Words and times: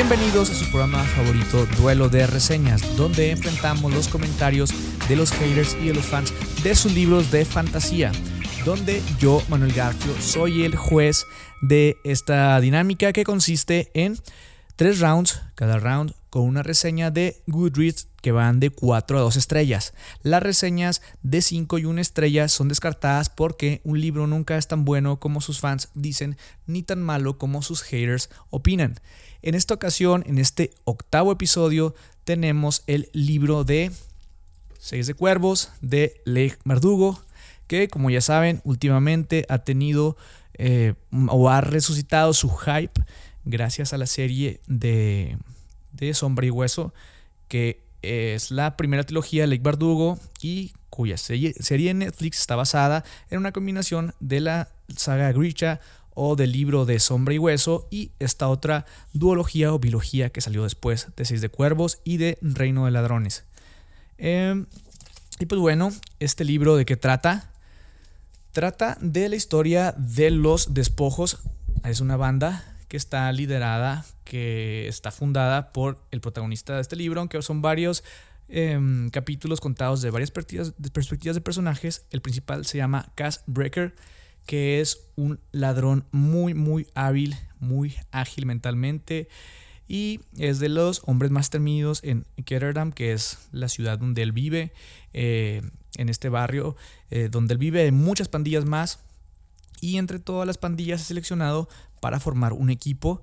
Bienvenidos 0.00 0.48
a 0.48 0.54
su 0.54 0.64
programa 0.70 1.04
favorito 1.04 1.66
Duelo 1.76 2.08
de 2.08 2.26
Reseñas, 2.26 2.96
donde 2.96 3.32
enfrentamos 3.32 3.92
los 3.92 4.08
comentarios 4.08 4.70
de 5.06 5.14
los 5.14 5.30
haters 5.30 5.76
y 5.78 5.88
de 5.88 5.94
los 5.94 6.06
fans 6.06 6.32
de 6.62 6.74
sus 6.74 6.94
libros 6.94 7.30
de 7.30 7.44
fantasía, 7.44 8.10
donde 8.64 9.02
yo, 9.18 9.42
Manuel 9.50 9.74
Garfio, 9.74 10.18
soy 10.18 10.64
el 10.64 10.74
juez 10.74 11.26
de 11.60 11.98
esta 12.02 12.58
dinámica 12.60 13.12
que 13.12 13.24
consiste 13.24 13.90
en 13.92 14.16
tres 14.74 15.00
rounds, 15.00 15.42
cada 15.54 15.78
round 15.78 16.14
con 16.30 16.44
una 16.44 16.62
reseña 16.62 17.10
de 17.10 17.42
Goodreads 17.46 18.08
que 18.20 18.32
van 18.32 18.60
de 18.60 18.70
4 18.70 19.18
a 19.18 19.20
2 19.22 19.36
estrellas. 19.36 19.94
Las 20.22 20.42
reseñas 20.42 21.02
de 21.22 21.42
5 21.42 21.78
y 21.78 21.84
1 21.84 22.00
estrella 22.00 22.48
son 22.48 22.68
descartadas 22.68 23.30
porque 23.30 23.80
un 23.84 24.00
libro 24.00 24.26
nunca 24.26 24.56
es 24.56 24.68
tan 24.68 24.84
bueno 24.84 25.20
como 25.20 25.40
sus 25.40 25.60
fans 25.60 25.88
dicen, 25.94 26.36
ni 26.66 26.82
tan 26.82 27.02
malo 27.02 27.38
como 27.38 27.62
sus 27.62 27.82
haters 27.82 28.30
opinan. 28.50 29.00
En 29.42 29.54
esta 29.54 29.74
ocasión, 29.74 30.22
en 30.26 30.38
este 30.38 30.70
octavo 30.84 31.32
episodio, 31.32 31.94
tenemos 32.24 32.82
el 32.86 33.08
libro 33.12 33.64
de 33.64 33.90
Seis 34.78 35.06
de 35.06 35.14
Cuervos 35.14 35.70
de 35.80 36.20
Leigh 36.24 36.58
Mardugo, 36.64 37.22
que 37.66 37.88
como 37.88 38.10
ya 38.10 38.20
saben, 38.20 38.60
últimamente 38.64 39.46
ha 39.48 39.58
tenido 39.58 40.16
eh, 40.54 40.94
o 41.28 41.48
ha 41.48 41.60
resucitado 41.60 42.34
su 42.34 42.50
hype 42.50 43.00
gracias 43.44 43.92
a 43.92 43.98
la 43.98 44.06
serie 44.06 44.60
de, 44.66 45.38
de 45.92 46.12
Sombra 46.14 46.46
y 46.46 46.50
Hueso, 46.50 46.92
que 47.48 47.82
es 48.02 48.50
la 48.50 48.76
primera 48.76 49.04
trilogía 49.04 49.42
de 49.42 49.48
Lake 49.48 49.62
Bardugo 49.62 50.18
y 50.40 50.72
cuya 50.90 51.16
serie, 51.16 51.54
serie 51.60 51.94
Netflix 51.94 52.40
está 52.40 52.56
basada 52.56 53.04
en 53.30 53.38
una 53.38 53.52
combinación 53.52 54.14
de 54.20 54.40
la 54.40 54.68
saga 54.96 55.32
Grisha 55.32 55.80
o 56.14 56.36
del 56.36 56.52
libro 56.52 56.84
de 56.84 56.98
Sombra 57.00 57.34
y 57.34 57.38
Hueso 57.38 57.88
y 57.90 58.10
esta 58.18 58.48
otra 58.48 58.84
duología 59.12 59.72
o 59.72 59.78
biología 59.78 60.30
que 60.30 60.40
salió 60.40 60.64
después 60.64 61.08
de 61.16 61.24
Seis 61.24 61.40
de 61.40 61.48
Cuervos 61.48 62.00
y 62.04 62.16
de 62.16 62.38
Reino 62.42 62.84
de 62.84 62.90
Ladrones. 62.90 63.44
Em, 64.18 64.66
y 65.38 65.46
pues 65.46 65.60
bueno, 65.60 65.92
este 66.18 66.44
libro 66.44 66.76
de 66.76 66.84
qué 66.84 66.96
trata? 66.96 67.50
Trata 68.52 68.98
de 69.00 69.28
la 69.28 69.36
historia 69.36 69.94
de 69.96 70.30
los 70.30 70.74
despojos. 70.74 71.38
Es 71.84 72.00
una 72.00 72.16
banda 72.16 72.76
que 72.90 72.96
está 72.96 73.30
liderada, 73.30 74.04
que 74.24 74.88
está 74.88 75.12
fundada 75.12 75.72
por 75.72 76.04
el 76.10 76.20
protagonista 76.20 76.74
de 76.74 76.80
este 76.80 76.96
libro, 76.96 77.20
aunque 77.20 77.40
son 77.40 77.62
varios 77.62 78.02
em, 78.48 79.10
capítulos 79.10 79.60
contados 79.60 80.02
de 80.02 80.10
varias 80.10 80.32
perspectivas 80.32 80.74
de 81.36 81.40
personajes. 81.40 82.04
El 82.10 82.20
principal 82.20 82.66
se 82.66 82.78
llama 82.78 83.12
Cass 83.14 83.44
Breaker, 83.46 83.94
que 84.44 84.80
es 84.80 84.98
un 85.14 85.38
ladrón 85.52 86.04
muy, 86.10 86.52
muy 86.54 86.88
hábil, 86.96 87.36
muy 87.60 87.94
ágil 88.10 88.44
mentalmente. 88.44 89.28
Y 89.86 90.22
es 90.36 90.58
de 90.58 90.68
los 90.68 91.02
hombres 91.06 91.30
más 91.30 91.48
temidos 91.48 92.00
en 92.02 92.26
Ketterdam, 92.44 92.90
que 92.90 93.12
es 93.12 93.38
la 93.52 93.68
ciudad 93.68 94.00
donde 94.00 94.22
él 94.22 94.32
vive, 94.32 94.72
eh, 95.12 95.62
en 95.96 96.08
este 96.08 96.28
barrio 96.28 96.74
eh, 97.10 97.28
donde 97.30 97.54
él 97.54 97.58
vive, 97.58 97.82
hay 97.82 97.92
muchas 97.92 98.26
pandillas 98.26 98.64
más. 98.64 98.98
Y 99.80 99.96
entre 99.96 100.18
todas 100.18 100.46
las 100.46 100.58
pandillas 100.58 101.02
ha 101.02 101.04
seleccionado 101.04 101.68
para 102.00 102.20
formar 102.20 102.52
un 102.52 102.70
equipo 102.70 103.22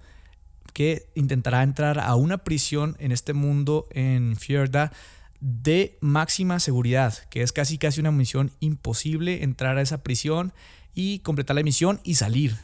que 0.74 1.10
intentará 1.16 1.64
entrar 1.64 2.00
a 2.00 2.16
una 2.16 2.40
prisión 2.40 2.96
en 3.00 3.12
este 3.12 3.34
mundo 3.34 3.88
en 3.92 4.36
Fierda 4.36 4.92
de 5.40 5.98
máxima 6.02 6.60
seguridad, 6.60 7.14
que 7.30 7.42
es 7.42 7.52
casi 7.52 7.78
casi 7.78 8.00
una 8.00 8.12
misión 8.12 8.52
imposible 8.60 9.44
entrar 9.44 9.78
a 9.78 9.82
esa 9.82 10.04
prisión 10.04 10.54
y 10.94 11.20
completar 11.20 11.56
la 11.56 11.64
misión 11.64 12.00
y 12.04 12.16
salir. 12.16 12.56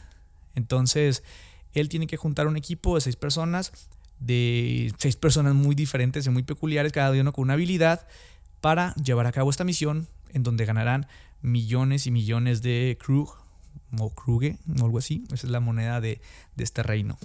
Entonces, 0.54 1.22
él 1.72 1.88
tiene 1.88 2.06
que 2.06 2.16
juntar 2.16 2.46
un 2.46 2.56
equipo 2.56 2.94
de 2.94 3.00
seis 3.00 3.16
personas, 3.16 3.72
de 4.18 4.92
seis 4.98 5.16
personas 5.16 5.54
muy 5.54 5.74
diferentes 5.74 6.26
y 6.26 6.30
muy 6.30 6.42
peculiares, 6.42 6.92
cada 6.92 7.10
uno 7.10 7.32
con 7.32 7.42
una 7.42 7.54
habilidad, 7.54 8.06
para 8.60 8.94
llevar 8.94 9.26
a 9.26 9.32
cabo 9.32 9.50
esta 9.50 9.64
misión 9.64 10.08
en 10.32 10.42
donde 10.42 10.64
ganarán 10.64 11.06
millones 11.42 12.06
y 12.06 12.10
millones 12.10 12.62
de 12.62 12.98
crew 13.04 13.28
o 13.98 14.14
Kruge 14.14 14.58
o 14.80 14.84
algo 14.84 14.98
así. 14.98 15.24
Esa 15.32 15.46
es 15.46 15.50
la 15.50 15.60
moneda 15.60 16.00
de, 16.00 16.20
este 16.56 16.82
reino. 16.82 17.18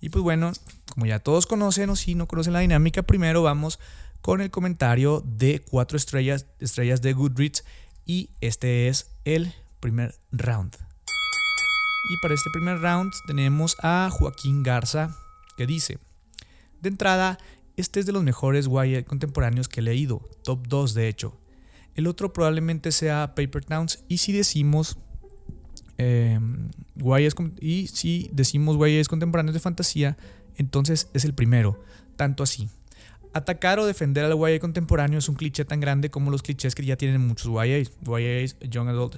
Y 0.00 0.08
pues 0.08 0.22
bueno, 0.22 0.52
como 0.92 1.06
ya 1.06 1.18
todos 1.18 1.46
conocen 1.46 1.90
o 1.90 1.96
si 1.96 2.14
no 2.14 2.26
conocen 2.26 2.52
la 2.52 2.60
dinámica, 2.60 3.02
primero 3.02 3.42
vamos 3.42 3.78
con 4.20 4.40
el 4.40 4.50
comentario 4.50 5.22
de 5.26 5.60
cuatro 5.60 5.96
estrellas, 5.96 6.46
estrellas 6.58 7.02
de 7.02 7.12
Goodreads 7.12 7.64
y 8.06 8.30
este 8.40 8.88
es 8.88 9.10
el 9.24 9.54
primer 9.80 10.14
round. 10.32 10.76
Y 12.10 12.16
para 12.22 12.34
este 12.34 12.50
primer 12.52 12.80
round 12.80 13.12
tenemos 13.26 13.76
a 13.82 14.08
Joaquín 14.10 14.62
Garza 14.62 15.16
que 15.56 15.66
dice, 15.66 15.98
de 16.80 16.88
entrada, 16.88 17.38
este 17.76 18.00
es 18.00 18.06
de 18.06 18.12
los 18.12 18.22
mejores 18.22 18.66
YA 18.66 19.04
contemporáneos 19.04 19.68
que 19.68 19.80
he 19.80 19.82
leído, 19.82 20.20
top 20.42 20.66
2 20.66 20.94
de 20.94 21.08
hecho. 21.08 21.38
El 21.94 22.06
otro 22.06 22.32
probablemente 22.32 22.92
sea 22.92 23.34
Paper 23.34 23.64
Towns 23.64 24.04
y 24.08 24.18
si 24.18 24.32
decimos 24.32 24.98
eh, 26.02 26.40
y 27.60 27.86
si 27.88 28.30
decimos 28.32 28.78
YAs 28.78 29.08
contemporáneos 29.08 29.52
de 29.52 29.60
fantasía, 29.60 30.16
entonces 30.56 31.08
es 31.12 31.26
el 31.26 31.34
primero, 31.34 31.78
tanto 32.16 32.42
así. 32.42 32.70
Atacar 33.34 33.78
o 33.78 33.86
defender 33.86 34.24
al 34.24 34.36
YA 34.38 34.58
contemporáneo 34.60 35.18
es 35.18 35.28
un 35.28 35.34
cliché 35.34 35.66
tan 35.66 35.78
grande 35.78 36.10
como 36.10 36.30
los 36.30 36.42
clichés 36.42 36.74
que 36.74 36.84
ya 36.86 36.96
tienen 36.96 37.20
muchos 37.26 37.52
YAs, 37.52 37.92
YAs, 38.02 38.56
Young 38.60 38.88
Adult 38.88 39.16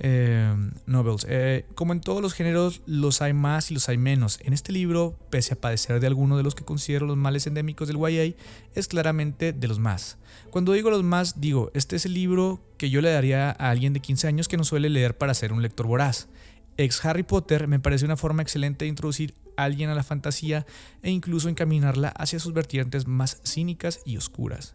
eh, 0.00 0.54
Novels. 0.86 1.26
Eh, 1.28 1.66
como 1.74 1.92
en 1.92 2.00
todos 2.00 2.22
los 2.22 2.34
géneros, 2.34 2.82
los 2.86 3.22
hay 3.22 3.32
más 3.32 3.70
y 3.70 3.74
los 3.74 3.88
hay 3.88 3.98
menos. 3.98 4.38
En 4.42 4.52
este 4.52 4.72
libro, 4.72 5.18
pese 5.30 5.54
a 5.54 5.60
padecer 5.60 6.00
de 6.00 6.06
alguno 6.06 6.36
de 6.36 6.42
los 6.42 6.54
que 6.54 6.64
considero 6.64 7.06
los 7.06 7.16
males 7.16 7.46
endémicos 7.46 7.88
del 7.88 7.98
YA, 7.98 8.34
es 8.74 8.88
claramente 8.88 9.52
de 9.52 9.68
los 9.68 9.78
más. 9.78 10.18
Cuando 10.50 10.72
digo 10.72 10.90
los 10.90 11.04
más, 11.04 11.40
digo, 11.40 11.70
este 11.74 11.96
es 11.96 12.06
el 12.06 12.14
libro 12.14 12.60
que 12.78 12.90
yo 12.90 13.00
le 13.00 13.10
daría 13.10 13.50
a 13.50 13.70
alguien 13.70 13.92
de 13.92 14.00
15 14.00 14.28
años 14.28 14.48
que 14.48 14.56
no 14.56 14.64
suele 14.64 14.90
leer 14.90 15.16
para 15.16 15.34
ser 15.34 15.52
un 15.52 15.62
lector 15.62 15.86
voraz. 15.86 16.28
Ex 16.76 17.04
Harry 17.04 17.22
Potter 17.22 17.68
me 17.68 17.80
parece 17.80 18.04
una 18.04 18.16
forma 18.16 18.42
excelente 18.42 18.84
de 18.84 18.88
introducir 18.88 19.34
a 19.56 19.64
alguien 19.64 19.90
a 19.90 19.94
la 19.94 20.02
fantasía 20.02 20.66
e 21.02 21.10
incluso 21.10 21.48
encaminarla 21.48 22.08
hacia 22.08 22.38
sus 22.38 22.54
vertientes 22.54 23.06
más 23.06 23.40
cínicas 23.44 24.00
y 24.06 24.16
oscuras. 24.16 24.74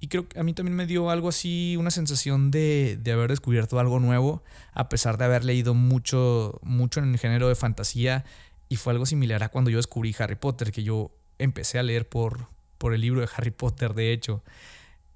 Y 0.00 0.08
creo 0.08 0.28
que 0.28 0.38
a 0.38 0.44
mí 0.44 0.52
también 0.52 0.76
me 0.76 0.86
dio 0.86 1.10
algo 1.10 1.28
así, 1.28 1.76
una 1.76 1.90
sensación 1.90 2.50
de, 2.50 3.00
haber 3.12 3.30
descubierto 3.30 3.80
algo 3.80 3.98
nuevo, 3.98 4.44
a 4.72 4.88
pesar 4.88 5.18
de 5.18 5.24
haber 5.24 5.44
leído 5.44 5.74
mucho, 5.74 6.60
mucho 6.62 7.00
en 7.00 7.12
el 7.12 7.18
género 7.18 7.48
de 7.48 7.56
fantasía. 7.56 8.24
Y 8.68 8.76
fue 8.76 8.92
algo 8.92 9.06
similar 9.06 9.42
a 9.42 9.48
cuando 9.48 9.70
yo 9.70 9.78
descubrí 9.78 10.14
Harry 10.18 10.36
Potter, 10.36 10.70
que 10.70 10.84
yo 10.84 11.10
empecé 11.38 11.78
a 11.78 11.82
leer 11.82 12.08
por, 12.08 12.46
por 12.78 12.94
el 12.94 13.00
libro 13.00 13.20
de 13.20 13.28
Harry 13.36 13.50
Potter, 13.50 13.94
de 13.94 14.12
hecho. 14.12 14.44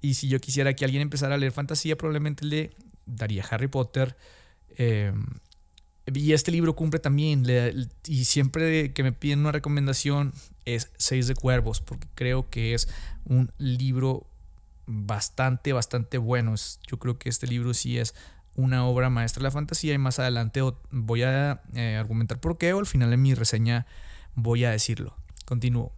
Y 0.01 0.15
si 0.15 0.27
yo 0.27 0.39
quisiera 0.41 0.73
que 0.75 0.83
alguien 0.83 1.01
empezara 1.01 1.35
a 1.35 1.37
leer 1.37 1.53
fantasía, 1.53 1.97
probablemente 1.97 2.45
le 2.45 2.71
daría 3.05 3.45
Harry 3.49 3.67
Potter. 3.67 4.17
Em, 4.75 5.25
y 6.13 6.33
este 6.33 6.51
libro 6.51 6.75
cumple 6.75 6.99
también. 6.99 7.45
y 8.05 8.25
siempre 8.25 8.91
que 8.91 9.03
me 9.03 9.13
piden 9.13 9.39
una 9.39 9.53
recomendación 9.53 10.33
es 10.65 10.91
Seis 10.97 11.27
de 11.27 11.35
Cuervos, 11.35 11.79
porque 11.79 12.07
creo 12.15 12.49
que 12.49 12.73
es 12.73 12.89
un 13.25 13.49
libro 13.57 14.27
bastante, 14.85 15.73
bastante 15.73 16.17
bueno. 16.17 16.55
Yo 16.87 16.99
creo 16.99 17.17
que 17.17 17.29
este 17.29 17.47
libro 17.47 17.73
sí 17.73 17.97
es 17.97 18.13
una 18.55 18.85
obra 18.85 19.09
maestra 19.09 19.41
de 19.41 19.45
la 19.45 19.51
fantasía 19.51 19.93
y 19.93 19.97
más 19.97 20.19
adelante 20.19 20.61
voy 20.91 21.23
a 21.23 21.61
eh, 21.73 21.95
argumentar 21.99 22.39
por 22.39 22.57
qué 22.57 22.73
o 22.73 22.79
al 22.79 22.85
final 22.85 23.11
en 23.11 23.21
mi 23.21 23.33
reseña 23.33 23.85
voy 24.35 24.65
a 24.65 24.71
decirlo. 24.71 25.15
Continúo. 25.45 25.91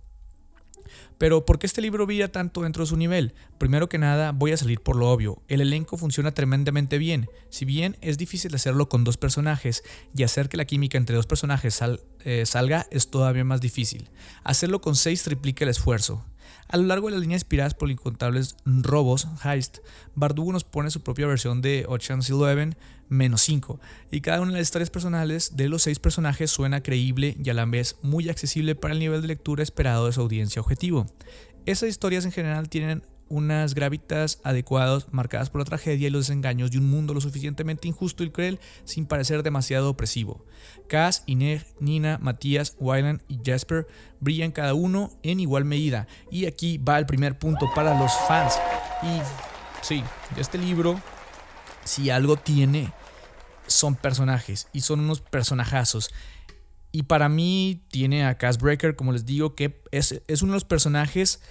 Pero 1.18 1.46
¿por 1.46 1.60
qué 1.60 1.66
este 1.66 1.82
libro 1.82 2.06
brilla 2.06 2.32
tanto 2.32 2.62
dentro 2.62 2.84
de 2.84 2.90
su 2.90 2.98
nivel? 2.98 3.34
Primero 3.58 3.90
que 3.90 3.98
nada, 3.98 4.32
voy 4.32 4.52
a 4.52 4.58
salir 4.58 4.82
por 4.82 4.96
lo 4.96 5.10
obvio. 5.10 5.42
El 5.48 5.62
elenco 5.62 5.98
funciona 5.98 6.32
tremendamente 6.32 6.98
bien. 6.98 7.30
Si 7.50 7.66
bien 7.66 7.98
es 8.02 8.18
difícil 8.18 8.54
hacerlo 8.54 8.90
con 8.90 9.04
dos 9.04 9.18
personajes 9.18 9.84
y 10.16 10.24
hacer 10.24 10.50
que 10.50 10.58
la 10.58 10.66
química 10.66 10.98
entre 10.98 11.16
dos 11.16 11.26
personajes 11.26 11.80
eh, 12.26 12.46
salga 12.46 12.86
es 12.92 13.10
todavía 13.10 13.44
más 13.44 13.62
difícil. 13.62 14.10
Hacerlo 14.44 14.82
con 14.82 14.96
seis 14.96 15.24
triplica 15.24 15.64
el 15.64 15.70
esfuerzo. 15.70 16.26
A 16.68 16.78
lo 16.78 16.84
largo 16.84 17.08
de 17.08 17.14
la 17.14 17.20
línea 17.20 17.36
inspiradas 17.36 17.76
por 17.76 17.92
incontables 17.92 18.58
robos, 18.66 19.28
heist, 19.44 19.78
Bardugo 20.16 20.52
nos 20.52 20.64
pone 20.64 20.90
su 20.90 21.02
propia 21.02 21.28
versión 21.28 21.62
de 21.62 21.86
Ocean's 21.88 22.30
Eleven 22.30 22.76
menos 23.08 23.42
5, 23.42 23.80
y 24.12 24.22
cada 24.22 24.42
una 24.42 24.52
de 24.52 24.58
las 24.58 24.68
historias 24.68 24.90
personales 24.90 25.56
de 25.56 25.70
los 25.70 25.84
seis 25.84 26.00
personajes 26.00 26.50
suena 26.50 26.82
creíble 26.82 27.38
y 27.44 27.50
a 27.52 27.54
la 27.54 27.66
vez 27.66 27.98
muy 28.02 28.30
accesible 28.30 28.74
para 28.74 28.96
el 28.96 29.00
nivel 29.00 29.22
de 29.22 29.28
lectura 29.28 29.62
esperado 29.62 30.08
de 30.08 30.14
su 30.14 30.22
audiencia 30.22 30.60
objetivo. 30.60 31.06
Esas 31.68 31.90
historias 31.90 32.26
en 32.26 32.32
general 32.32 32.68
tienen 32.68 33.04
unas 33.30 33.74
gravitas 33.74 34.40
adecuadas 34.44 35.08
marcadas 35.12 35.50
por 35.50 35.62
la 35.62 35.66
tragedia 35.66 36.08
y 36.08 36.12
los 36.12 36.28
desengaños 36.28 36.72
de 36.72 36.78
un 36.78 36.90
mundo 36.90 37.14
lo 37.14 37.22
suficientemente 37.22 37.88
injusto 37.88 38.24
y 38.24 38.30
cruel 38.30 38.60
sin 38.84 39.06
parecer 39.06 39.44
demasiado 39.44 39.90
opresivo. 39.90 40.46
Cass, 40.88 41.24
Ineg, 41.26 41.66
Nina, 41.80 42.18
Matías, 42.22 42.76
Wyland 42.80 43.22
y 43.28 43.40
Jasper 43.44 43.88
brillan 44.20 44.52
cada 44.52 44.74
uno 44.74 45.12
en 45.24 45.40
igual 45.40 45.66
medida. 45.66 46.08
Y 46.32 46.46
aquí 46.46 46.78
va 46.78 46.98
el 46.98 47.06
primer 47.06 47.38
punto 47.38 47.68
para 47.74 47.98
los 47.98 48.12
fans. 48.28 48.60
Y 49.04 49.22
sí, 49.82 50.04
este 50.38 50.58
libro, 50.58 51.00
si 51.84 52.10
algo 52.10 52.38
tiene, 52.38 52.92
son 53.68 53.96
personajes 53.96 54.68
y 54.74 54.82
son 54.82 55.00
unos 55.00 55.22
personajazos. 55.22 56.12
Y 56.92 57.04
para 57.04 57.28
mí 57.28 57.84
tiene 57.90 58.26
a 58.26 58.38
Cass 58.38 58.58
Breaker, 58.58 58.96
como 58.96 59.12
les 59.12 59.26
digo, 59.26 59.56
que 59.56 59.84
es, 59.92 60.22
es 60.28 60.42
uno 60.42 60.54
de 60.54 60.58
los 60.58 60.64
personajes 60.64 61.42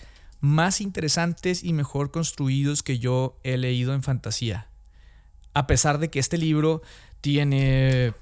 más 0.44 0.82
interesantes 0.82 1.64
y 1.64 1.72
mejor 1.72 2.10
construidos 2.10 2.82
que 2.82 2.98
yo 2.98 3.40
he 3.44 3.56
leído 3.56 3.94
en 3.94 4.02
fantasía. 4.02 4.68
A 5.54 5.66
pesar 5.66 5.98
de 5.98 6.10
que 6.10 6.18
este 6.18 6.36
libro 6.36 6.82
tiene... 7.22 8.12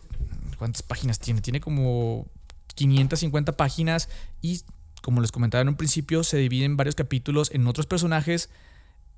¿Cuántas 0.56 0.82
páginas 0.82 1.18
tiene? 1.18 1.40
Tiene 1.40 1.60
como 1.60 2.28
550 2.76 3.56
páginas 3.56 4.08
y 4.40 4.60
como 5.02 5.20
les 5.20 5.32
comentaba 5.32 5.62
en 5.62 5.68
un 5.70 5.74
principio, 5.74 6.22
se 6.22 6.36
divide 6.36 6.64
en 6.64 6.76
varios 6.76 6.94
capítulos 6.94 7.50
en 7.52 7.66
otros 7.66 7.86
personajes. 7.86 8.50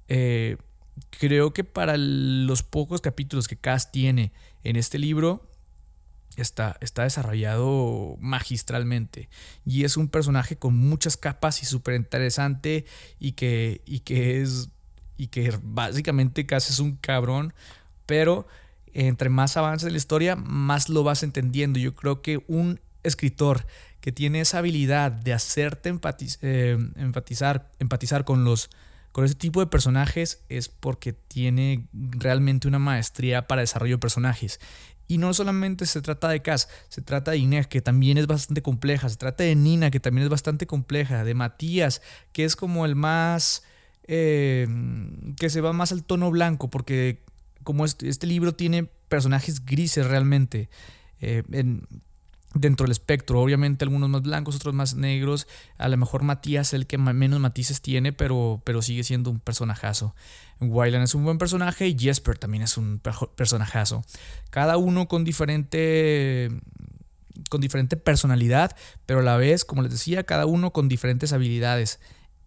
Eh, 0.08 0.56
creo 1.10 1.52
que 1.52 1.62
para 1.62 1.98
los 1.98 2.62
pocos 2.62 3.02
capítulos 3.02 3.48
que 3.48 3.58
Cass 3.58 3.92
tiene 3.92 4.32
en 4.62 4.76
este 4.76 4.98
libro, 4.98 5.46
está, 6.36 6.76
está 6.80 7.04
desarrollado 7.04 8.16
magistralmente. 8.20 9.28
Y 9.64 9.84
es 9.84 9.96
un 9.96 10.08
personaje 10.08 10.56
con 10.56 10.76
muchas 10.76 11.16
capas 11.16 11.62
y 11.62 11.66
súper 11.66 11.94
interesante 11.94 12.84
y 13.18 13.32
que, 13.32 13.82
y 13.86 14.00
que 14.00 14.42
es. 14.42 14.70
Y 15.16 15.28
que 15.28 15.56
básicamente 15.62 16.44
casi 16.44 16.72
es 16.72 16.80
un 16.80 16.96
cabrón. 16.96 17.54
Pero 18.06 18.46
entre 18.92 19.28
más 19.28 19.56
avanza 19.56 19.88
la 19.88 19.96
historia, 19.96 20.36
más 20.36 20.88
lo 20.88 21.04
vas 21.04 21.22
entendiendo. 21.22 21.78
Yo 21.78 21.94
creo 21.94 22.22
que 22.22 22.42
un 22.48 22.80
escritor 23.02 23.66
que 24.00 24.12
tiene 24.12 24.40
esa 24.40 24.58
habilidad 24.58 25.12
de 25.12 25.32
hacerte 25.32 25.88
eh, 26.42 26.78
empatizar, 26.96 27.70
empatizar 27.78 28.24
con 28.24 28.44
los 28.44 28.70
con 29.12 29.24
ese 29.24 29.36
tipo 29.36 29.60
de 29.60 29.68
personajes 29.68 30.42
es 30.48 30.68
porque 30.68 31.12
tiene 31.12 31.86
realmente 31.92 32.66
una 32.66 32.80
maestría 32.80 33.46
para 33.46 33.60
desarrollo 33.60 33.94
de 33.94 34.00
personajes. 34.00 34.58
Y 35.06 35.18
no 35.18 35.34
solamente 35.34 35.86
se 35.86 36.00
trata 36.00 36.28
de 36.28 36.40
Cass, 36.40 36.68
se 36.88 37.02
trata 37.02 37.32
de 37.32 37.38
Inés, 37.38 37.66
que 37.66 37.82
también 37.82 38.18
es 38.18 38.26
bastante 38.26 38.62
compleja, 38.62 39.08
se 39.08 39.16
trata 39.16 39.44
de 39.44 39.54
Nina, 39.54 39.90
que 39.90 40.00
también 40.00 40.24
es 40.24 40.30
bastante 40.30 40.66
compleja, 40.66 41.24
de 41.24 41.34
Matías, 41.34 42.02
que 42.32 42.44
es 42.44 42.56
como 42.56 42.86
el 42.86 42.96
más... 42.96 43.62
Eh, 44.06 44.66
que 45.38 45.48
se 45.48 45.62
va 45.62 45.72
más 45.72 45.90
al 45.90 46.04
tono 46.04 46.30
blanco, 46.30 46.68
porque 46.68 47.22
como 47.62 47.86
este, 47.86 48.26
libro 48.26 48.54
tiene 48.54 48.84
personajes 49.08 49.64
grises 49.64 50.06
realmente. 50.06 50.68
Eh, 51.20 51.42
en, 51.52 51.86
dentro 52.54 52.84
del 52.84 52.92
espectro. 52.92 53.40
Obviamente 53.40 53.84
algunos 53.84 54.08
más 54.08 54.22
blancos, 54.22 54.56
otros 54.56 54.74
más 54.74 54.94
negros. 54.94 55.46
A 55.76 55.88
lo 55.88 55.96
mejor 55.96 56.22
Matías 56.22 56.68
es 56.68 56.74
el 56.74 56.86
que 56.86 56.98
menos 56.98 57.40
matices 57.40 57.80
tiene, 57.80 58.12
pero, 58.12 58.62
pero 58.64 58.80
sigue 58.80 59.04
siendo 59.04 59.30
un 59.30 59.40
personajazo. 59.40 60.14
Wyland 60.60 61.04
es 61.04 61.14
un 61.14 61.24
buen 61.24 61.38
personaje 61.38 61.88
y 61.88 61.98
Jesper 61.98 62.38
también 62.38 62.62
es 62.62 62.76
un 62.76 63.00
personajazo. 63.36 64.04
Cada 64.50 64.76
uno 64.76 65.08
con 65.08 65.24
diferente 65.24 66.50
con 67.50 67.60
diferente 67.60 67.96
personalidad, 67.96 68.76
pero 69.06 69.20
a 69.20 69.22
la 69.22 69.36
vez, 69.36 69.64
como 69.64 69.82
les 69.82 69.90
decía, 69.90 70.22
cada 70.24 70.46
uno 70.46 70.72
con 70.72 70.88
diferentes 70.88 71.32
habilidades. 71.32 71.98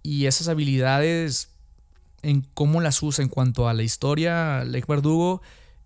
Y 0.02 0.26
esas 0.26 0.48
habilidades 0.48 1.50
en 2.22 2.42
cómo 2.54 2.82
las 2.82 3.04
usa 3.04 3.24
en 3.24 3.30
cuanto 3.30 3.68
a 3.68 3.74
la 3.74 3.84
historia, 3.84 4.64
Lake 4.64 4.86
Verdugo 4.88 5.42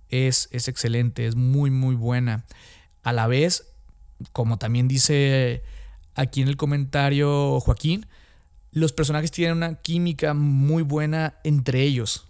es, 0.09 0.50
es 0.51 0.67
excelente, 0.67 1.25
es 1.25 1.35
muy 1.35 1.71
muy 1.71 1.95
buena. 1.95 2.45
A 3.03 3.12
la 3.12 3.27
vez 3.27 3.71
como 4.33 4.57
también 4.57 4.88
dice 4.88 5.63
aquí 6.15 6.41
en 6.41 6.47
el 6.47 6.57
comentario 6.57 7.59
Joaquín, 7.59 8.06
los 8.71 8.94
personajes 8.94 9.31
tienen 9.31 9.57
una 9.57 9.75
química 9.75 10.33
muy 10.33 10.83
buena 10.83 11.35
entre 11.44 11.83
ellos. 11.83 12.27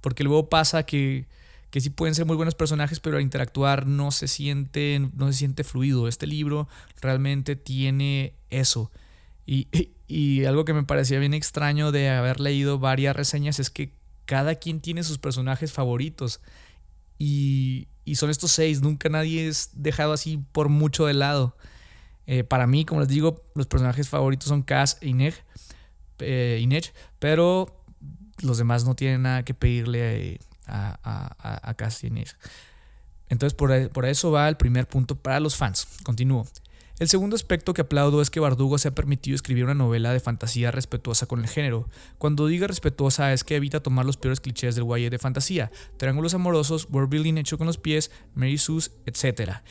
Porque 0.00 0.22
luego 0.24 0.48
pasa 0.48 0.84
que, 0.84 1.26
que 1.70 1.80
sí 1.80 1.90
pueden 1.90 2.14
ser 2.14 2.26
muy 2.26 2.36
buenos 2.36 2.54
personajes, 2.54 3.00
pero 3.00 3.16
al 3.16 3.22
interactuar 3.22 3.86
no 3.86 4.10
se 4.10 4.28
siente, 4.28 5.00
no 5.14 5.26
se 5.26 5.38
siente 5.38 5.64
fluido. 5.64 6.06
Este 6.08 6.26
libro 6.26 6.68
realmente 7.00 7.56
tiene 7.56 8.34
eso. 8.50 8.90
Y, 9.44 9.68
y 10.06 10.44
algo 10.44 10.64
que 10.64 10.74
me 10.74 10.84
parecía 10.84 11.18
bien 11.18 11.34
extraño 11.34 11.90
de 11.90 12.10
haber 12.10 12.40
leído 12.40 12.78
varias 12.78 13.16
reseñas 13.16 13.58
es 13.58 13.70
que 13.70 13.92
cada 14.24 14.54
quien 14.56 14.80
tiene 14.80 15.02
sus 15.02 15.18
personajes 15.18 15.72
favoritos. 15.72 16.40
Y, 17.18 17.88
y 18.04 18.14
son 18.14 18.30
estos 18.30 18.52
seis, 18.52 18.80
nunca 18.80 19.08
nadie 19.08 19.48
es 19.48 19.70
dejado 19.72 20.12
así 20.12 20.40
por 20.52 20.68
mucho 20.68 21.06
de 21.06 21.14
lado. 21.14 21.56
Eh, 22.30 22.44
para 22.44 22.66
mí, 22.66 22.84
como 22.84 23.00
les 23.00 23.08
digo, 23.08 23.42
los 23.54 23.66
personajes 23.66 24.10
favoritos 24.10 24.48
son 24.48 24.62
Cass 24.62 24.98
e 25.00 25.08
Inej, 25.08 25.34
eh, 26.18 26.92
pero 27.18 27.82
los 28.42 28.58
demás 28.58 28.84
no 28.84 28.94
tienen 28.94 29.22
nada 29.22 29.46
que 29.46 29.54
pedirle 29.54 30.34
eh, 30.34 30.40
a, 30.66 31.74
Cass 31.78 32.04
e 32.04 32.08
Inej. 32.08 32.36
Entonces, 33.30 33.54
por, 33.54 34.04
eso 34.04 34.30
va 34.30 34.46
el 34.46 34.58
primer 34.58 34.86
punto 34.86 35.16
para 35.16 35.40
los 35.40 35.56
fans. 35.56 35.88
Continúo. 36.04 36.46
El 36.98 37.08
segundo 37.08 37.34
aspecto 37.34 37.72
que 37.72 37.80
aplaudo 37.80 38.20
es 38.20 38.28
que 38.28 38.40
Bardugo 38.40 38.76
se 38.76 38.88
ha 38.88 38.94
permitido 38.94 39.34
escribir 39.34 39.64
una 39.64 39.74
novela 39.74 40.12
de 40.12 40.20
fantasía 40.20 40.70
respetuosa 40.70 41.24
con 41.24 41.40
el 41.40 41.48
género. 41.48 41.88
Cuando 42.18 42.46
diga 42.46 42.66
respetuosa 42.66 43.32
es 43.32 43.42
que 43.42 43.56
evita 43.56 43.80
tomar 43.80 44.04
los 44.04 44.18
peores 44.18 44.40
clichés 44.40 44.74
del 44.74 44.84
YA 44.84 45.08
de 45.08 45.18
fantasía, 45.18 45.70
triángulos 45.96 46.34
amorosos, 46.34 46.88
world 46.90 47.08
building 47.08 47.38
hecho 47.38 47.56
con 47.56 47.68
los 47.68 47.78
pies, 47.78 48.10
Mary 48.34 48.58
Sue's, 48.58 48.90
etc. 49.06 49.62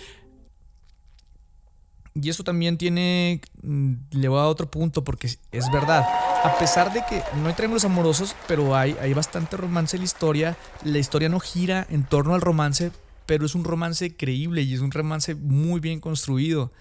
Y 2.21 2.29
eso 2.29 2.43
también 2.43 2.77
tiene. 2.77 3.41
Mm, 3.61 3.93
le 4.11 4.27
voy 4.27 4.39
a 4.39 4.45
otro 4.45 4.69
punto 4.69 5.03
porque 5.03 5.27
es 5.27 5.71
verdad. 5.71 6.03
A 6.43 6.57
pesar 6.57 6.93
de 6.93 7.03
que 7.09 7.21
no 7.41 7.47
hay 7.47 7.53
triángulos 7.53 7.85
amorosos, 7.85 8.35
pero 8.47 8.75
hay, 8.75 8.95
hay 9.01 9.13
bastante 9.13 9.57
romance 9.57 9.97
en 9.97 10.01
la 10.01 10.05
historia, 10.05 10.57
la 10.83 10.97
historia 10.97 11.29
no 11.29 11.39
gira 11.39 11.85
en 11.89 12.03
torno 12.03 12.35
al 12.35 12.41
romance, 12.41 12.91
pero 13.25 13.45
es 13.45 13.55
un 13.55 13.63
romance 13.63 14.15
creíble 14.15 14.61
y 14.61 14.73
es 14.73 14.79
un 14.79 14.91
romance 14.91 15.35
muy 15.35 15.79
bien 15.79 15.99
construido. 15.99 16.71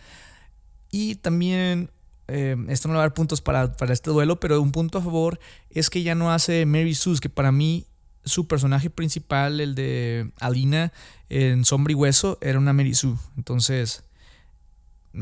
Y 0.91 1.17
también, 1.17 1.91
eh, 2.29 2.57
esto 2.69 2.89
no 2.89 2.95
va 2.95 3.01
a 3.01 3.03
dar 3.05 3.15
puntos 3.15 3.41
para, 3.41 3.75
este 3.91 4.11
duelo, 4.11 4.41
pero 4.41 4.61
un 4.63 4.73
punto 4.73 4.99
a 4.99 5.03
favor 5.03 5.39
es 5.71 5.91
que 5.91 6.03
ya 6.03 6.15
no 6.15 6.33
hace 6.33 6.65
Mary 6.65 6.95
Sue, 6.95 7.19
que 7.19 7.29
para 7.29 7.53
mí 7.53 7.87
su 8.25 8.47
personaje 8.47 8.91
principal, 8.91 9.61
el 9.61 9.75
de 9.75 10.31
Alina 10.41 10.93
en 11.29 11.65
Sombra 11.65 11.93
y 11.93 11.95
Hueso, 11.95 12.39
era 12.41 12.59
una 12.59 12.73
Mary 12.73 12.95
Sue. 12.95 13.17
Entonces, 13.37 14.05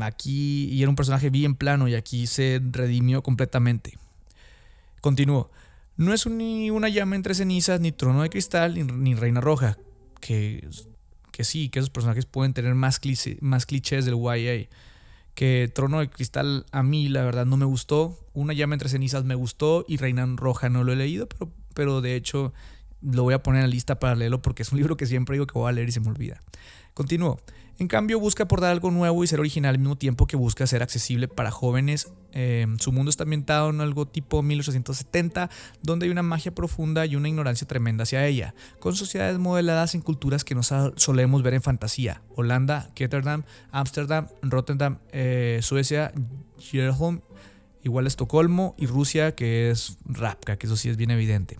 aquí, 0.01 0.65
y 0.65 0.81
era 0.81 0.89
un 0.89 0.95
personaje 0.95 1.29
bien 1.29 1.55
plano, 1.55 1.87
y 1.87 1.95
aquí 1.95 2.27
se 2.27 2.61
redimió 2.71 3.23
completamente. 3.23 3.97
Continúo. 5.01 5.51
No 5.97 6.13
es 6.13 6.27
ni 6.27 6.69
una 6.71 6.89
llama 6.89 7.15
entre 7.15 7.35
cenizas, 7.35 7.79
ni 7.79 7.91
trono 7.91 8.23
de 8.23 8.29
cristal, 8.29 8.75
ni, 9.01 9.15
reina 9.15 9.41
roja. 9.41 9.77
Que, 10.19 10.67
que 11.31 11.43
sí, 11.43 11.69
que 11.69 11.79
esos 11.79 11.89
personajes 11.89 12.25
pueden 12.25 12.53
tener 12.53 12.75
más, 12.75 12.99
más 13.41 13.65
clichés 13.65 14.05
del 14.05 14.15
YA 14.15 14.67
que 15.35 15.69
Trono 15.71 15.99
de 15.99 16.09
Cristal 16.09 16.65
a 16.71 16.81
mí 16.81 17.09
la 17.09 17.23
verdad 17.23 17.45
no 17.45 17.57
me 17.57 17.65
gustó. 17.65 18.17
Una 18.33 18.53
llama 18.53 18.73
entre 18.75 18.89
cenizas 18.89 19.25
me 19.25 19.35
gustó 19.35 19.85
y 19.87 19.97
Reina 19.97 20.25
Roja 20.35 20.69
no 20.69 20.83
lo 20.83 20.93
he 20.93 20.95
leído, 20.95 21.27
pero, 21.27 21.51
pero 21.73 22.01
de 22.01 22.15
hecho 22.15 22.53
lo 23.01 23.23
voy 23.23 23.33
a 23.33 23.43
poner 23.43 23.59
en 23.59 23.69
la 23.69 23.73
lista 23.73 23.99
para 23.99 24.15
leerlo 24.15 24.41
porque 24.41 24.63
es 24.63 24.71
un 24.71 24.79
libro 24.79 24.97
que 24.97 25.05
siempre 25.05 25.35
digo 25.35 25.45
que 25.45 25.59
voy 25.59 25.69
a 25.69 25.73
leer 25.73 25.89
y 25.89 25.91
se 25.91 25.99
me 25.99 26.07
olvida. 26.07 26.39
Continúo. 26.95 27.39
En 27.77 27.89
cambio, 27.89 28.21
busca 28.21 28.43
aportar 28.43 28.71
algo 28.71 28.89
nuevo 28.89 29.21
y 29.21 29.27
ser 29.27 29.41
original 29.41 29.75
al 29.75 29.79
mismo 29.79 29.97
tiempo 29.97 30.27
que 30.27 30.37
busca 30.37 30.65
ser 30.65 30.81
accesible 30.81 31.27
para 31.27 31.51
jóvenes. 31.51 32.09
Em, 32.31 32.79
su 32.79 32.93
mundo 32.93 33.09
está 33.09 33.23
ambientado 33.23 33.69
en 33.69 33.81
algo 33.81 34.07
tipo 34.07 34.41
1870, 34.41 35.49
donde 35.83 36.05
hay 36.05 36.11
una 36.11 36.23
magia 36.23 36.55
profunda 36.55 37.05
y 37.05 37.17
una 37.17 37.27
ignorancia 37.27 37.67
tremenda 37.67 38.03
hacia 38.03 38.25
ella, 38.25 38.55
con 38.79 38.95
sociedades 38.95 39.39
modeladas 39.39 39.93
en 39.93 39.99
culturas 39.99 40.45
que 40.45 40.55
no 40.55 40.63
solemos 40.63 41.43
ver 41.43 41.55
en 41.55 41.61
fantasía. 41.61 42.21
Holanda, 42.33 42.89
Ketterdam, 42.95 43.43
Ámsterdam, 43.71 44.27
Rotterdam, 44.41 44.99
eh, 45.11 45.59
Suecia, 45.61 46.13
Gerholm, 46.57 47.19
igual 47.83 48.07
Estocolmo 48.07 48.73
y 48.77 48.85
Rusia, 48.85 49.35
que 49.35 49.69
es 49.69 49.97
Rapka, 50.05 50.55
que 50.55 50.67
eso 50.67 50.77
sí 50.77 50.87
es 50.87 50.95
bien 50.95 51.11
evidente. 51.11 51.57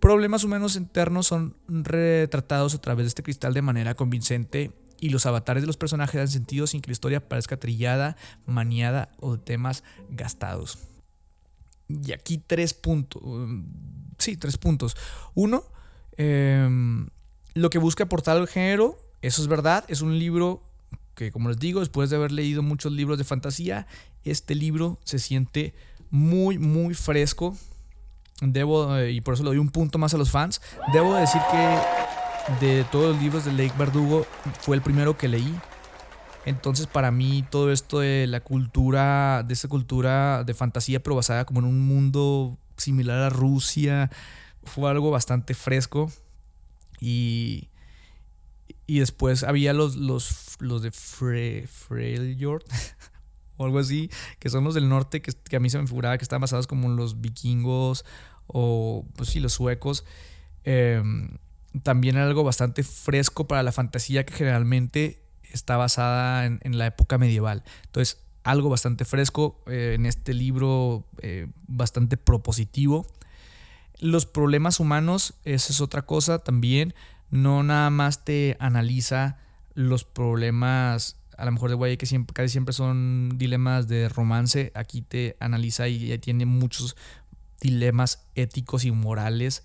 Problemas 0.00 0.44
humanos 0.44 0.76
internos 0.76 1.26
son 1.26 1.56
retratados 1.68 2.74
a 2.74 2.80
través 2.80 3.04
de 3.04 3.08
este 3.08 3.22
cristal 3.22 3.54
de 3.54 3.62
manera 3.62 3.94
convincente 3.94 4.72
y 5.00 5.10
los 5.10 5.26
avatares 5.26 5.62
de 5.62 5.66
los 5.66 5.76
personajes 5.76 6.16
dan 6.16 6.28
sentido 6.28 6.66
sin 6.66 6.80
que 6.80 6.88
la 6.88 6.92
historia 6.92 7.28
parezca 7.28 7.56
trillada, 7.56 8.16
maniada 8.46 9.10
o 9.20 9.36
de 9.36 9.42
temas 9.42 9.84
gastados. 10.10 10.78
Y 11.88 12.12
aquí 12.12 12.38
tres 12.38 12.74
puntos. 12.74 13.22
Sí, 14.18 14.36
tres 14.36 14.58
puntos. 14.58 14.96
Uno, 15.34 15.64
em, 16.16 17.08
lo 17.54 17.70
que 17.70 17.78
busca 17.78 18.04
aportar 18.04 18.36
al 18.36 18.48
género, 18.48 18.98
eso 19.22 19.42
es 19.42 19.48
verdad, 19.48 19.84
es 19.88 20.00
un 20.00 20.18
libro 20.18 20.62
que, 21.14 21.30
como 21.30 21.48
les 21.48 21.58
digo, 21.58 21.80
después 21.80 22.10
de 22.10 22.16
haber 22.16 22.32
leído 22.32 22.62
muchos 22.62 22.92
libros 22.92 23.18
de 23.18 23.24
fantasía, 23.24 23.86
este 24.24 24.54
libro 24.54 24.98
se 25.04 25.18
siente 25.18 25.74
muy, 26.10 26.58
muy 26.58 26.94
fresco. 26.94 27.56
Debo, 28.42 29.00
y 29.02 29.20
por 29.22 29.34
eso 29.34 29.42
le 29.44 29.50
doy 29.50 29.58
un 29.58 29.70
punto 29.70 29.98
más 29.98 30.12
a 30.12 30.18
los 30.18 30.30
fans, 30.30 30.60
debo 30.92 31.14
decir 31.14 31.40
que 31.50 32.66
de 32.66 32.84
todos 32.84 33.14
los 33.14 33.22
libros 33.22 33.44
de 33.44 33.52
Lake 33.52 33.74
Verdugo 33.78 34.26
fue 34.60 34.76
el 34.76 34.82
primero 34.82 35.16
que 35.16 35.28
leí. 35.28 35.54
Entonces 36.44 36.86
para 36.86 37.10
mí 37.10 37.44
todo 37.50 37.72
esto 37.72 38.00
de 38.00 38.26
la 38.26 38.40
cultura, 38.40 39.42
de 39.42 39.54
esa 39.54 39.68
cultura 39.68 40.44
de 40.44 40.54
fantasía 40.54 41.02
pero 41.02 41.16
basada 41.16 41.44
como 41.44 41.60
en 41.60 41.66
un 41.66 41.80
mundo 41.80 42.56
similar 42.76 43.18
a 43.18 43.30
Rusia, 43.30 44.10
fue 44.64 44.90
algo 44.90 45.10
bastante 45.10 45.54
fresco. 45.54 46.12
Y, 47.00 47.68
Y 48.86 49.00
después 49.00 49.42
había 49.42 49.72
los, 49.72 49.96
los, 49.96 50.56
los 50.60 50.82
de 50.82 50.92
Fre, 50.92 51.66
o 53.56 53.64
algo 53.64 53.78
así, 53.78 54.10
que 54.38 54.48
son 54.48 54.64
los 54.64 54.74
del 54.74 54.88
norte, 54.88 55.22
que, 55.22 55.56
a 55.56 55.60
mí 55.60 55.70
se 55.70 55.78
me 55.78 55.86
figuraba 55.86 56.18
que 56.18 56.24
estaban 56.24 56.42
basados 56.42 56.66
como 56.66 56.88
los 56.88 57.20
vikingos 57.20 58.04
o, 58.46 59.06
pues 59.16 59.30
sí, 59.30 59.40
los 59.40 59.52
suecos. 59.52 60.04
Em, 60.64 61.38
también 61.82 62.16
algo 62.16 62.44
bastante 62.44 62.82
fresco 62.82 63.46
para 63.46 63.62
la 63.62 63.72
fantasía 63.72 64.24
que 64.24 64.34
generalmente 64.34 65.22
está 65.42 65.76
basada 65.76 66.46
en, 66.46 66.60
en 66.62 66.78
la 66.78 66.86
época 66.86 67.18
medieval. 67.18 67.62
Entonces, 67.84 68.26
algo 68.46 68.68
bastante 68.68 69.04
fresco 69.04 69.60
eh, 69.66 69.94
en 69.96 70.06
este 70.06 70.32
libro, 70.32 71.04
eh, 71.20 71.48
bastante 71.66 72.16
propositivo. 72.16 73.06
Los 73.98 74.24
problemas 74.24 74.78
humanos, 74.78 75.34
esa 75.44 75.72
es 75.72 75.80
otra 75.80 76.02
cosa 76.02 76.38
también. 76.38 76.94
No 77.28 77.64
nada 77.64 77.90
más 77.90 78.24
te 78.24 78.56
analiza 78.60 79.38
los 79.74 80.04
problemas, 80.04 81.16
a 81.36 81.44
lo 81.44 81.52
mejor 81.52 81.70
de 81.70 81.76
Guay, 81.76 81.96
que 81.96 82.06
siempre, 82.06 82.34
casi 82.34 82.48
siempre 82.48 82.72
son 82.72 83.36
dilemas 83.36 83.88
de 83.88 84.08
romance. 84.08 84.72
Aquí 84.74 85.02
te 85.02 85.36
analiza 85.40 85.88
y 85.88 86.16
tiene 86.18 86.46
muchos 86.46 86.96
dilemas 87.60 88.24
éticos 88.34 88.84
y 88.84 88.90
morales 88.90 89.64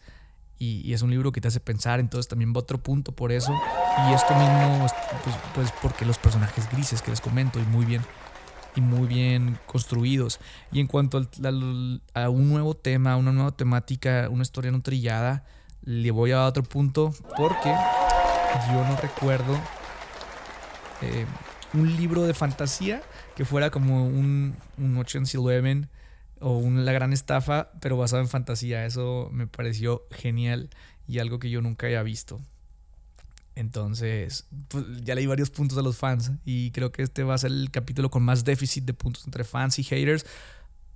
y, 0.61 0.93
es 0.93 1.01
un 1.01 1.09
libro 1.09 1.31
que 1.31 1.41
te 1.41 1.47
hace 1.47 1.59
pensar, 1.59 1.99
entonces 1.99 2.27
también 2.27 2.53
va 2.53 2.59
otro 2.59 2.77
punto 2.77 3.13
por 3.13 3.31
eso. 3.31 3.51
Y 4.07 4.13
esto 4.13 4.35
mismo, 4.35 4.85
pues, 5.23 5.35
pues, 5.55 5.73
porque 5.81 6.05
los 6.05 6.19
personajes 6.19 6.69
grises 6.69 7.01
que 7.01 7.09
les 7.09 7.19
comento 7.19 7.59
y 7.59 7.63
muy 7.63 7.83
bien 7.83 8.03
y 8.75 8.81
muy 8.81 9.07
bien 9.07 9.57
construidos. 9.65 10.39
Y 10.71 10.79
en 10.79 10.85
cuanto 10.85 11.19
a 12.13 12.29
un 12.29 12.49
nuevo 12.49 12.75
tema, 12.75 13.17
una 13.17 13.31
nueva 13.31 13.53
temática, 13.53 14.27
una 14.29 14.43
historia 14.43 14.69
no 14.69 14.83
trillada, 14.83 15.45
le 15.81 16.11
voy 16.11 16.31
a 16.31 16.45
otro 16.45 16.61
punto 16.61 17.11
porque 17.35 17.73
yo 18.71 18.85
no 18.85 18.95
recuerdo 18.97 19.59
eh, 21.01 21.25
un 21.73 21.95
libro 21.95 22.23
de 22.23 22.33
fantasía 22.33 23.01
que 23.35 23.45
fuera 23.45 23.69
como 23.69 24.05
un, 24.05 24.55
un 24.77 24.97
Ocean's 24.97 25.33
Eleven 25.33 25.89
o 26.39 26.57
una 26.57 26.81
La 26.81 26.91
Gran 26.91 27.13
Estafa, 27.13 27.71
pero 27.79 27.97
basado 27.97 28.21
en 28.21 28.27
fantasía. 28.27 28.85
Eso 28.85 29.29
me 29.31 29.47
pareció 29.47 30.03
genial 30.11 30.69
y 31.07 31.19
algo 31.19 31.39
que 31.39 31.49
yo 31.49 31.61
nunca 31.61 31.87
había 31.87 32.03
visto. 32.03 32.41
Entonces, 33.55 34.45
pues, 34.69 34.85
ya 35.03 35.15
leí 35.15 35.27
varios 35.27 35.49
puntos 35.49 35.75
de 35.75 35.83
los 35.83 35.97
fans 35.97 36.31
y 36.45 36.71
creo 36.71 36.91
que 36.91 37.03
este 37.03 37.23
va 37.23 37.35
a 37.35 37.37
ser 37.37 37.51
el 37.51 37.69
capítulo 37.69 38.09
con 38.09 38.23
más 38.23 38.43
déficit 38.43 38.85
de 38.85 38.93
puntos 38.93 39.25
entre 39.25 39.43
fans 39.43 39.77
y 39.79 39.83
haters. 39.83 40.25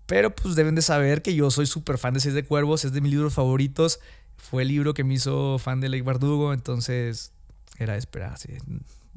Pero 0.05 0.33
pues 0.35 0.55
deben 0.55 0.75
de 0.75 0.81
saber 0.81 1.21
que 1.21 1.33
yo 1.33 1.49
soy 1.49 1.65
súper 1.65 1.97
fan 1.97 2.13
de 2.13 2.19
Seis 2.19 2.35
de 2.35 2.43
Cuervos, 2.43 2.85
es 2.85 2.93
de 2.93 3.01
mis 3.01 3.11
libros 3.11 3.33
favoritos. 3.33 3.99
Fue 4.37 4.61
el 4.61 4.69
libro 4.69 4.93
que 4.93 5.03
me 5.03 5.15
hizo 5.15 5.57
fan 5.57 5.79
de 5.79 5.89
Lake 5.89 6.03
Bardugo, 6.03 6.53
entonces 6.53 7.31
era 7.77 7.93
de 7.93 7.99
esperar. 7.99 8.37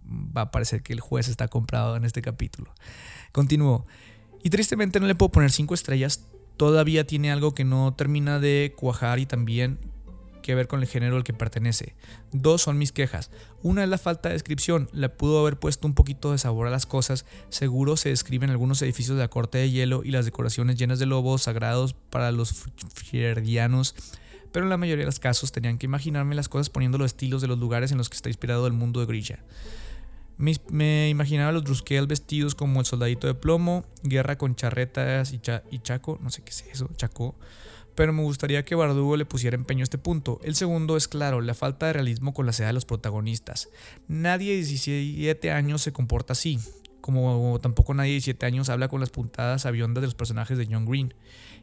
Va 0.09 0.43
a 0.43 0.50
parecer 0.50 0.83
que 0.83 0.93
el 0.93 1.00
juez 1.00 1.29
está 1.29 1.49
comprado 1.49 1.97
en 1.97 2.05
este 2.05 2.23
capítulo. 2.23 2.73
Continúo. 3.33 3.87
Y 4.43 4.50
tristemente 4.50 5.00
no 5.00 5.07
le 5.07 5.15
puedo 5.15 5.31
poner 5.31 5.50
5 5.50 5.75
estrellas. 5.75 6.27
Todavía 6.57 7.07
tiene 7.07 7.31
algo 7.31 7.55
que 7.55 7.65
no 7.65 7.95
termina 7.95 8.41
de 8.41 8.75
cuajar 8.77 9.19
y 9.19 9.27
también 9.27 9.79
que 10.49 10.55
ver 10.55 10.67
con 10.67 10.81
el 10.81 10.88
género 10.88 11.17
al 11.17 11.25
que 11.25 11.35
pertenece. 11.35 11.95
Dos 12.33 12.62
son 12.62 12.79
mis 12.79 12.91
quejas. 12.91 13.31
Una 13.62 13.85
es 13.85 13.91
la 13.91 13.99
falta 13.99 14.31
de 14.31 14.33
descripción. 14.33 14.88
Le 14.93 15.11
pudo 15.11 15.41
haber 15.41 15.59
puesto 15.59 15.87
un 15.87 15.93
poquito 15.93 16.33
de 16.33 16.38
sabor 16.38 16.67
a 16.67 16.71
las 16.71 16.87
cosas. 16.87 17.27
Seguro 17.50 17.99
se 17.99 18.09
describen 18.09 18.49
algunos 18.49 18.81
edificios 18.81 19.19
de 19.19 19.25
la 19.25 19.29
corte 19.29 19.59
de 19.59 19.71
hielo 19.71 20.03
y 20.05 20.11
las 20.11 20.25
decoraciones 20.25 20.77
llenas 20.77 20.99
de 20.99 21.05
lobos 21.05 21.43
sagrados 21.43 21.93
para 21.93 22.33
los 22.33 22.65
fierdianos. 22.95 23.95
Pero 24.50 24.65
en 24.65 24.71
la 24.71 24.79
mayoría 24.79 25.03
de 25.03 25.11
los 25.11 25.21
casos 25.21 25.53
tenían 25.53 25.77
que 25.77 25.85
imaginarme 25.85 26.35
las 26.35 26.49
cosas 26.49 26.71
poniendo 26.71 26.97
los 26.97 27.12
estilos 27.12 27.43
de 27.43 27.49
los 27.49 27.59
lugares 27.59 27.93
en 27.93 27.99
los 27.99 28.09
que 28.09 28.17
está 28.17 28.31
inspirado 28.31 28.67
el 28.67 28.73
mundo 28.73 29.00
de 29.00 29.07
Grilla. 29.07 29.45
Me, 30.38 31.09
imaginaba 31.09 31.50
a 31.50 31.52
los 31.52 31.64
Druskel 31.64 32.07
vestidos 32.07 32.54
como 32.54 32.78
el 32.78 32.87
soldadito 32.87 33.26
de 33.26 33.35
plomo, 33.35 33.85
guerra 34.04 34.38
con 34.38 34.54
charretas 34.54 35.33
y, 35.33 35.40
y 35.73 35.78
chaco, 35.80 36.18
no 36.23 36.30
sé 36.30 36.42
qué 36.42 36.50
es 36.50 36.64
eso, 36.73 36.88
chaco. 36.97 37.35
Pero 37.97 38.12
me 38.12 38.23
gustaría 38.23 38.64
que 38.64 38.76
Bardugo 38.76 39.16
le 39.16 39.25
pusiera 39.25 39.57
empeño 39.57 39.83
a 39.83 39.83
este 39.83 39.99
punto. 39.99 40.38
El 40.45 40.54
segundo 40.54 40.97
es 40.97 41.09
claro, 41.09 41.40
la 41.40 41.54
falta 41.54 41.87
de 41.87 41.95
realismo 41.95 42.33
con 42.33 42.47
la 42.47 42.52
edad 42.52 42.68
de 42.68 42.73
los 42.73 42.85
protagonistas. 42.85 43.68
Nadie 44.07 44.50
de 44.52 44.59
17 44.59 45.50
años 45.50 45.83
se 45.83 45.92
comporta 45.92 46.35
así, 46.35 46.61
como 47.00 47.59
tampoco 47.61 47.95
nadie 47.95 48.11
de 48.11 48.16
17 48.16 48.47
años 48.47 48.68
habla 48.68 48.87
con 48.87 49.00
las 49.00 49.11
puntadas 49.11 49.66
aviondas 49.66 50.02
de 50.02 50.07
los 50.07 50.14
personajes 50.14 50.57
de 50.57 50.68
John 50.71 50.87
Green. 50.87 51.12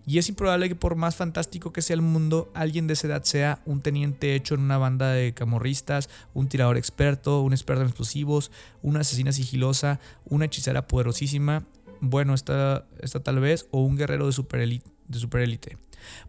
Y 0.05 0.19
es 0.19 0.29
improbable 0.29 0.69
que 0.69 0.75
por 0.75 0.95
más 0.95 1.15
fantástico 1.15 1.73
que 1.73 1.81
sea 1.81 1.95
el 1.95 2.01
mundo, 2.01 2.51
alguien 2.53 2.87
de 2.87 2.93
esa 2.93 3.07
edad 3.07 3.23
sea 3.23 3.61
un 3.65 3.81
teniente 3.81 4.35
hecho 4.35 4.55
en 4.55 4.61
una 4.61 4.77
banda 4.77 5.11
de 5.11 5.33
camorristas, 5.33 6.09
un 6.33 6.47
tirador 6.47 6.77
experto, 6.77 7.41
un 7.41 7.53
experto 7.53 7.81
en 7.81 7.87
explosivos, 7.87 8.51
una 8.81 8.99
asesina 9.01 9.31
sigilosa, 9.31 9.99
una 10.25 10.45
hechicera 10.45 10.87
poderosísima, 10.87 11.63
bueno, 12.01 12.33
esta, 12.33 12.85
tal 13.23 13.39
vez, 13.39 13.67
o 13.71 13.81
un 13.81 13.97
guerrero 13.97 14.27
de 14.27 14.31
superélite. 14.31 15.77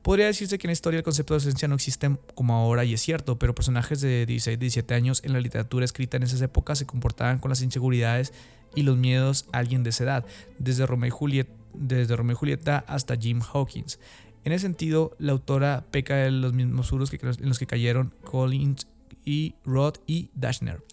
Podría 0.02 0.26
decirse 0.26 0.59
que 0.59 0.66
en 0.66 0.71
la 0.71 0.73
historia 0.73 0.99
el 0.99 1.04
concepto 1.04 1.35
de 1.35 1.38
esencia 1.38 1.68
no 1.68 1.75
existe 1.75 2.16
como 2.35 2.54
ahora 2.54 2.85
y 2.85 2.95
es 2.95 3.02
cierto, 3.02 3.38
pero 3.38 3.54
personajes 3.54 4.00
de 4.00 4.25
16, 4.25 4.59
17 4.59 4.95
años 4.95 5.21
en 5.25 5.33
la 5.33 5.40
literatura 5.40 5.85
escrita 5.85 6.16
en 6.16 6.23
esas 6.23 6.40
épocas 6.40 6.78
se 6.78 6.87
comportaban 6.87 7.38
con 7.38 7.50
las 7.50 7.62
inseguridades 7.62 8.33
y 8.75 8.83
los 8.83 8.97
miedos 8.97 9.47
a 9.52 9.59
alguien 9.59 9.83
de 9.83 9.90
esa 9.90 10.04
edad, 10.04 10.26
desde 10.59 10.87
Romeo 10.87 11.09
y 11.09 11.11
Julieta 11.11 11.52
desde 11.78 12.16
Romeo 12.16 12.35
y 12.35 12.38
Julieta 12.38 12.85
hasta 12.87 13.16
Jim 13.16 13.40
Hawkins. 13.40 13.99
En 14.45 14.52
ese 14.52 14.62
sentido, 14.62 15.16
la 15.18 15.33
autora 15.33 15.87
peca 15.90 16.16
de 16.16 16.30
los 16.30 16.52
mismos 16.52 16.87
suros 16.87 17.11
que, 17.11 17.18
en 17.21 17.49
los 17.49 17.59
que 17.59 17.66
cayeron 17.66 18.14
Collins 18.23 18.87
y 19.25 19.56
Roth 19.64 19.99
y 20.06 20.30
Dashner. 20.35 20.85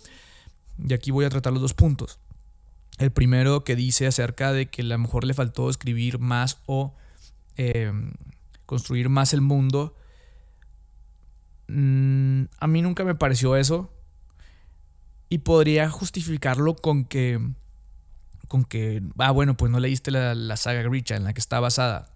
Y 0.84 0.94
aquí 0.94 1.12
voy 1.12 1.26
a 1.26 1.30
tratar 1.30 1.54
los 1.54 1.62
dos 1.62 1.74
puntos. 1.76 2.20
El 2.98 3.12
primero 3.12 3.64
que 3.64 3.76
dice 3.76 4.08
acerca 4.08 4.54
de 4.54 4.68
que 4.68 4.82
a 4.82 4.86
lo 4.86 4.98
mejor 4.98 5.24
le 5.24 5.34
faltó 5.34 5.70
escribir 5.70 6.20
más 6.20 6.62
o 6.66 6.96
em, 7.56 8.14
construir 8.66 9.10
más 9.10 9.34
el 9.34 9.42
mundo. 9.42 9.96
Mm, 11.68 12.46
a 12.60 12.68
mí 12.68 12.82
nunca 12.82 13.04
me 13.04 13.16
pareció 13.16 13.56
eso. 13.56 13.92
Y 15.30 15.40
podría 15.40 15.90
justificarlo 15.90 16.76
con 16.76 17.06
que 17.06 17.40
con 18.48 18.64
que, 18.64 19.02
ah, 19.18 19.32
bueno, 19.32 19.56
pues 19.56 19.72
no 19.72 19.80
leíste 19.80 20.12
la, 20.12 20.58
saga 20.58 20.84
Grisha 20.84 21.16
en 21.16 21.24
la 21.24 21.34
que 21.34 21.40
está 21.40 21.60
basada, 21.60 22.10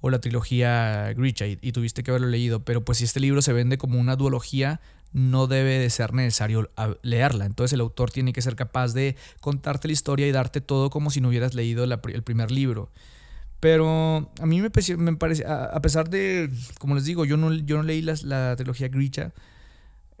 o 0.00 0.10
la 0.10 0.20
trilogía 0.20 1.12
Grisha, 1.14 1.46
y, 1.46 1.72
tuviste 1.72 2.02
que 2.02 2.10
haberlo 2.10 2.28
leído, 2.28 2.64
pero 2.64 2.84
pues 2.84 2.98
si 2.98 3.04
este 3.04 3.20
libro 3.20 3.42
se 3.42 3.52
vende 3.52 3.78
como 3.78 3.98
una 3.98 4.16
duología, 4.16 4.80
no 5.12 5.46
debe 5.46 5.78
de 5.78 5.90
ser 5.90 6.12
necesario 6.12 6.70
leerla. 7.02 7.46
Entonces 7.46 7.72
el 7.72 7.80
autor 7.80 8.10
tiene 8.10 8.32
que 8.32 8.42
ser 8.42 8.56
capaz 8.56 8.94
de 8.94 9.16
contarte 9.40 9.88
la 9.88 9.92
historia 9.92 10.26
y 10.26 10.32
darte 10.32 10.60
todo 10.60 10.90
como 10.90 11.10
si 11.10 11.20
no 11.20 11.28
hubieras 11.28 11.54
leído 11.54 11.84
el 11.84 12.22
primer 12.22 12.50
libro. 12.50 12.90
Pero 13.60 14.32
a 14.40 14.46
mí 14.46 14.60
me, 14.60 14.70
me 14.98 15.16
parece, 15.16 15.44
a, 15.46 15.80
pesar 15.80 16.10
de, 16.10 16.50
como 16.78 16.96
les 16.96 17.04
digo, 17.04 17.24
yo 17.24 17.36
no, 17.36 17.54
yo 17.54 17.76
no 17.76 17.84
leí 17.84 18.02
la 18.02 18.56
trilogía 18.56 18.88
Grisha, 18.88 19.32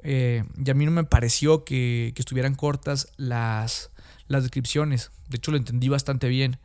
eh, 0.06 0.44
y 0.62 0.70
a 0.70 0.74
mí 0.74 0.84
no 0.84 0.90
me 0.90 1.04
pareció 1.04 1.64
que, 1.64 2.12
que 2.14 2.20
estuvieran 2.20 2.54
cortas 2.54 3.08
las, 3.16 3.90
las 4.28 4.42
descripciones. 4.42 5.10
De 5.28 5.36
hecho, 5.36 5.50
lo 5.50 5.56
entendí 5.56 5.88
bastante 5.88 6.28
bien. 6.28 6.58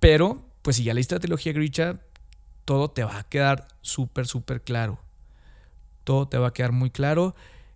Pero, 0.00 0.44
pues 0.62 0.76
si 0.76 0.84
ya 0.84 0.94
leíste 0.94 1.14
la 1.14 1.20
trilogía 1.20 1.52
Grisha, 1.52 2.00
todo 2.64 2.90
te 2.90 3.04
va 3.04 3.18
a 3.18 3.24
quedar 3.24 3.68
súper, 3.80 4.26
súper 4.26 4.62
claro. 4.62 4.98
Todo 6.04 6.28
te 6.28 6.38
va 6.38 6.48
a 6.48 6.52
quedar 6.52 6.72
muy 6.72 6.90
claro. 6.90 7.34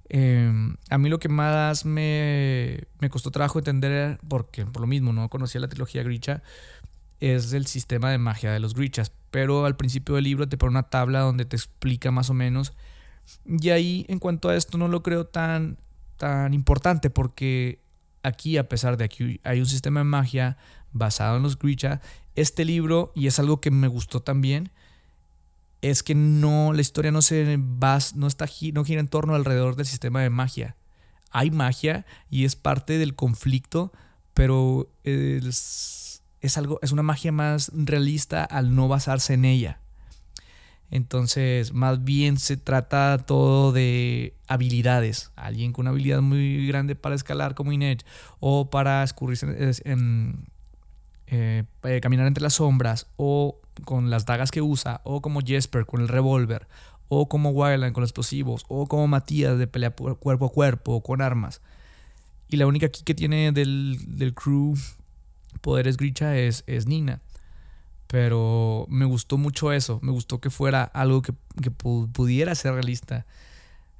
Em, 0.09 0.77
a 0.91 0.99
mí 0.99 1.09
lo 1.09 1.19
que 1.19 1.29
más 1.29 1.85
me, 1.85 2.87
me 3.01 3.09
costó 3.09 3.31
trabajo 3.31 3.59
entender, 3.59 4.19
porque 4.29 4.67
por 4.67 4.83
lo 4.83 4.87
mismo 4.87 5.13
no 5.13 5.29
conocía 5.29 5.61
la 5.61 5.69
trilogía 5.69 6.03
Grisha, 6.03 6.43
es 7.23 7.53
el 7.53 7.67
sistema 7.67 8.11
de 8.11 8.19
magia 8.19 8.53
de 8.53 8.61
los 8.61 8.75
Grishas. 8.75 9.13
Pero 9.31 9.65
al 9.65 9.77
principio 9.77 10.17
del 10.17 10.25
libro 10.25 10.49
te 10.49 10.59
pone 10.59 10.71
una 10.71 10.83
tabla 10.83 11.21
donde 11.21 11.45
te 11.45 11.57
explica 11.57 12.11
más 12.11 12.29
o 12.31 12.35
menos. 12.35 12.75
Y 13.47 13.71
ahí, 13.71 14.05
en 14.09 14.19
cuanto 14.19 14.49
a 14.49 14.57
esto, 14.57 14.77
no 14.77 14.89
lo 14.89 15.03
creo 15.03 15.25
tan, 15.25 15.79
tan 16.17 16.53
importante, 16.53 17.11
porque 17.11 17.81
aquí, 18.23 18.57
a 18.57 18.69
pesar 18.69 18.97
de 18.97 19.09
que 19.09 19.41
hay 19.45 19.61
un 19.61 19.67
sistema 19.67 20.01
de 20.01 20.05
magia 20.05 20.57
basado 20.93 21.37
en 21.37 21.43
los 21.43 21.59
Grisha, 21.59 22.01
este 22.35 22.65
libro, 22.65 23.13
y 23.15 23.27
es 23.27 23.39
algo 23.39 23.61
que 23.61 23.71
me 23.71 23.89
gustó 23.89 24.21
también, 24.21 24.71
es 25.83 26.03
que 26.03 26.15
no, 26.15 26.73
la 26.73 26.81
historia 26.81 27.11
no 27.11 27.23
se 27.23 27.59
va, 27.59 27.99
no 28.15 28.27
está 28.27 28.47
no 28.73 28.85
gira 28.85 29.01
en 29.01 29.09
torno 29.09 29.35
alrededor 29.35 29.77
del 29.77 29.87
sistema 29.87 30.23
de 30.23 30.31
magia. 30.31 30.77
Hay 31.31 31.51
magia 31.51 32.07
y 32.31 32.45
es 32.45 32.57
parte 32.57 32.99
del 32.99 33.15
conflicto, 33.15 33.93
pero 34.33 34.89
es, 35.03 36.23
es 36.41 36.59
algo, 36.59 36.79
es 36.83 36.93
una 36.93 37.03
magia 37.03 37.33
más 37.33 37.71
realista 37.75 38.45
al 38.45 38.75
no 38.75 38.87
basarse 38.89 39.35
en 39.35 39.45
ella. 39.45 39.82
Entonces, 40.93 41.73
más 41.73 42.05
bien 42.05 42.37
se 42.37 42.59
trata 42.59 43.17
todo 43.27 43.73
de 43.73 44.35
habilidades. 44.47 45.33
Alguien 45.37 45.73
con 45.73 45.85
una 45.85 45.91
habilidad 45.91 46.21
muy 46.21 46.67
grande 46.67 46.95
para 46.95 47.15
escalar 47.15 47.55
como 47.55 47.73
Inet 47.73 48.05
o 48.41 48.69
para 48.69 49.03
escurrirse, 49.03 49.47
en, 49.85 50.45
eh, 51.29 51.65
caminar 52.03 52.27
entre 52.27 52.43
las 52.43 52.55
sombras 52.55 53.07
o 53.17 53.59
con 53.87 54.11
las 54.11 54.27
dagas 54.27 54.51
que 54.51 54.61
usa 54.61 55.01
o 55.05 55.23
como 55.23 55.41
Jesper 55.41 55.87
con 55.87 56.03
el 56.03 56.09
revólver 56.09 56.69
o 57.09 57.27
como 57.27 57.51
Wildland 57.51 57.95
con 57.95 58.03
los 58.03 58.11
explosivos, 58.11 58.65
o 58.69 58.87
como 58.87 59.07
Matías 59.07 59.59
de 59.59 59.67
pelea 59.67 59.91
cuerpo 59.91 60.47
a 60.47 60.49
cuerpo, 60.51 61.03
con 61.03 61.21
armas. 61.21 61.61
Y 62.49 62.57
la 62.57 62.67
única 62.67 62.87
aquí 62.87 63.03
que 63.03 63.15
tiene 63.15 63.53
del, 63.53 63.99
del 64.17 64.35
crew 64.35 64.75
poderes 65.61 65.97
Grisha 65.97 66.37
es, 66.37 66.65
es 66.67 66.87
Nina. 66.87 67.21
Pero 68.13 68.85
me 68.91 69.07
gustó 69.07 69.39
mucho 69.39 69.73
eso, 69.73 69.99
me 70.03 70.13
gustó 70.13 70.39
que 70.39 70.51
fuera 70.51 70.85
algo 70.85 71.23
que, 71.23 71.33
que 71.63 71.71
pudiera 71.71 72.55
ser 72.55 72.75
realista. 72.75 73.25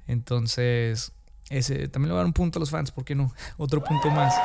Entonces, 0.05 1.13
ese 1.49 1.87
también 1.87 2.09
le 2.09 2.13
voy 2.13 2.17
a 2.17 2.19
dar 2.19 2.27
un 2.27 2.33
punto 2.33 2.59
a 2.59 2.61
los 2.61 2.69
fans, 2.69 2.91
¿por 2.91 3.05
qué 3.05 3.15
no? 3.15 3.33
Otro 3.57 3.83
punto 3.83 4.11
más. 4.11 4.35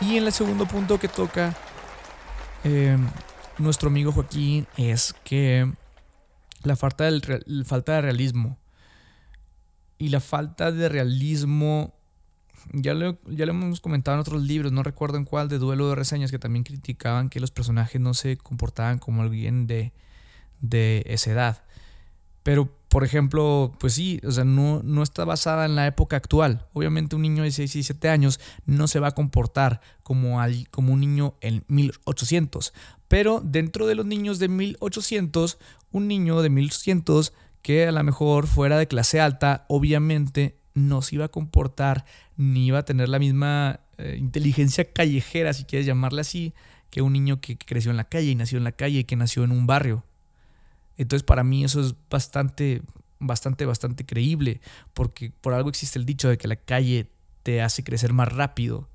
Y 0.00 0.18
en 0.18 0.24
el 0.26 0.32
segundo 0.32 0.66
punto 0.66 1.00
que 1.00 1.08
toca 1.08 1.52
eh, 2.62 2.96
nuestro 3.58 3.88
amigo 3.88 4.12
Joaquín 4.12 4.68
es 4.76 5.14
que 5.24 5.68
la 6.62 6.76
falta, 6.76 7.04
del, 7.04 7.64
falta 7.64 7.94
de 7.94 8.02
realismo. 8.02 8.56
Y 9.98 10.10
la 10.10 10.20
falta 10.20 10.70
de 10.70 10.88
realismo, 10.88 11.93
ya 12.72 12.94
lo, 12.94 13.18
ya 13.26 13.46
lo 13.46 13.52
hemos 13.52 13.80
comentado 13.80 14.16
en 14.16 14.20
otros 14.20 14.42
libros, 14.42 14.72
no 14.72 14.82
recuerdo 14.82 15.18
en 15.18 15.24
cuál, 15.24 15.48
de 15.48 15.58
duelo 15.58 15.88
de 15.88 15.94
reseñas, 15.94 16.30
que 16.30 16.38
también 16.38 16.64
criticaban 16.64 17.28
que 17.28 17.40
los 17.40 17.50
personajes 17.50 18.00
no 18.00 18.14
se 18.14 18.36
comportaban 18.36 18.98
como 18.98 19.22
alguien 19.22 19.66
de, 19.66 19.92
de 20.60 21.04
esa 21.06 21.32
edad. 21.32 21.62
Pero, 22.44 22.70
por 22.88 23.04
ejemplo, 23.04 23.72
pues 23.80 23.94
sí, 23.94 24.20
o 24.22 24.30
sea, 24.30 24.44
no, 24.44 24.82
no 24.84 25.02
está 25.02 25.24
basada 25.24 25.64
en 25.64 25.74
la 25.74 25.86
época 25.86 26.16
actual. 26.16 26.66
Obviamente 26.74 27.16
un 27.16 27.22
niño 27.22 27.42
de 27.42 27.50
6 27.50 27.74
y 27.76 27.82
7 27.82 28.08
años 28.10 28.38
no 28.66 28.86
se 28.86 29.00
va 29.00 29.08
a 29.08 29.14
comportar 29.14 29.80
como, 30.02 30.38
como 30.70 30.92
un 30.92 31.00
niño 31.00 31.34
en 31.40 31.64
1800. 31.68 32.74
Pero 33.08 33.40
dentro 33.42 33.86
de 33.86 33.94
los 33.94 34.04
niños 34.04 34.38
de 34.38 34.48
1800, 34.48 35.58
un 35.90 36.06
niño 36.06 36.42
de 36.42 36.50
1800 36.50 37.32
que 37.62 37.86
a 37.86 37.92
lo 37.92 38.04
mejor 38.04 38.46
fuera 38.46 38.76
de 38.76 38.88
clase 38.88 39.22
alta, 39.22 39.64
obviamente 39.68 40.58
no 40.74 41.02
se 41.02 41.16
iba 41.16 41.26
a 41.26 41.28
comportar 41.28 42.04
ni 42.36 42.66
iba 42.66 42.78
a 42.78 42.84
tener 42.84 43.08
la 43.08 43.18
misma 43.18 43.80
eh, 43.98 44.16
inteligencia 44.18 44.92
callejera, 44.92 45.52
si 45.52 45.64
quieres 45.64 45.86
llamarla 45.86 46.22
así, 46.22 46.52
que 46.90 47.02
un 47.02 47.12
niño 47.12 47.40
que 47.40 47.56
creció 47.56 47.90
en 47.90 47.96
la 47.96 48.08
calle 48.08 48.30
y 48.30 48.34
nació 48.34 48.58
en 48.58 48.64
la 48.64 48.72
calle 48.72 49.00
y 49.00 49.04
que 49.04 49.16
nació 49.16 49.44
en 49.44 49.52
un 49.52 49.66
barrio. 49.66 50.04
Entonces 50.96 51.24
para 51.24 51.44
mí 51.44 51.64
eso 51.64 51.80
es 51.80 51.94
bastante, 52.10 52.82
bastante, 53.18 53.66
bastante 53.66 54.04
creíble, 54.04 54.60
porque 54.92 55.32
por 55.40 55.54
algo 55.54 55.68
existe 55.68 55.98
el 55.98 56.06
dicho 56.06 56.28
de 56.28 56.38
que 56.38 56.48
la 56.48 56.56
calle 56.56 57.08
te 57.42 57.62
hace 57.62 57.84
crecer 57.84 58.12
más 58.12 58.32
rápido 58.32 58.88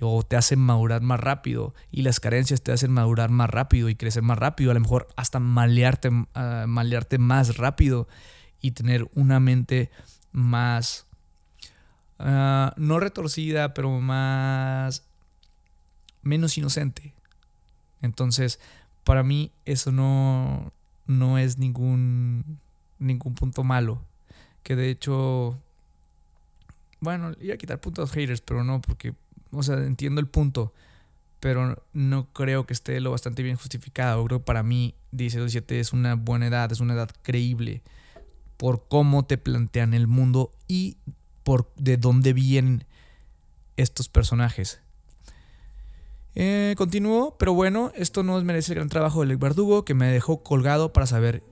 o 0.00 0.22
te 0.22 0.36
hace 0.36 0.56
madurar 0.56 1.00
más 1.00 1.20
rápido 1.20 1.74
y 1.90 2.02
las 2.02 2.20
carencias 2.20 2.62
te 2.62 2.72
hacen 2.72 2.92
madurar 2.92 3.30
más 3.30 3.48
rápido 3.48 3.88
y 3.88 3.94
crecer 3.94 4.22
más 4.22 4.38
rápido, 4.38 4.70
a 4.70 4.74
lo 4.74 4.80
mejor 4.80 5.08
hasta 5.16 5.40
malearte, 5.40 6.08
uh, 6.08 6.66
malearte 6.66 7.18
más 7.18 7.56
rápido 7.56 8.06
y 8.60 8.72
tener 8.72 9.08
una 9.14 9.40
mente 9.40 9.90
más, 10.32 11.05
uh, 12.18 12.70
no 12.76 13.00
retorcida, 13.00 13.74
pero 13.74 13.90
más, 14.00 15.04
menos 16.22 16.56
inocente. 16.58 17.14
Entonces, 18.02 18.60
para 19.04 19.22
mí 19.22 19.52
eso 19.64 19.92
no, 19.92 20.72
no 21.06 21.38
es 21.38 21.58
ningún, 21.58 22.58
ningún 22.98 23.34
punto 23.34 23.64
malo. 23.64 24.02
Que 24.62 24.76
de 24.76 24.90
hecho, 24.90 25.58
bueno, 27.00 27.32
iba 27.40 27.54
a 27.54 27.58
quitar 27.58 27.80
puntos 27.80 28.10
haters, 28.10 28.40
pero 28.40 28.64
no, 28.64 28.80
porque, 28.80 29.14
o 29.52 29.62
sea, 29.62 29.76
entiendo 29.84 30.20
el 30.20 30.26
punto, 30.26 30.72
pero 31.40 31.82
no 31.92 32.26
creo 32.32 32.66
que 32.66 32.72
esté 32.72 33.00
lo 33.00 33.12
bastante 33.12 33.42
bien 33.42 33.56
justificado. 33.56 34.24
Creo 34.24 34.40
que 34.40 34.44
para 34.44 34.62
mí 34.62 34.94
16 35.12 35.52
17 35.52 35.80
es 35.80 35.92
una 35.92 36.14
buena 36.14 36.48
edad, 36.48 36.72
es 36.72 36.80
una 36.80 36.94
edad 36.94 37.10
creíble 37.22 37.82
por 38.56 38.88
cómo 38.88 39.24
te 39.24 39.38
plantean 39.38 39.94
el 39.94 40.06
mundo 40.06 40.52
y 40.66 40.96
por 41.46 41.70
de 41.76 41.96
dónde 41.96 42.32
vienen 42.32 42.84
estos 43.76 44.08
personajes. 44.08 44.80
Eh, 46.34 46.74
pero 47.38 47.54
bueno, 47.54 47.92
esto 47.94 48.24
no 48.24 48.42
merece 48.42 48.72
el 48.72 48.78
gran 48.78 48.88
trabajo 48.88 49.20
de 49.20 49.28
Lech 49.28 49.38
Bardugo, 49.38 49.84
que 49.84 49.94
me 49.94 50.10
dejó 50.10 50.42
colgado 50.42 50.92
para 50.92 51.06
saber, 51.06 51.44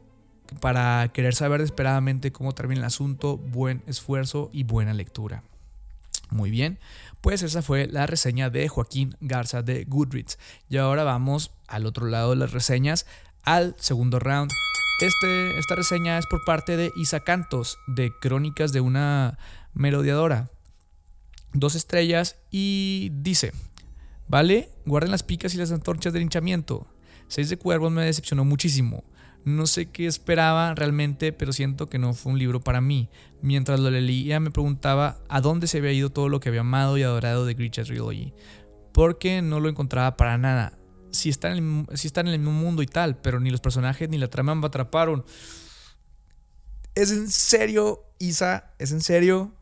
para 0.60 1.12
querer 1.12 1.36
saber 1.36 1.60
desesperadamente 1.60 2.32
cómo 2.32 2.56
termina 2.56 2.80
el 2.80 2.86
asunto, 2.86 3.36
buen 3.36 3.84
esfuerzo 3.86 4.50
y 4.52 4.64
buena 4.64 4.94
lectura. 4.94 5.44
Muy 6.28 6.50
bien, 6.50 6.80
pues 7.20 7.42
esa 7.42 7.62
fue 7.62 7.86
la 7.86 8.08
reseña 8.08 8.50
de 8.50 8.66
Joaquín 8.66 9.16
Garza 9.20 9.62
de 9.62 9.84
Goodreads. 9.84 10.40
Y 10.68 10.78
ahora 10.78 11.04
vamos 11.04 11.52
al 11.68 11.86
otro 11.86 12.06
lado 12.06 12.30
de 12.30 12.36
las 12.36 12.50
reseñas, 12.50 13.06
al 13.44 13.74
segundo 13.78 14.18
round. 14.18 14.50
Este, 15.00 15.58
esta 15.58 15.74
reseña 15.74 16.18
es 16.18 16.26
por 16.26 16.44
parte 16.44 16.76
de 16.76 16.92
Isa 16.96 17.20
Cantos, 17.20 17.78
de 17.86 18.12
Crónicas 18.20 18.72
de 18.72 18.80
una 18.80 19.38
Melodiadora. 19.72 20.50
Dos 21.52 21.74
estrellas 21.74 22.38
y 22.50 23.10
dice, 23.12 23.52
¿Vale? 24.28 24.70
Guarden 24.86 25.10
las 25.10 25.22
picas 25.22 25.54
y 25.54 25.58
las 25.58 25.70
antorchas 25.72 26.12
de 26.12 26.20
linchamiento. 26.20 26.86
Seis 27.28 27.48
de 27.50 27.56
Cuervos 27.56 27.92
me 27.92 28.04
decepcionó 28.04 28.44
muchísimo. 28.44 29.04
No 29.44 29.66
sé 29.66 29.90
qué 29.90 30.06
esperaba 30.06 30.74
realmente, 30.74 31.32
pero 31.32 31.52
siento 31.52 31.86
que 31.88 31.98
no 31.98 32.14
fue 32.14 32.32
un 32.32 32.38
libro 32.38 32.60
para 32.60 32.80
mí. 32.80 33.10
Mientras 33.42 33.78
lo 33.80 33.90
leía 33.90 34.40
me 34.40 34.50
preguntaba 34.50 35.18
a 35.28 35.40
dónde 35.42 35.66
se 35.66 35.78
había 35.78 35.92
ido 35.92 36.10
todo 36.10 36.30
lo 36.30 36.40
que 36.40 36.48
había 36.48 36.62
amado 36.62 36.96
y 36.96 37.02
adorado 37.02 37.44
de 37.44 37.54
Gritch's 37.54 37.86
Trilogy. 37.86 38.32
Porque 38.92 39.42
no 39.42 39.60
lo 39.60 39.68
encontraba 39.68 40.16
para 40.16 40.38
nada. 40.38 40.78
Si 41.14 41.28
están, 41.28 41.56
en 41.56 41.86
el, 41.88 42.10
en 42.14 42.28
el 42.28 42.38
mismo 42.38 42.52
mundo 42.52 42.82
y 42.82 42.86
tal, 42.86 43.16
pero 43.16 43.40
ni 43.40 43.50
los 43.50 43.60
personajes 43.60 44.08
ni 44.08 44.18
la 44.18 44.28
trama 44.28 44.54
me 44.54 44.66
atraparon. 44.66 45.24
¿Es 46.94 47.10
en 47.10 47.30
serio, 47.30 48.04
Isa? 48.18 48.72
¿Es 48.78 48.92
en 48.92 49.00
serio? 49.00 49.52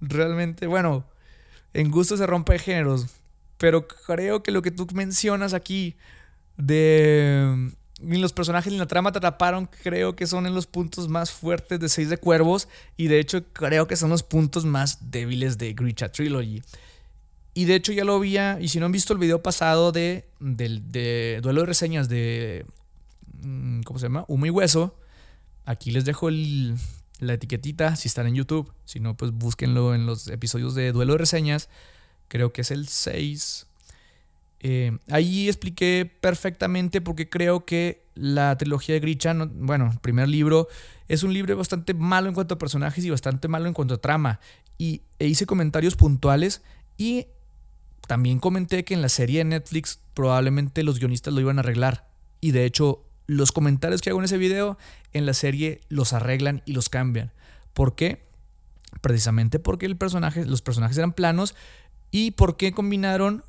Realmente, 0.00 0.66
bueno, 0.66 1.06
en 1.72 1.90
gusto 1.90 2.16
se 2.16 2.26
rompe 2.26 2.58
géneros. 2.58 3.06
Pero 3.58 3.88
creo 3.88 4.42
que 4.42 4.50
lo 4.50 4.62
que 4.62 4.70
tú 4.70 4.86
mencionas 4.92 5.54
aquí 5.54 5.96
de 6.56 7.72
ni 8.00 8.18
los 8.18 8.32
personajes 8.32 8.72
ni 8.72 8.78
la 8.78 8.86
trama 8.86 9.12
te 9.12 9.18
atraparon, 9.18 9.66
creo 9.82 10.16
que 10.16 10.26
son 10.26 10.46
en 10.46 10.54
los 10.54 10.66
puntos 10.66 11.08
más 11.08 11.30
fuertes 11.30 11.80
de 11.80 11.88
Seis 11.88 12.10
de 12.10 12.18
Cuervos 12.18 12.68
y 12.96 13.08
de 13.08 13.18
hecho 13.20 13.44
creo 13.52 13.86
que 13.86 13.96
son 13.96 14.10
los 14.10 14.22
puntos 14.22 14.64
más 14.64 15.10
débiles 15.10 15.56
de 15.58 15.72
Grisha 15.72 16.10
Trilogy. 16.10 16.62
Y 17.56 17.64
de 17.64 17.74
hecho 17.74 17.90
ya 17.90 18.04
lo 18.04 18.16
había, 18.16 18.58
y 18.60 18.68
si 18.68 18.78
no 18.78 18.84
han 18.84 18.92
visto 18.92 19.14
el 19.14 19.18
video 19.18 19.42
pasado 19.42 19.90
de, 19.90 20.26
de 20.40 21.40
Duelo 21.42 21.62
de 21.62 21.66
Reseñas 21.66 22.06
de, 22.06 22.66
mm, 23.40 23.80
¿cómo 23.80 23.98
se 23.98 24.04
llama? 24.04 24.26
Humo 24.28 24.44
y 24.44 24.50
Hueso, 24.50 24.94
aquí 25.64 25.90
les 25.90 26.04
dejo 26.04 26.28
la 26.30 27.32
etiquetita 27.32 27.96
si 27.96 28.08
están 28.08 28.26
en 28.26 28.34
YouTube. 28.34 28.70
Si 28.84 29.00
no, 29.00 29.16
pues 29.16 29.32
búsquenlo 29.32 29.94
en 29.94 30.04
los 30.04 30.28
episodios 30.28 30.74
de 30.74 30.92
Duelo 30.92 31.14
de 31.14 31.18
Reseñas. 31.20 31.70
Creo 32.28 32.52
que 32.52 32.60
es 32.60 32.70
el 32.70 32.88
6. 32.88 33.66
Eh, 34.60 34.98
ahí 35.08 35.48
expliqué 35.48 36.12
perfectamente 36.20 37.00
porque 37.00 37.30
creo 37.30 37.64
que 37.64 38.02
la 38.14 38.58
trilogía 38.58 38.96
de 38.96 39.00
Grisha, 39.00 39.32
bueno, 39.32 39.92
el 39.94 39.98
primer 40.00 40.28
libro, 40.28 40.68
es 41.08 41.22
un 41.22 41.32
libro 41.32 41.56
bastante 41.56 41.94
malo 41.94 42.28
en 42.28 42.34
cuanto 42.34 42.56
a 42.56 42.58
personajes 42.58 43.02
y 43.02 43.08
bastante 43.08 43.48
malo 43.48 43.66
en 43.66 43.72
cuanto 43.72 43.94
a 43.94 43.98
trama. 43.98 44.40
Y 44.76 45.00
e 45.18 45.26
hice 45.26 45.46
comentarios 45.46 45.96
puntuales 45.96 46.60
y 46.98 47.28
también 48.06 48.38
comenté 48.38 48.84
que 48.84 48.94
en 48.94 49.02
la 49.02 49.08
serie 49.08 49.38
de 49.38 49.44
Netflix 49.44 50.00
probablemente 50.14 50.82
los 50.82 50.98
guionistas 50.98 51.34
lo 51.34 51.40
iban 51.40 51.58
a 51.58 51.60
arreglar. 51.60 52.08
Y 52.40 52.52
de 52.52 52.64
hecho 52.64 53.04
los 53.26 53.52
comentarios 53.52 54.00
que 54.00 54.10
hago 54.10 54.18
en 54.20 54.26
ese 54.26 54.38
video 54.38 54.78
en 55.12 55.26
la 55.26 55.34
serie 55.34 55.80
los 55.88 56.12
arreglan 56.12 56.62
y 56.64 56.72
los 56.72 56.88
cambian. 56.88 57.32
¿Por 57.74 57.94
qué? 57.94 58.24
Precisamente 59.00 59.58
porque 59.58 59.86
el 59.86 59.96
personaje, 59.96 60.44
los 60.44 60.62
personajes 60.62 60.96
eran 60.96 61.12
planos 61.12 61.54
y 62.10 62.32
por 62.32 62.56
qué 62.56 62.72
combinaron 62.72 63.44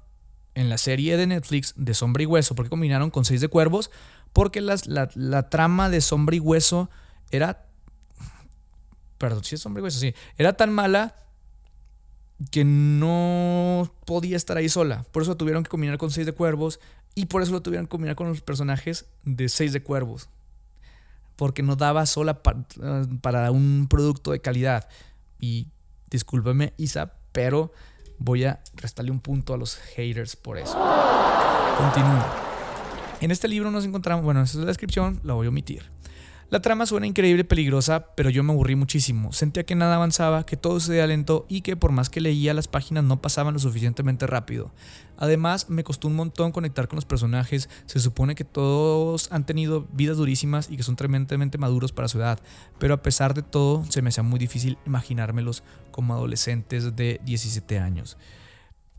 en 0.56 0.70
la 0.70 0.80
serie 0.80 1.18
de 1.18 1.28
Netflix 1.28 1.74
de 1.78 1.94
Sombra 1.94 2.24
y 2.24 2.26
Hueso, 2.26 2.56
por 2.56 2.66
qué 2.66 2.70
combinaron 2.70 3.12
con 3.12 3.26
Seis 3.26 3.42
de 3.42 3.48
Cuervos, 3.48 3.92
porque 4.34 4.60
las, 4.60 4.88
la, 4.88 5.50
trama 5.50 5.90
de 5.90 6.02
Sombra 6.02 6.36
y 6.36 6.40
Hueso 6.40 6.90
era... 7.30 7.66
Perdón, 9.20 9.44
si 9.44 9.56
es 9.56 9.62
Sombra 9.62 9.82
y 9.82 9.84
Hueso, 9.84 10.00
sí. 10.00 10.14
Era 10.38 10.54
tan 10.54 10.74
mala 10.74 11.16
que 12.52 12.64
no 12.64 13.92
podía 14.06 14.38
estar 14.38 14.58
ahí 14.58 14.70
sola. 14.70 15.06
Por 15.12 15.24
eso 15.24 15.38
tuvieron 15.38 15.64
que 15.64 15.70
combinar 15.70 15.98
con 15.98 16.12
Seis 16.12 16.26
de 16.26 16.34
Cuervos 16.34 16.80
y 17.16 17.26
por 17.26 17.42
eso 17.42 17.52
lo 17.52 17.62
tuvieron 17.62 17.88
que 17.88 17.92
combinar 17.92 18.16
con 18.16 18.28
los 18.28 18.42
personajes 18.42 19.06
de 19.24 19.50
Seis 19.50 19.74
de 19.74 19.82
Cuervos. 19.82 20.30
Porque 21.36 21.64
no 21.64 21.76
daba 21.76 22.06
sola 22.06 22.42
para 22.42 23.52
un 23.52 23.88
producto 23.90 24.32
de 24.32 24.40
calidad. 24.40 24.88
Y 25.40 25.68
discúlpeme, 26.10 26.74
Isa, 26.78 27.14
pero 27.32 27.72
voy 28.18 28.46
a 28.46 28.62
restarle 28.76 29.12
un 29.12 29.20
punto 29.20 29.54
a 29.54 29.58
los 29.58 29.76
haters 29.76 30.36
por 30.36 30.58
eso. 30.58 30.78
Continúo. 31.78 32.24
En 33.20 33.32
este 33.32 33.48
libro 33.48 33.72
nos 33.72 33.86
encontramos, 33.86 34.24
bueno, 34.24 34.42
esa 34.42 34.58
es 34.58 34.62
la 34.62 34.68
descripción, 34.68 35.20
la 35.24 35.34
voy 35.34 35.48
a 35.48 35.50
omitir. 35.50 35.84
La 36.50 36.62
trama 36.62 36.86
suena 36.86 37.08
increíble 37.08 37.42
y 37.42 37.44
peligrosa, 37.44 38.16
pero 38.16 38.30
yo 38.30 38.42
me 38.42 38.54
aburrí 38.54 38.78
muchísimo. 38.78 39.34
Sentía 39.34 39.66
que 39.66 39.76
nada 39.76 39.96
avanzaba, 39.96 40.46
que 40.46 40.56
todo 40.56 40.80
se 40.80 41.06
lento 41.06 41.46
y 41.50 41.60
que 41.60 41.76
por 41.76 41.92
más 41.92 42.10
que 42.10 42.22
leía 42.22 42.54
las 42.54 42.70
páginas 42.70 43.04
no 43.04 43.22
pasaban 43.22 43.54
lo 43.54 43.60
suficientemente 43.60 44.28
rápido. 44.28 44.72
Además, 45.18 45.70
me 45.70 45.84
costó 45.84 46.08
un 46.08 46.16
montón 46.16 46.54
conectar 46.54 46.88
con 46.88 46.96
los 46.96 47.04
personajes. 47.04 47.70
Se 47.86 48.00
supone 48.00 48.34
que 48.34 48.46
todos 48.46 49.30
han 49.30 49.46
tenido 49.46 49.88
vidas 49.92 50.16
durísimas 50.16 50.70
y 50.72 50.78
que 50.78 50.84
son 50.84 50.96
tremendamente 50.96 51.58
maduros 51.58 51.92
para 51.92 52.08
su 52.08 52.18
edad, 52.18 52.40
pero 52.80 52.94
a 52.94 53.02
pesar 53.02 53.34
de 53.34 53.42
todo, 53.42 53.84
se 53.90 54.02
me 54.02 54.08
hacía 54.08 54.24
muy 54.24 54.40
difícil 54.40 54.78
imaginármelos 54.86 55.64
como 55.92 56.14
adolescentes 56.14 56.96
de 56.96 57.20
17 57.26 57.78
años. 57.78 58.18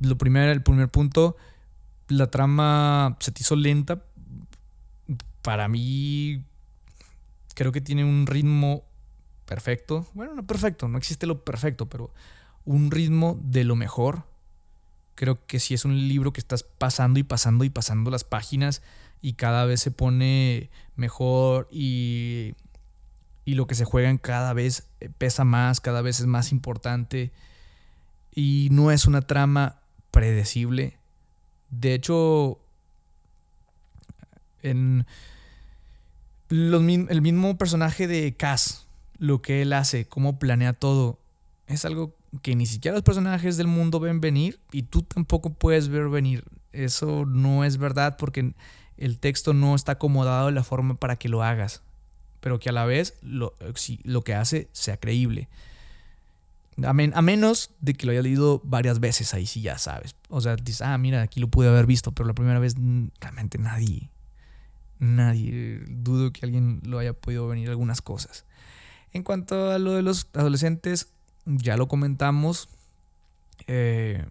Lo 0.00 0.18
primero, 0.18 0.52
el 0.52 0.62
primer 0.62 0.90
punto, 0.90 1.36
la 2.08 2.30
trama 2.30 3.16
se 3.20 3.32
te 3.32 3.40
hizo 3.40 3.56
lenta. 3.56 4.04
Para 5.40 5.66
mí, 5.68 6.44
Creo 7.58 7.72
que 7.72 7.80
tiene 7.80 8.04
un 8.04 8.28
ritmo 8.28 8.84
perfecto. 9.44 10.06
Bueno, 10.14 10.32
no 10.32 10.46
perfecto, 10.46 10.86
no 10.86 10.96
existe 10.96 11.26
lo 11.26 11.44
perfecto, 11.44 11.88
pero 11.88 12.14
un 12.64 12.92
ritmo 12.92 13.36
de 13.42 13.64
lo 13.64 13.74
mejor. 13.74 14.22
Creo 15.16 15.44
que 15.44 15.58
si 15.58 15.74
es 15.74 15.84
un 15.84 16.06
libro 16.06 16.32
que 16.32 16.38
estás 16.38 16.62
pasando 16.62 17.18
y 17.18 17.24
pasando 17.24 17.64
y 17.64 17.68
pasando 17.68 18.12
las 18.12 18.22
páginas 18.22 18.80
y 19.20 19.32
cada 19.32 19.64
vez 19.64 19.80
se 19.80 19.90
pone 19.90 20.70
mejor 20.94 21.66
y, 21.72 22.54
y 23.44 23.54
lo 23.54 23.66
que 23.66 23.74
se 23.74 23.84
juega 23.84 24.08
en 24.08 24.18
cada 24.18 24.52
vez 24.52 24.86
pesa 25.18 25.42
más, 25.42 25.80
cada 25.80 26.00
vez 26.00 26.20
es 26.20 26.26
más 26.26 26.52
importante 26.52 27.32
y 28.32 28.68
no 28.70 28.92
es 28.92 29.06
una 29.06 29.22
trama 29.22 29.80
predecible. 30.12 30.96
De 31.70 31.94
hecho, 31.94 32.60
en 34.62 35.06
el 36.50 37.22
mismo 37.22 37.58
personaje 37.58 38.06
de 38.06 38.34
Cass, 38.34 38.86
lo 39.18 39.42
que 39.42 39.62
él 39.62 39.72
hace, 39.72 40.06
cómo 40.06 40.38
planea 40.38 40.72
todo, 40.72 41.18
es 41.66 41.84
algo 41.84 42.14
que 42.42 42.56
ni 42.56 42.66
siquiera 42.66 42.94
los 42.94 43.04
personajes 43.04 43.56
del 43.56 43.66
mundo 43.66 44.00
ven 44.00 44.20
venir 44.20 44.60
y 44.72 44.82
tú 44.82 45.02
tampoco 45.02 45.50
puedes 45.50 45.88
ver 45.88 46.08
venir. 46.08 46.44
Eso 46.72 47.24
no 47.26 47.64
es 47.64 47.78
verdad 47.78 48.16
porque 48.18 48.54
el 48.96 49.18
texto 49.18 49.54
no 49.54 49.74
está 49.74 49.92
acomodado 49.92 50.46
de 50.46 50.52
la 50.52 50.64
forma 50.64 50.94
para 50.94 51.16
que 51.16 51.28
lo 51.28 51.42
hagas, 51.42 51.82
pero 52.40 52.58
que 52.58 52.68
a 52.68 52.72
la 52.72 52.84
vez 52.84 53.14
lo, 53.22 53.54
que 54.24 54.34
hace 54.34 54.68
sea 54.72 54.98
creíble. 54.98 55.48
A, 56.82 56.90
a, 56.90 57.22
menos 57.22 57.70
de 57.80 57.94
que 57.94 58.06
lo 58.06 58.12
haya 58.12 58.22
leído 58.22 58.60
varias 58.64 59.00
veces, 59.00 59.34
ahí 59.34 59.46
sí 59.46 59.62
ya 59.62 59.78
sabes. 59.78 60.14
O 60.28 60.40
sea, 60.40 60.54
dices, 60.56 60.82
ah, 60.82 60.96
mira, 60.98 61.22
aquí 61.22 61.40
lo 61.40 61.48
pude 61.48 61.68
haber 61.68 61.86
visto, 61.86 62.12
pero 62.12 62.26
la 62.28 62.34
primera 62.34 62.58
vez 62.60 62.74
realmente 63.20 63.58
nadie, 63.58 64.10
nadie, 64.98 65.82
dudo 65.88 66.32
que 66.32 66.44
alguien 66.44 66.80
lo 66.84 66.98
haya 66.98 67.12
podido 67.12 67.48
venir 67.48 67.68
algunas 67.68 68.02
cosas. 68.02 68.44
En 69.12 69.22
cuanto 69.22 69.70
a 69.70 69.78
lo 69.78 69.92
de 69.94 70.02
los 70.02 70.28
adolescentes, 70.34 71.08
ya 71.46 71.76
lo 71.76 71.88
comentamos. 71.88 72.68
Eh, 73.66 74.24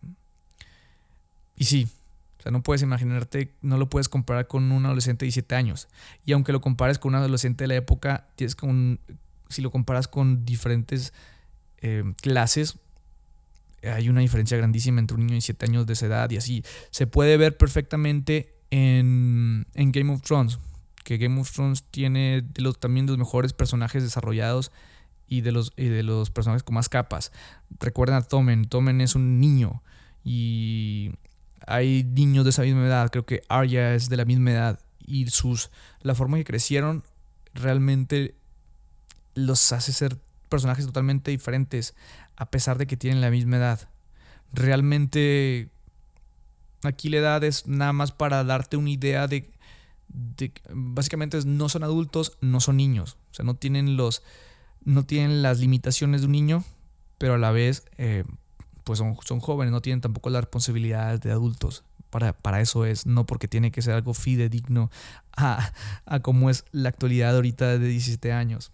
y 1.55 1.65
sí, 1.65 1.87
o 2.39 2.43
sea, 2.43 2.51
no 2.51 2.61
puedes 2.61 2.81
imaginarte, 2.81 3.51
no 3.61 3.77
lo 3.77 3.89
puedes 3.89 4.09
comparar 4.09 4.47
con 4.47 4.71
un 4.71 4.85
adolescente 4.85 5.25
de 5.25 5.27
17 5.27 5.55
años. 5.55 5.87
Y 6.25 6.33
aunque 6.33 6.51
lo 6.51 6.61
compares 6.61 6.99
con 6.99 7.09
un 7.09 7.15
adolescente 7.15 7.63
de 7.63 7.67
la 7.69 7.75
época, 7.75 8.27
tienes 8.35 8.55
con, 8.55 8.99
si 9.49 9.61
lo 9.61 9.71
comparas 9.71 10.07
con 10.07 10.45
diferentes 10.45 11.13
eh, 11.81 12.03
clases, 12.21 12.77
hay 13.83 14.09
una 14.09 14.21
diferencia 14.21 14.57
grandísima 14.57 14.99
entre 14.99 15.15
un 15.15 15.21
niño 15.21 15.31
de 15.31 15.35
17 15.35 15.65
años 15.65 15.85
de 15.85 15.93
esa 15.93 16.05
edad 16.07 16.29
y 16.29 16.37
así. 16.37 16.63
Se 16.91 17.07
puede 17.07 17.37
ver 17.37 17.57
perfectamente 17.57 18.56
en, 18.71 19.65
Game 19.75 20.11
of 20.11 20.21
Thrones, 20.21 20.59
que 21.03 21.17
Game 21.17 21.39
of 21.39 21.51
Thrones 21.51 21.83
tiene 21.83 22.41
de 22.41 22.61
los, 22.61 22.79
también 22.79 23.05
los 23.07 23.17
mejores 23.17 23.53
personajes 23.53 24.03
desarrollados 24.03 24.71
y 25.27 25.41
de, 25.41 25.51
los, 25.51 25.75
de 25.75 26.03
los 26.03 26.31
personajes 26.31 26.63
con 26.63 26.75
más 26.75 26.89
capas. 26.89 27.31
Recuerden 27.79 28.15
a 28.15 28.21
Tommen, 28.21 28.65
Tommen 28.65 29.01
es 29.01 29.15
un 29.15 29.39
niño 29.39 29.83
y 30.23 31.11
hay 31.65 32.03
niños 32.03 32.43
de 32.43 32.51
esa 32.51 32.63
misma 32.63 32.85
edad, 32.85 33.09
creo 33.09 33.25
que 33.25 33.41
Arya 33.49 33.93
es 33.93 34.09
de 34.09 34.17
la 34.17 34.25
misma 34.25 34.51
edad 34.51 34.79
y 35.05 35.27
sus, 35.27 35.71
la 36.01 36.15
forma 36.15 36.37
que 36.37 36.43
crecieron 36.43 37.03
realmente 37.53 38.35
los 39.33 39.71
hace 39.71 39.93
ser 39.93 40.17
personajes 40.49 40.85
totalmente 40.85 41.31
diferentes 41.31 41.95
a 42.35 42.49
pesar 42.49 42.77
de 42.77 42.87
que 42.87 42.97
tienen 42.97 43.21
la 43.21 43.29
misma 43.29 43.57
edad. 43.57 43.89
Realmente 44.53 45.69
Aquí 46.83 47.09
la 47.09 47.17
edad 47.17 47.43
es 47.43 47.67
nada 47.67 47.93
más 47.93 48.11
para 48.11 48.43
darte 48.43 48.77
una 48.77 48.89
idea 48.89 49.27
de, 49.27 49.49
básicamente 50.73 51.39
no 51.45 51.69
son 51.69 51.83
adultos, 51.83 52.37
no 52.41 52.59
son 52.59 52.77
niños. 52.77 53.17
O 53.31 53.33
sea, 53.33 53.45
no 53.45 53.55
tienen 53.55 53.97
los 53.97 54.23
no 54.83 55.05
tienen 55.05 55.41
las 55.41 55.59
limitaciones 55.59 56.21
de 56.21 56.27
un 56.27 56.31
niño, 56.31 56.63
pero 57.17 57.33
a 57.33 57.37
la 57.37 57.51
vez 57.51 57.83
eh, 57.97 58.23
pues 58.85 58.99
son, 58.99 59.17
son, 59.25 59.41
jóvenes, 59.41 59.73
no 59.73 59.81
tienen 59.81 59.99
tampoco 59.99 60.29
las 60.29 60.43
responsabilidades 60.43 61.19
de 61.19 61.31
adultos. 61.31 61.83
Para, 62.09 62.31
para, 62.31 62.61
eso 62.61 62.85
es, 62.85 63.05
no 63.05 63.25
porque 63.25 63.49
tiene 63.49 63.69
que 63.69 63.81
ser 63.81 63.95
algo 63.95 64.13
fidedigno 64.13 64.89
a, 65.35 65.73
a 66.05 66.21
cómo 66.21 66.49
es 66.49 66.63
la 66.71 66.87
actualidad 66.87 67.35
ahorita 67.35 67.77
de 67.77 67.87
17 67.87 68.31
años. 68.31 68.71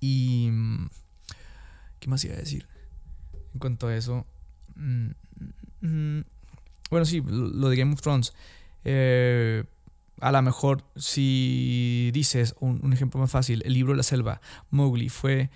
Y... 0.00 0.50
¿Qué 2.00 2.08
más 2.08 2.24
iba 2.24 2.34
a 2.34 2.38
decir? 2.38 2.66
En 3.52 3.60
cuanto 3.60 3.88
a 3.88 3.96
eso... 3.96 4.26
Mm, 4.74 5.10
mm, 5.80 6.24
bueno, 6.90 7.06
sí, 7.06 7.22
lo 7.26 7.68
de 7.68 7.76
Game 7.76 7.92
of 7.92 8.00
Thrones. 8.00 8.32
Eh, 8.84 9.64
a 10.20 10.32
lo 10.32 10.42
mejor 10.42 10.84
si 10.96 12.10
dices 12.12 12.54
un, 12.60 12.92
ejemplo 12.92 13.20
más 13.20 13.30
fácil, 13.30 13.62
el 13.66 13.74
libro 13.74 13.92
de 13.92 13.98
la 13.98 14.02
selva, 14.02 14.40
Mowgli 14.70 15.08
fue 15.08 15.50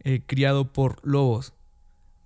eh, 0.00 0.22
criado 0.26 0.72
por 0.72 1.06
lobos. 1.06 1.52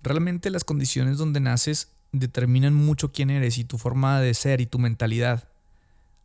Realmente 0.03 0.49
las 0.49 0.63
condiciones 0.63 1.17
donde 1.17 1.39
naces 1.39 1.89
determinan 2.11 2.73
mucho 2.73 3.11
quién 3.11 3.29
eres 3.29 3.57
y 3.57 3.63
tu 3.63 3.77
forma 3.77 4.19
de 4.19 4.33
ser 4.33 4.61
y 4.61 4.65
tu 4.65 4.79
mentalidad. 4.79 5.47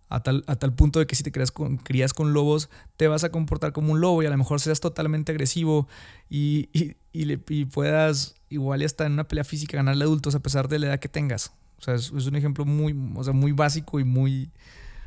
A 0.09 0.23
tal, 0.23 0.45
a 0.47 0.55
tal 0.55 0.73
punto 0.73 1.01
de 1.01 1.07
que 1.09 1.17
si 1.17 1.25
te 1.25 1.33
crías 1.33 1.51
con, 1.51 1.79
crías 1.79 2.15
con 2.15 2.33
lobos, 2.33 2.71
te 2.97 3.09
vas 3.09 3.25
a 3.25 3.33
comportar 3.33 3.73
como 3.73 3.93
un 3.93 4.01
lobo 4.01 4.23
y 4.23 4.27
a 4.27 4.31
lo 4.31 4.37
mejor 4.37 4.61
seas 4.61 4.79
totalmente 4.79 5.33
agresivo 5.33 5.89
y, 6.31 6.69
y, 7.13 7.25
le, 7.25 7.41
y 7.49 7.65
puedas 7.65 8.37
igual 8.49 8.83
y 8.83 8.85
hasta 8.85 9.05
en 9.05 9.15
una 9.15 9.27
pelea 9.27 9.43
física 9.43 9.77
ganarle 9.77 10.05
adultos 10.05 10.37
a 10.37 10.41
pesar 10.41 10.69
de 10.69 10.79
la 10.79 10.87
edad 10.87 11.01
que 11.01 11.09
tengas. 11.09 11.53
O 11.79 11.83
sea, 11.83 11.95
es, 11.95 12.11
un 12.11 12.37
ejemplo 12.37 12.65
muy, 12.65 12.95
o 13.15 13.25
sea, 13.25 13.33
muy 13.33 13.53
básico 13.53 14.01
y 14.01 14.05
muy, 14.05 14.51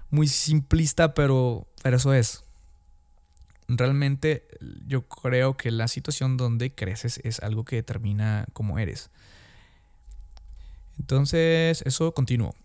muy 0.10 0.28
simplista, 0.28 1.14
pero, 1.14 1.68
pero 1.82 1.98
eso 1.98 2.14
es. 2.14 2.44
Realmente 3.68 4.48
yo 4.88 5.08
creo 5.08 5.56
que 5.56 5.72
la 5.72 5.88
situación 5.88 6.38
donde 6.38 6.72
creces 6.72 7.20
es 7.24 7.40
algo 7.40 7.66
que 7.66 7.76
determina 7.76 8.46
cómo 8.54 8.80
eres. 8.80 9.10
Entonces, 11.00 11.82
eso 11.86 12.14
continuó. 12.14 12.56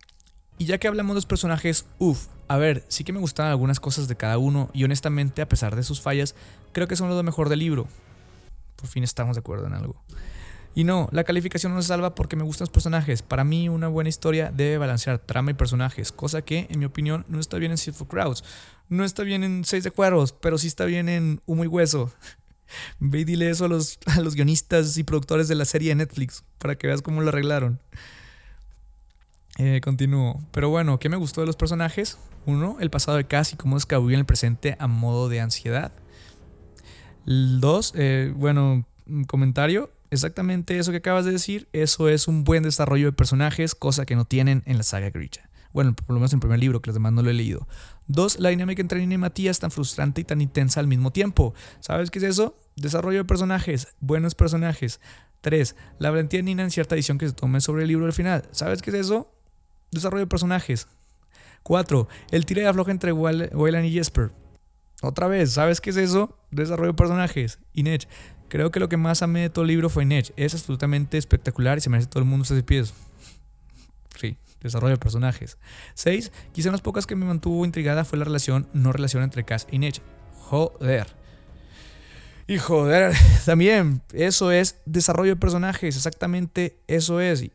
Y 0.59 0.67
ya 0.67 0.79
que 0.79 0.89
hablamos 0.89 1.15
de 1.15 1.19
los 1.19 1.27
personajes, 1.27 1.87
uff, 1.99 2.29
a 2.49 2.57
ver, 2.57 2.85
sí 2.89 3.05
que 3.05 3.13
me 3.13 3.19
gustaban 3.19 3.51
algunas 3.51 3.81
cosas 3.81 4.07
de 4.09 4.17
cada 4.17 4.39
uno 4.39 4.71
y 4.73 4.85
honestamente, 4.85 5.43
a 5.43 5.49
pesar 5.49 5.77
de 5.77 5.83
sus 5.83 6.01
fallas, 6.01 6.35
creo 6.73 6.87
que 6.87 6.97
son 6.97 7.09
lo 7.09 7.23
mejor 7.23 7.49
del 7.49 7.59
libro. 7.59 7.89
Por 8.77 8.89
fin 8.89 9.03
estamos 9.03 9.37
de 9.37 9.41
acuerdo 9.41 9.67
en 9.67 9.75
algo. 9.75 9.97
Y 10.75 10.83
no, 10.83 11.09
la 11.13 11.23
calificación 11.23 11.73
no 11.73 11.81
se 11.81 11.89
salva 11.89 12.17
porque 12.17 12.35
me 12.35 12.43
gustan 12.43 12.65
los 12.65 12.73
personajes. 12.73 13.23
Para 13.23 13.45
mí, 13.45 13.69
una 13.69 13.87
buena 13.87 14.09
historia 14.09 14.51
debe 14.53 14.79
balancear 14.79 15.21
trama 15.21 15.53
y 15.53 15.55
personajes, 15.55 16.11
cosa 16.11 16.43
que, 16.43 16.67
en 16.69 16.81
mi 16.81 16.85
opinión, 16.85 17.25
no 17.29 17.39
está 17.39 17.59
bien 17.59 17.71
en 17.71 17.79
Seed 17.79 17.95
for 17.95 18.09
Crowds. 18.09 18.43
No 18.89 19.05
está 19.05 19.23
bien 19.23 19.45
en 19.45 19.65
Seis 19.65 19.85
de 19.85 19.93
Cueros, 19.93 20.33
pero 20.33 20.59
sí 20.59 20.67
está 20.67 20.85
bien 20.85 21.09
en 21.09 21.41
Humo 21.47 21.65
y 21.65 21.69
Hueso. 21.69 22.13
Ve 22.99 23.21
y 23.21 23.25
dile 23.25 23.51
eso 23.51 23.67
a 23.67 23.69
los, 23.69 23.99
a 24.07 24.21
los 24.21 24.35
guionistas 24.35 24.99
y 24.99 25.05
productores 25.05 25.47
de 25.47 25.55
la 25.55 25.65
serie 25.65 25.91
de 25.91 25.97
Netflix 25.97 26.43
para 26.59 26.77
que 26.77 26.89
veas 26.89 27.03
cómo 27.03 27.21
lo 27.21 27.29
arreglaron. 27.29 27.79
Eh, 29.59 29.81
continúo. 29.81 30.43
Pero 30.51 30.71
bueno, 30.71 30.99
¿qué 30.99 31.09
me 31.09 31.17
gustó 31.17 31.41
de 31.41 31.47
los 31.47 31.57
personajes? 31.57 32.19
Uno, 32.47 32.79
el 32.81 32.91
pasado 32.91 33.17
de 33.17 33.25
Cass 33.25 33.53
y 33.53 33.57
cómo 33.57 33.77
escabulló 33.77 34.15
en 34.15 34.21
el 34.21 34.27
presente 34.27 34.77
a 34.81 34.89
modo 34.89 35.29
de 35.29 35.41
ansiedad. 35.41 35.93
Dos, 37.27 37.93
eh, 37.95 38.33
bueno, 38.35 38.87
comentario 39.29 39.94
exactamente 40.15 40.79
eso 40.79 40.91
que 40.91 40.99
acabas 40.99 41.25
de 41.25 41.33
decir, 41.33 41.69
eso 41.73 42.09
es 42.09 42.29
un 42.29 42.45
buen 42.45 42.63
desarrollo 42.63 43.07
de 43.07 43.13
personajes, 43.13 43.75
cosa 43.75 44.07
que 44.07 44.17
no 44.17 44.25
tienen 44.25 44.63
en 44.67 44.77
la 44.77 44.83
saga 44.83 45.11
Grisha. 45.11 45.51
Bueno, 45.73 45.95
por 45.95 46.11
lo 46.11 46.21
menos 46.21 46.33
en 46.33 46.37
el 46.37 46.41
primer 46.41 46.61
libro, 46.61 46.81
que 46.81 46.89
los 46.89 46.95
demás 46.95 47.13
no 47.13 47.23
lo 47.23 47.31
he 47.31 47.35
leído. 47.35 47.67
Dos, 48.07 48.39
la 48.39 48.51
dinámica 48.51 48.81
entre 48.81 49.01
Nina 49.01 49.15
y 49.15 49.19
Matías 49.19 49.57
es 49.57 49.61
tan 49.61 49.73
frustrante 49.73 50.21
y 50.21 50.25
tan 50.25 50.41
intensa 50.41 50.79
al 50.79 50.87
mismo 50.87 51.11
tiempo. 51.11 51.53
¿Sabes 51.81 52.11
qué 52.11 52.21
es 52.21 52.25
eso? 52.25 52.57
Desarrollo 52.77 53.19
de 53.19 53.25
personajes, 53.25 53.89
buenos 53.99 54.35
personajes. 54.35 55.01
Tres, 55.41 55.75
la 55.99 56.11
valentía 56.11 56.39
de 56.39 56.45
Nina 56.45 56.63
en 56.63 56.71
cierta 56.71 56.95
edición 56.95 57.19
que 57.19 57.27
se 57.27 57.35
tome 57.35 57.61
sobre 57.61 57.83
el 57.83 57.89
libro 57.89 58.07
al 58.07 58.13
final. 58.13 58.45
¿Sabes 58.53 58.83
qué 58.83 58.91
es 58.91 58.97
eso? 58.97 59.35
Desarrollo 59.91 60.25
de 60.25 60.29
personajes. 60.29 60.87
Cuatro, 61.65 62.09
el 62.31 62.47
tira 62.47 62.63
de 62.63 62.69
afloja 62.69 62.93
entre 62.93 63.13
Wayland 63.13 63.87
y 63.87 63.93
Jesper. 63.93 64.31
Otra 65.03 65.27
vez, 65.27 65.53
¿sabes 65.53 65.81
qué 65.81 65.91
es 65.91 65.97
eso? 65.97 66.39
Desarrollo 66.51 66.93
de 66.93 66.97
personajes. 66.97 67.59
Inech, 67.73 68.09
Creo 68.55 68.71
que 68.71 68.79
lo 68.79 68.89
que 68.89 68.97
más 68.97 69.21
amé 69.21 69.41
de 69.41 69.51
todo 69.51 69.63
el 69.63 69.69
libro 69.71 69.91
fue 69.91 70.05
Nech. 70.05 70.33
Es 70.37 70.55
absolutamente 70.55 71.19
espectacular 71.19 71.77
y 71.77 71.81
se 71.81 71.91
merece 71.91 72.09
todo 72.09 72.23
el 72.23 72.29
mundo 72.29 72.45
sus 72.45 72.63
pies. 72.63 72.95
Sí, 74.17 74.37
desarrollo 74.61 74.95
de 74.95 75.01
personajes. 75.01 75.59
6. 75.95 76.31
Quizá 76.53 76.71
las 76.71 76.81
pocas 76.81 77.05
que 77.05 77.17
me 77.17 77.27
mantuvo 77.27 77.65
intrigada 77.65 78.05
fue 78.05 78.17
la 78.17 78.25
relación, 78.25 78.69
no 78.73 78.93
relación 78.93 79.25
entre 79.25 79.43
Cass 79.43 79.67
y 79.73 79.81
Nech. 79.81 80.01
Joder. 80.35 81.09
Y 82.47 82.59
joder, 82.59 83.13
también, 83.45 84.03
eso 84.13 84.53
es 84.53 84.77
desarrollo 84.87 85.31
de 85.31 85.41
personajes, 85.41 85.97
exactamente 85.97 86.79
eso 86.87 87.19
es. 87.21 87.51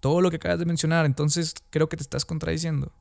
todo 0.00 0.20
lo 0.20 0.28
que 0.28 0.36
acabas 0.36 0.58
de 0.58 0.66
mencionar, 0.66 1.06
entonces 1.06 1.54
creo 1.70 1.88
que 1.88 1.96
te 1.96 2.02
estás 2.02 2.26
contradiciendo. 2.26 2.92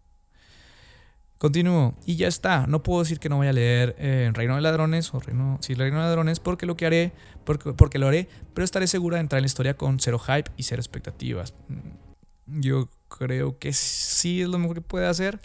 Continúo. 1.38 1.96
Y 2.06 2.16
ya 2.16 2.28
está. 2.28 2.66
No 2.68 2.82
puedo 2.82 3.02
decir 3.02 3.20
que 3.20 3.30
no 3.30 3.38
voy 3.38 3.48
a 3.48 3.54
leer 3.54 3.96
eh, 4.00 4.32
Reino 4.34 4.56
de 4.56 4.62
Ladrones 4.62 5.14
o 5.14 5.20
Reino, 5.20 5.58
sí, 5.62 5.74
Reino 5.74 5.98
de 5.98 6.04
Ladrones 6.04 6.40
porque 6.40 6.66
lo 6.66 6.78
que 6.78 6.86
haré, 6.86 7.12
porque, 7.44 8.00
lo 8.00 8.08
haré, 8.08 8.30
pero 8.54 8.64
estaré 8.64 8.88
segura 8.88 9.18
de 9.18 9.22
entrar 9.22 9.40
en 9.40 9.44
la 9.44 9.48
historia 9.48 9.76
con 9.76 10.00
cero 10.00 10.20
hype 10.20 10.50
y 10.58 10.64
cero 10.64 10.80
expectativas. 10.80 11.54
Mm, 11.68 12.62
yo 12.62 12.90
creo 13.10 13.58
que 13.60 13.74
sí 13.74 14.42
es 14.42 14.48
lo 14.48 14.60
mejor 14.60 14.76
que 14.76 14.82
puede 14.82 15.08
hacer. 15.08 15.40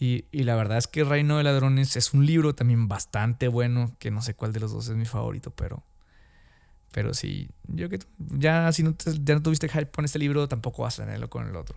Y, 0.00 0.24
la 0.32 0.54
verdad 0.54 0.76
es 0.76 0.86
que 0.86 1.04
Reino 1.04 1.38
de 1.38 1.44
Ladrones 1.44 1.96
es 1.96 2.12
un 2.12 2.26
libro 2.26 2.54
también 2.54 2.88
bastante 2.88 3.48
bueno, 3.48 3.96
que 3.98 4.10
no 4.10 4.20
sé 4.20 4.34
cuál 4.34 4.52
de 4.52 4.60
los 4.60 4.72
dos 4.72 4.88
es 4.88 4.96
mi 4.96 5.06
favorito, 5.06 5.50
pero... 5.50 5.82
Pero 6.92 7.12
sí, 7.12 7.48
yo 7.66 7.88
que 7.88 7.98
ya 8.18 8.70
si 8.72 8.84
no, 8.84 8.94
ya 9.24 9.34
no 9.34 9.42
tuviste 9.42 9.68
hype 9.68 9.90
con 9.90 10.04
este 10.04 10.18
libro, 10.20 10.46
tampoco 10.46 10.82
vas 10.82 11.00
a 11.00 11.04
tenerlo 11.04 11.28
con 11.28 11.48
el 11.48 11.56
otro. 11.56 11.76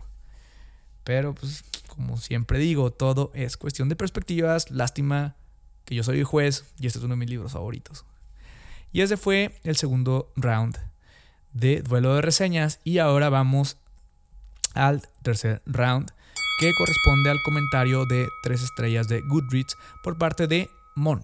Pero 1.07 1.33
pues, 1.33 1.63
como 1.87 2.17
siempre 2.17 2.59
digo, 2.59 2.91
todo 2.91 3.31
es 3.33 3.55
cuestión 3.55 3.87
de 3.87 3.95
perspectivas. 3.95 4.69
Lástima 4.71 5.37
que 5.85 5.95
yo 5.95 6.03
soy 6.03 6.19
el 6.19 6.25
juez 6.25 6.65
y 6.77 6.87
este 6.87 6.99
es 6.99 7.05
uno 7.05 7.13
de 7.13 7.19
mis 7.19 7.29
libros 7.29 7.53
favoritos. 7.53 8.03
Y 8.91 8.99
ese 8.99 9.15
fue 9.15 9.57
el 9.63 9.77
segundo 9.77 10.33
round 10.35 10.77
de 11.53 11.81
duelo 11.81 12.13
de 12.13 12.21
reseñas. 12.21 12.81
Y 12.83 12.97
ahora 12.97 13.29
vamos 13.29 13.77
al 14.73 15.07
tercer 15.23 15.61
round, 15.65 16.11
que 16.59 16.73
corresponde 16.77 17.29
al 17.29 17.41
comentario 17.41 18.05
de 18.05 18.27
tres 18.43 18.61
estrellas 18.61 19.07
de 19.07 19.21
Goodreads 19.21 19.77
por 20.03 20.17
parte 20.17 20.47
de 20.47 20.69
Mon. 20.93 21.21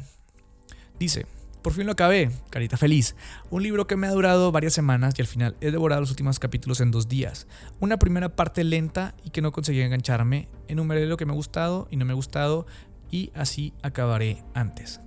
Dice, 0.98 1.26
por 1.64 1.74
fin 1.74 1.86
lo 1.86 1.94
acabé, 1.94 2.30
carita 2.50 2.78
feliz. 2.78 3.16
Un 3.50 3.64
libro 3.64 3.88
que 3.88 3.96
me 3.96 4.06
ha 4.08 4.12
durado 4.12 4.52
varias 4.52 4.74
semanas 4.74 5.16
y 5.18 5.22
al 5.22 5.28
final 5.28 5.56
he 5.62 5.72
devorado 5.72 6.02
los 6.02 6.10
últimos 6.10 6.38
capítulos 6.38 6.82
en 6.82 6.92
dos 6.92 7.08
días. 7.08 7.48
Una 7.80 7.98
primera 7.98 8.36
parte 8.36 8.64
lenta 8.66 9.16
y 9.24 9.30
que 9.30 9.42
no 9.42 9.54
conseguí 9.54 9.82
engancharme. 9.82 10.50
Enumeré 10.68 11.08
lo 11.08 11.18
que 11.18 11.26
me 11.26 11.32
ha 11.32 11.36
gustado 11.36 11.88
y 11.90 11.96
no 11.96 12.06
me 12.06 12.12
ha 12.12 12.16
gustado 12.16 12.68
y 13.10 13.32
así 13.34 13.74
acabaré 13.82 14.44
antes. 14.54 15.00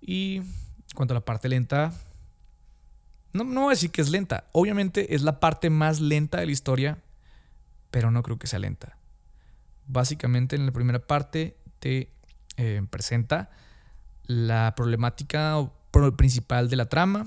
Y 0.00 0.42
cuanto 0.94 1.14
a 1.14 1.16
la 1.16 1.24
parte 1.24 1.48
lenta, 1.48 1.92
no, 3.32 3.44
no 3.44 3.62
voy 3.62 3.68
a 3.68 3.70
decir 3.70 3.90
que 3.90 4.02
es 4.02 4.10
lenta. 4.10 4.44
Obviamente 4.52 5.14
es 5.14 5.22
la 5.22 5.40
parte 5.40 5.70
más 5.70 6.00
lenta 6.00 6.38
de 6.38 6.46
la 6.46 6.52
historia, 6.52 6.98
pero 7.90 8.10
no 8.10 8.22
creo 8.22 8.38
que 8.38 8.46
sea 8.46 8.58
lenta. 8.58 8.98
Básicamente 9.86 10.56
en 10.56 10.66
la 10.66 10.72
primera 10.72 10.98
parte 10.98 11.56
te 11.78 12.10
eh, 12.58 12.82
presenta 12.90 13.48
la 14.26 14.74
problemática 14.76 15.56
principal 16.16 16.68
de 16.68 16.76
la 16.76 16.86
trama. 16.86 17.26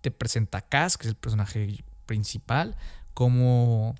Te 0.00 0.10
presenta 0.10 0.58
a 0.58 0.62
Cass, 0.62 0.96
que 0.96 1.06
es 1.06 1.10
el 1.10 1.16
personaje 1.16 1.84
principal, 2.06 2.76
cómo, 3.14 3.94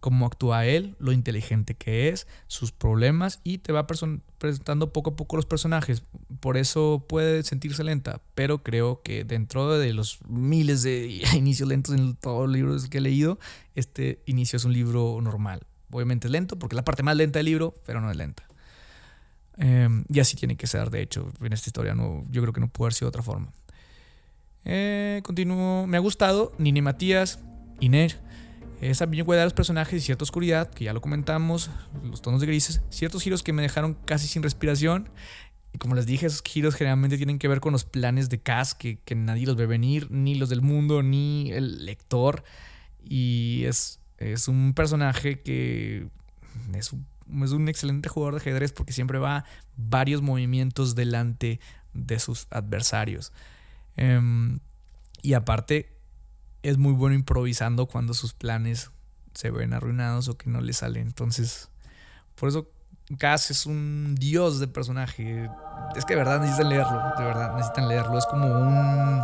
cómo 0.00 0.26
actúa 0.26 0.66
él, 0.66 0.96
lo 0.98 1.12
inteligente 1.12 1.74
que 1.74 2.08
es, 2.08 2.26
sus 2.46 2.72
problemas 2.72 3.40
y 3.44 3.58
te 3.58 3.72
va 3.72 3.86
presentando 3.86 4.92
poco 4.92 5.10
a 5.10 5.16
poco 5.16 5.36
los 5.36 5.46
personajes. 5.46 6.02
Por 6.40 6.56
eso 6.56 7.04
puede 7.08 7.42
sentirse 7.42 7.84
lenta, 7.84 8.20
pero 8.34 8.62
creo 8.62 9.02
que 9.02 9.24
dentro 9.24 9.78
de 9.78 9.92
los 9.92 10.18
miles 10.28 10.82
de 10.82 11.22
inicios 11.34 11.68
lentos 11.68 11.94
en 11.94 12.14
todos 12.16 12.46
los 12.48 12.52
libros 12.52 12.88
que 12.88 12.98
he 12.98 13.00
leído, 13.00 13.38
este 13.74 14.22
inicio 14.26 14.56
es 14.56 14.64
un 14.64 14.72
libro 14.72 15.18
normal. 15.20 15.60
Obviamente 15.90 16.28
es 16.28 16.32
lento 16.32 16.58
porque 16.58 16.74
es 16.74 16.78
la 16.78 16.84
parte 16.84 17.02
más 17.02 17.16
lenta 17.16 17.38
del 17.38 17.46
libro, 17.46 17.74
pero 17.84 18.00
no 18.00 18.10
es 18.10 18.16
lenta. 18.16 18.44
Em, 19.58 20.04
y 20.08 20.20
así 20.20 20.36
tiene 20.36 20.56
que 20.56 20.66
ser, 20.66 20.90
de 20.90 21.02
hecho, 21.02 21.30
en 21.40 21.52
esta 21.52 21.68
historia 21.68 21.94
no, 21.94 22.24
yo 22.30 22.40
creo 22.42 22.52
que 22.52 22.60
no 22.60 22.68
puede 22.68 22.86
haber 22.86 22.94
sido 22.94 23.06
de 23.06 23.10
otra 23.10 23.22
forma. 23.22 23.52
Eh, 24.64 25.20
continúo. 25.24 25.86
Me 25.86 25.96
ha 25.96 26.00
gustado 26.00 26.52
Nini 26.58 26.82
Matías, 26.82 27.40
Inés. 27.80 28.18
Esa 28.80 29.04
ambigüedad 29.04 29.42
de 29.42 29.46
los 29.46 29.54
personajes 29.54 30.02
y 30.02 30.04
cierta 30.04 30.24
oscuridad, 30.24 30.68
que 30.70 30.84
ya 30.84 30.92
lo 30.92 31.00
comentamos, 31.00 31.70
los 32.02 32.20
tonos 32.20 32.40
de 32.40 32.48
grises, 32.48 32.82
ciertos 32.90 33.22
giros 33.22 33.44
que 33.44 33.52
me 33.52 33.62
dejaron 33.62 33.94
casi 34.06 34.26
sin 34.26 34.42
respiración. 34.42 35.08
Y 35.72 35.78
como 35.78 35.94
les 35.94 36.04
dije, 36.04 36.26
esos 36.26 36.42
giros 36.42 36.74
generalmente 36.74 37.16
tienen 37.16 37.38
que 37.38 37.46
ver 37.46 37.60
con 37.60 37.72
los 37.72 37.84
planes 37.84 38.28
de 38.28 38.40
Cass, 38.40 38.74
que, 38.74 38.98
que 38.98 39.14
nadie 39.14 39.46
los 39.46 39.56
ve 39.56 39.66
venir, 39.66 40.10
ni 40.10 40.34
los 40.34 40.48
del 40.48 40.62
mundo, 40.62 41.02
ni 41.02 41.52
el 41.52 41.86
lector. 41.86 42.42
Y 43.04 43.62
es, 43.66 44.00
es 44.18 44.48
un 44.48 44.74
personaje 44.74 45.40
que 45.40 46.08
es 46.74 46.92
un 46.92 47.06
es 47.42 47.52
un 47.52 47.68
excelente 47.68 48.08
jugador 48.08 48.34
de 48.34 48.40
ajedrez 48.40 48.72
porque 48.72 48.92
siempre 48.92 49.18
va 49.18 49.44
varios 49.76 50.22
movimientos 50.22 50.94
delante 50.94 51.60
de 51.94 52.18
sus 52.18 52.46
adversarios. 52.50 53.32
Em, 53.96 54.60
y 55.22 55.34
aparte, 55.34 55.98
es 56.62 56.78
muy 56.78 56.92
bueno 56.92 57.14
improvisando 57.14 57.86
cuando 57.86 58.14
sus 58.14 58.34
planes 58.34 58.90
se 59.34 59.50
ven 59.50 59.72
arruinados 59.72 60.28
o 60.28 60.36
que 60.36 60.50
no 60.50 60.60
le 60.60 60.72
salen. 60.72 61.06
Entonces, 61.06 61.70
por 62.34 62.48
eso 62.48 62.68
Cass 63.18 63.50
es 63.50 63.66
un 63.66 64.14
dios 64.14 64.58
de 64.60 64.68
personaje. 64.68 65.50
Es 65.96 66.04
que 66.04 66.14
de 66.14 66.20
verdad 66.20 66.40
necesitan 66.40 66.68
leerlo, 66.68 67.02
de 67.18 67.24
verdad 67.24 67.54
necesitan 67.54 67.88
leerlo. 67.88 68.18
Es 68.18 68.26
como 68.26 68.46
un 68.46 69.22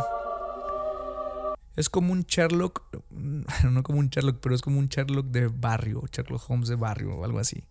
es 1.75 1.89
como 1.89 2.11
un 2.11 2.23
Sherlock, 2.23 2.83
no 3.69 3.83
como 3.83 3.99
un 3.99 4.09
Sherlock, 4.09 4.39
pero 4.41 4.55
es 4.55 4.61
como 4.61 4.79
un 4.79 4.87
Sherlock 4.87 5.27
de 5.27 5.47
barrio, 5.47 6.03
Sherlock 6.11 6.49
Holmes 6.49 6.69
de 6.69 6.75
barrio 6.75 7.15
o 7.15 7.25
algo 7.25 7.39
así. 7.39 7.63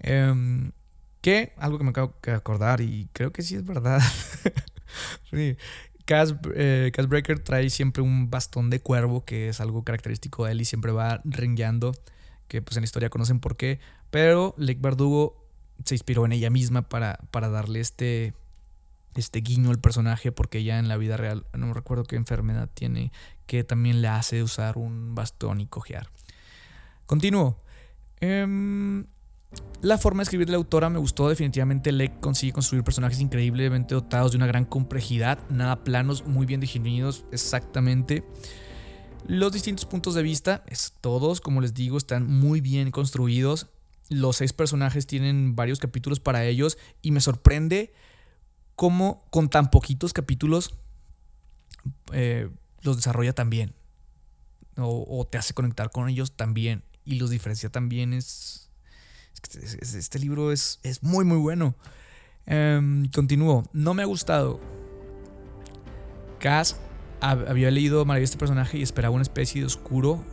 Em, 0.00 0.72
que, 1.20 1.52
algo 1.56 1.78
que 1.78 1.84
me 1.84 1.90
acabo 1.90 2.14
de 2.22 2.32
acordar 2.32 2.80
y 2.80 3.08
creo 3.12 3.32
que 3.32 3.42
sí 3.42 3.56
es 3.56 3.64
verdad. 3.64 4.00
sí. 5.30 5.56
Eh, 6.54 6.90
Breaker 7.06 7.38
trae 7.40 7.68
siempre 7.68 8.02
un 8.02 8.30
bastón 8.30 8.70
de 8.70 8.80
cuervo, 8.80 9.24
que 9.24 9.50
es 9.50 9.60
algo 9.60 9.84
característico 9.84 10.46
de 10.46 10.52
él 10.52 10.60
y 10.62 10.64
siempre 10.64 10.90
va 10.92 11.20
ringueando, 11.24 11.94
que 12.48 12.62
pues 12.62 12.76
en 12.76 12.82
la 12.82 12.86
historia 12.86 13.10
conocen 13.10 13.40
por 13.40 13.56
qué. 13.56 13.78
Pero 14.10 14.54
Lake 14.56 14.80
Bardugo 14.80 15.46
se 15.84 15.94
inspiró 15.94 16.24
en 16.24 16.32
ella 16.32 16.50
misma 16.50 16.88
para, 16.88 17.18
para 17.30 17.48
darle 17.48 17.80
este 17.80 18.32
este 19.20 19.40
guiño 19.40 19.70
al 19.70 19.78
personaje 19.78 20.32
porque 20.32 20.58
ella 20.58 20.78
en 20.78 20.88
la 20.88 20.96
vida 20.96 21.16
real, 21.16 21.46
no 21.52 21.72
recuerdo 21.72 22.04
qué 22.04 22.16
enfermedad 22.16 22.68
tiene, 22.72 23.12
que 23.46 23.64
también 23.64 24.02
le 24.02 24.08
hace 24.08 24.42
usar 24.42 24.78
un 24.78 25.14
bastón 25.14 25.60
y 25.60 25.66
cojear. 25.66 26.10
Continúo. 27.06 27.60
Em, 28.20 29.06
la 29.80 29.96
forma 29.96 30.20
de 30.20 30.24
escribir 30.24 30.46
de 30.46 30.52
la 30.52 30.58
autora 30.58 30.90
me 30.90 30.98
gustó 30.98 31.28
definitivamente. 31.28 31.92
Leck 31.92 32.20
consigue 32.20 32.52
construir 32.52 32.84
personajes 32.84 33.20
increíblemente 33.20 33.94
dotados 33.94 34.32
de 34.32 34.36
una 34.36 34.46
gran 34.46 34.64
complejidad, 34.64 35.38
nada 35.48 35.84
planos, 35.84 36.26
muy 36.26 36.46
bien 36.46 36.60
definidos, 36.60 37.24
exactamente. 37.32 38.24
Los 39.26 39.52
distintos 39.52 39.84
puntos 39.86 40.14
de 40.14 40.22
vista, 40.22 40.64
es, 40.66 40.94
todos, 41.00 41.40
como 41.40 41.60
les 41.60 41.74
digo, 41.74 41.96
están 41.96 42.26
muy 42.26 42.60
bien 42.60 42.90
construidos. 42.90 43.68
Los 44.10 44.36
seis 44.36 44.52
personajes 44.52 45.06
tienen 45.06 45.54
varios 45.54 45.78
capítulos 45.78 46.20
para 46.20 46.44
ellos 46.44 46.78
y 47.02 47.10
me 47.10 47.20
sorprende 47.20 47.92
cómo 48.78 49.26
con 49.30 49.50
tan 49.50 49.72
poquitos 49.72 50.12
capítulos 50.12 50.78
eh, 52.12 52.48
los 52.82 52.94
desarrolla 52.94 53.32
tan 53.32 53.50
bien. 53.50 53.74
O, 54.76 55.26
te 55.28 55.36
hace 55.36 55.52
conectar 55.52 55.90
con 55.90 56.08
ellos 56.08 56.36
también. 56.36 56.84
Y 57.04 57.16
los 57.16 57.30
diferencia 57.30 57.70
también. 57.70 58.12
Es, 58.12 58.70
este 59.82 60.20
libro 60.20 60.52
es, 60.52 60.78
es, 60.84 61.02
muy, 61.02 61.24
muy 61.24 61.38
bueno. 61.38 61.74
Em, 62.46 63.10
continúo. 63.10 63.68
No 63.72 63.94
me 63.94 64.04
ha 64.04 64.06
gustado. 64.06 64.60
Cass 66.38 66.76
había 67.20 67.72
leído 67.72 68.04
Maravilla 68.04 68.26
este 68.26 68.38
personaje 68.38 68.78
y 68.78 68.84
esperaba 68.84 69.12
una 69.12 69.22
especie 69.22 69.62
de 69.62 69.66
oscuro. 69.66 70.24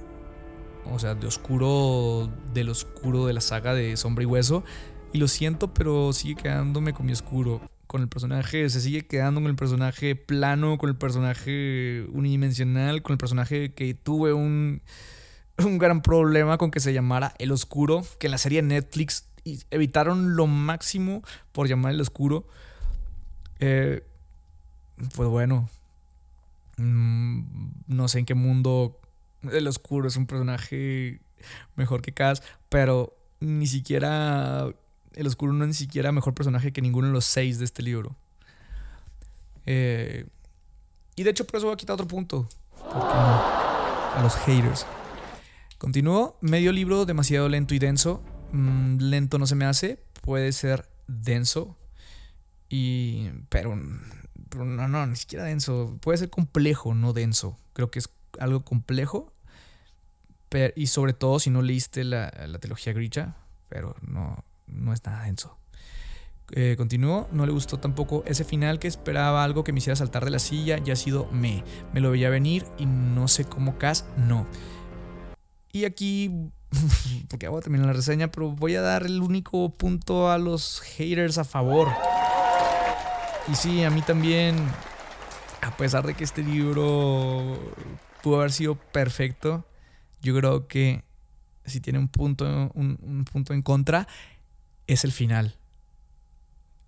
O 0.92 1.00
sea, 1.00 1.16
de 1.16 1.26
oscuro. 1.26 2.30
Del 2.54 2.70
oscuro 2.70 3.26
de 3.26 3.34
la 3.34 3.42
saga 3.42 3.74
de 3.74 3.98
Sombra 3.98 4.22
y 4.22 4.28
Hueso. 4.28 4.64
Y 5.14 5.18
lo 5.18 5.28
siento, 5.28 5.74
pero 5.74 6.14
sigue 6.14 6.36
quedándome 6.36 6.94
con 6.94 7.08
mi 7.08 7.14
oscuro 7.14 7.60
con 7.88 8.02
el 8.02 8.08
personaje, 8.08 8.70
se 8.70 8.82
sigue 8.82 9.06
quedando 9.06 9.42
con 9.42 9.50
el 9.50 9.56
personaje 9.56 10.16
plano, 10.16 10.78
con 10.78 10.90
el 10.90 10.96
personaje 10.96 12.06
unidimensional, 12.12 13.02
con 13.02 13.14
el 13.14 13.18
personaje 13.18 13.74
que 13.74 13.94
tuve 13.94 14.34
un, 14.34 14.82
un 15.58 15.78
gran 15.78 16.02
problema 16.02 16.58
con 16.58 16.72
que 16.72 16.80
se 16.80 16.94
llamara 16.94 17.34
El 17.40 17.52
Oscuro, 17.52 18.04
que 18.20 18.28
en 18.28 18.32
la 18.32 18.38
serie 18.38 18.62
Netflix 18.62 19.28
evitaron 19.70 20.36
lo 20.36 20.48
máximo 20.48 21.22
por 21.52 21.68
llamar 21.68 21.94
El 21.94 22.02
Oscuro. 22.02 22.46
Eh, 23.60 24.04
pues 25.16 25.30
bueno, 25.30 25.70
mm, 26.78 27.42
no 27.88 28.08
sé 28.08 28.20
en 28.20 28.26
qué 28.26 28.34
mundo 28.34 29.00
El 29.52 29.68
Oscuro 29.68 30.08
es 30.08 30.18
un 30.18 30.26
personaje 30.26 31.20
mejor 31.76 32.02
que 32.02 32.12
Cass, 32.12 32.42
pero 32.70 33.16
ni 33.40 33.68
siquiera 33.68 34.74
el 35.16 35.28
Oscuro 35.28 35.54
no 35.54 35.64
es 35.64 35.70
ni 35.70 35.74
siquiera 35.74 36.12
mejor 36.12 36.34
personaje 36.34 36.72
que 36.72 36.82
ninguno 36.82 37.08
de 37.08 37.14
los 37.14 37.26
seis 37.26 37.60
de 37.60 37.66
este 37.66 37.82
libro. 37.82 38.16
Eh, 39.66 40.28
y 41.16 41.24
de 41.24 41.30
hecho, 41.30 41.46
por 41.46 41.58
eso 41.58 41.68
voy 41.68 41.74
a 41.74 41.78
quitar 41.78 41.94
otro 41.94 42.08
punto. 42.08 42.48
A 42.92 44.20
los 44.22 44.36
haters. 44.36 44.86
Continúo. 45.78 46.38
Medio 46.42 46.72
libro 46.72 47.06
demasiado 47.06 47.50
lento 47.50 47.74
y 47.74 47.80
denso. 47.80 48.22
Mm, 48.52 48.98
lento 49.00 49.38
no 49.40 49.48
se 49.48 49.56
me 49.56 49.66
hace. 49.66 50.00
Puede 50.22 50.52
ser 50.52 50.88
denso. 51.08 51.78
Y. 52.70 53.30
Pero. 53.50 53.80
pero 54.50 54.66
no, 54.66 54.88
no, 54.88 55.08
ni 55.08 55.16
siquiera 55.16 55.46
denso. 55.46 55.98
Puede 56.02 56.18
ser 56.18 56.30
complejo, 56.30 56.94
no 56.94 57.14
denso. 57.14 57.58
Creo 57.74 57.92
que 57.92 58.00
es 58.00 58.10
algo 58.40 58.64
complejo. 58.64 59.32
y 60.76 60.88
sobre 60.88 61.14
todo 61.14 61.40
si 61.40 61.50
no 61.50 61.62
leíste 61.62 62.04
la, 62.04 62.32
la 62.48 62.60
trilogía 62.60 62.94
Grisha, 62.94 63.36
pero 63.68 63.96
no, 64.02 64.44
no 64.68 64.94
es 64.94 65.04
nada 65.06 65.24
denso. 65.24 65.58
Eh, 66.52 66.76
continuó, 66.78 67.28
no 67.32 67.46
le 67.48 67.52
gustó 67.52 67.80
tampoco 67.80 68.24
ese 68.28 68.44
final 68.44 68.78
que 68.78 68.88
esperaba 68.88 69.44
algo 69.44 69.64
que 69.64 69.74
me 69.74 69.80
hiciera 69.80 69.96
saltar 69.96 70.26
de 70.26 70.32
la 70.32 70.40
silla, 70.40 70.78
ya 70.78 70.94
ha 70.94 70.96
sido 70.96 71.28
me. 71.32 71.64
Me 71.92 72.02
lo 72.02 72.12
veía 72.12 72.30
venir 72.30 72.66
y 72.78 72.86
no 72.86 73.28
sé 73.28 73.46
cómo 73.46 73.78
Cas, 73.80 74.06
no. 74.16 74.46
Y 75.72 75.86
aquí, 75.86 76.52
porque 77.30 77.48
voy 77.48 77.60
a 77.60 77.62
terminar 77.62 77.88
la 77.88 77.94
reseña, 77.94 78.30
pero 78.30 78.52
voy 78.52 78.76
a 78.76 78.82
dar 78.82 79.06
el 79.06 79.22
único 79.22 79.70
punto 79.74 80.30
a 80.30 80.38
los 80.38 80.82
haters 80.82 81.40
a 81.40 81.44
favor. 81.44 81.90
Y 83.52 83.56
sí, 83.56 83.84
a 83.84 83.90
mí 83.90 84.02
también, 84.02 84.56
a 85.62 85.76
pesar 85.76 86.06
de 86.06 86.14
que 86.14 86.24
este 86.24 86.44
libro 86.44 87.60
pudo 88.22 88.38
haber 88.38 88.52
sido 88.52 88.76
perfecto, 88.76 89.66
yo 90.22 90.36
creo 90.36 90.68
que 90.68 91.04
si 91.66 91.80
tiene 91.80 91.98
un 91.98 92.08
punto, 92.08 92.46
un 92.76 93.26
punto 93.32 93.54
en 93.54 93.64
contra, 93.64 94.08
es 94.88 95.04
el 95.04 95.12
final 95.12 95.58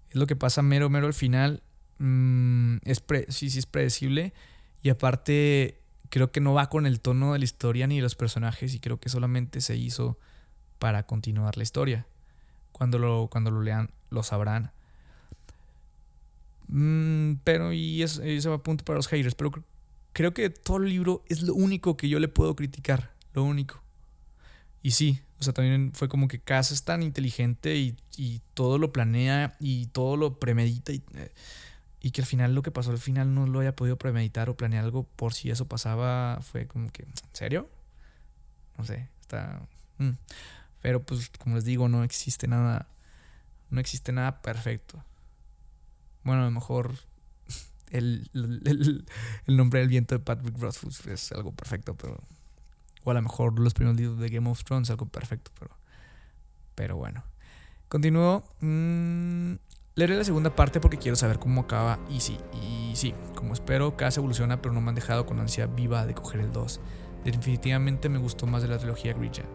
es 0.10 0.16
lo 0.16 0.28
que 0.28 0.36
pasa 0.36 0.62
mero, 0.62 0.90
mero 0.90 1.08
al 1.08 1.14
final. 1.14 1.62
Mm, 2.00 2.78
es 2.84 3.04
sí, 3.30 3.50
sí 3.50 3.60
es 3.60 3.66
predecible. 3.66 4.34
Y 4.82 4.90
aparte, 4.90 5.82
creo 6.10 6.32
que 6.32 6.40
no 6.40 6.54
va 6.54 6.70
con 6.70 6.86
el 6.86 7.00
tono 7.02 7.34
de 7.34 7.40
la 7.40 7.46
historia 7.46 7.88
ni 7.88 7.98
de 7.98 8.02
los 8.02 8.16
personajes. 8.16 8.74
Y 8.74 8.80
creo 8.80 9.00
que 9.00 9.10
solamente 9.10 9.62
se 9.62 9.76
hizo 9.76 10.18
para 10.80 11.04
continuar 11.04 11.58
la 11.58 11.64
historia. 11.64 12.08
Cuando 12.72 13.00
lo, 13.00 13.28
cuando 13.32 13.52
lo 13.52 13.62
lean, 13.62 13.92
lo 14.10 14.24
sabrán. 14.24 14.72
Mm, 16.68 17.36
pero, 17.44 17.74
y 17.74 18.04
eso, 18.04 18.22
eso 18.24 18.52
va 18.52 18.58
a 18.58 18.64
punto 18.64 18.86
para 18.86 18.98
los 18.98 19.08
haters. 19.08 19.36
Pero 19.36 19.52
creo 20.14 20.34
que 20.34 20.50
todo 20.50 20.78
el 20.78 20.90
libro 20.90 21.24
es 21.28 21.42
lo 21.42 21.54
único 21.54 21.98
que 21.98 22.08
yo 22.08 22.20
le 22.20 22.28
puedo 22.28 22.56
criticar. 22.56 23.12
Lo 23.34 23.44
único. 23.44 23.84
Y 24.88 24.91
sí, 24.91 25.19
o 25.41 25.43
sea, 25.43 25.52
también 25.52 25.91
fue 25.93 26.08
como 26.08 26.30
que 26.30 26.39
Cass 26.39 26.71
es 26.71 26.86
tan 26.86 27.04
inteligente 27.04 27.76
y, 27.76 28.41
todo 28.54 28.78
lo 28.78 28.93
planea 28.93 29.58
y 29.60 29.88
todo 29.88 30.15
lo 30.15 30.39
premedita 30.39 30.93
y, 30.93 31.04
eh, 31.15 31.34
y, 32.00 32.12
que 32.12 32.21
al 32.21 32.26
final 32.26 32.56
lo 32.56 32.62
que 32.62 32.71
pasó 32.71 32.91
al 32.91 32.97
final 32.97 33.36
no 33.36 33.47
lo 33.47 33.60
haya 33.60 33.76
podido 33.76 33.97
premeditar 33.97 34.50
o 34.50 34.56
planear 34.56 34.86
algo 34.86 35.04
por 35.04 35.34
si 35.34 35.50
eso 35.50 35.67
pasaba. 35.67 36.39
Fue 36.39 36.67
como 36.67 36.89
que, 36.89 37.04
¿en 37.04 37.12
serio? 37.34 37.69
No 38.78 38.86
sé, 38.86 39.10
está... 39.19 39.60
Mm. 39.97 40.12
Pero 40.82 41.04
pues 41.04 41.32
como 41.38 41.56
les 41.56 41.65
digo, 41.65 41.89
no 41.89 42.06
existe 42.06 42.47
nada, 42.47 42.88
no 43.69 43.82
existe 43.82 44.13
nada 44.13 44.41
perfecto. 44.41 45.04
Bueno, 46.23 46.43
a 46.43 46.45
lo 46.45 46.52
mejor 46.52 46.95
el, 47.91 48.30
el 48.34 49.58
nombre 49.58 49.82
del 49.82 49.89
viento 49.89 50.15
de 50.15 50.23
Patrick 50.23 50.58
Rothfuss 50.58 51.06
es 51.08 51.34
algo 51.34 51.52
perfecto, 51.52 51.93
pero 51.93 52.23
o 53.08 53.12
a 53.12 53.13
lo 53.13 53.22
mejor 53.22 53.58
los 53.58 53.74
primeros 53.74 53.98
libros 53.98 54.20
de 54.20 54.28
Game 54.28 54.50
of 54.50 54.65
Thrones, 54.65 54.89
algo 54.89 55.06
perfecto, 55.06 55.50
pero, 55.58 55.72
pero 56.76 56.98
bueno. 56.98 57.24
Continúo. 57.88 58.43
Mm, 58.60 59.54
leeré 59.96 60.17
la 60.17 60.26
segunda 60.26 60.54
parte 60.54 60.82
porque 60.82 60.98
quiero 60.98 61.15
saber 61.15 61.39
cómo 61.39 61.62
acaba. 61.62 62.00
Y 62.10 62.20
sí, 62.20 62.38
y 62.62 62.93
sí, 62.98 63.15
como 63.34 63.54
espero, 63.54 63.96
cada 63.96 64.10
vez 64.10 64.17
evoluciona, 64.17 64.62
pero 64.62 64.74
no 64.74 64.82
me 64.82 64.89
han 64.89 64.96
dejado 64.96 65.26
con 65.26 65.39
ansia 65.39 65.67
viva 65.67 66.06
de 66.06 66.15
coger 66.15 66.41
el 66.41 66.52
2. 66.52 66.82
Definitivamente 67.24 68.10
me 68.10 68.17
gustó 68.17 68.46
más 68.46 68.62
de 68.62 68.67
la 68.67 68.78
trilogía 68.78 69.13
Grilla. 69.13 69.46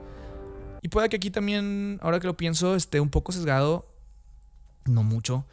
Y 0.80 0.88
puede 0.88 1.10
que 1.10 1.16
aquí 1.16 1.30
también, 1.30 1.98
ahora 2.00 2.20
que 2.20 2.28
lo 2.28 2.38
pienso, 2.38 2.74
esté 2.74 3.00
un 3.00 3.10
poco 3.10 3.32
sesgado. 3.32 3.86
No 4.86 5.02
mucho, 5.02 5.44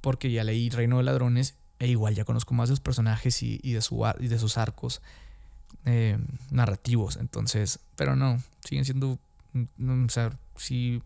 porque 0.00 0.32
ya 0.32 0.42
leí 0.42 0.70
Reino 0.70 0.96
de 0.96 1.02
Ladrones 1.02 1.58
e 1.80 1.88
igual 1.88 2.14
ya 2.14 2.24
conozco 2.24 2.54
más 2.54 2.70
de 2.70 2.72
los 2.72 2.80
personajes 2.80 3.42
y, 3.42 3.58
de, 3.58 3.82
su, 3.82 4.02
y 4.20 4.28
de 4.28 4.38
sus 4.38 4.56
arcos. 4.56 5.02
Eh, 5.88 6.18
narrativos. 6.50 7.16
Entonces, 7.16 7.78
pero 7.94 8.16
no, 8.16 8.42
siguen 8.64 8.84
siendo, 8.84 9.20
mm, 9.52 10.06
o 10.06 10.08
sea, 10.08 10.36
si 10.56 11.00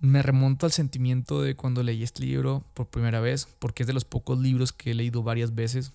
me 0.00 0.20
remonto 0.20 0.66
al 0.66 0.72
sentimiento 0.72 1.42
de 1.42 1.54
cuando 1.54 1.84
leí 1.84 2.02
este 2.02 2.24
libro 2.24 2.64
por 2.74 2.88
primera 2.88 3.20
vez, 3.20 3.46
porque 3.60 3.84
es 3.84 3.86
de 3.86 3.92
los 3.92 4.04
pocos 4.04 4.40
libros 4.40 4.72
que 4.72 4.90
he 4.90 4.94
leído 4.94 5.22
varias 5.22 5.54
veces 5.54 5.92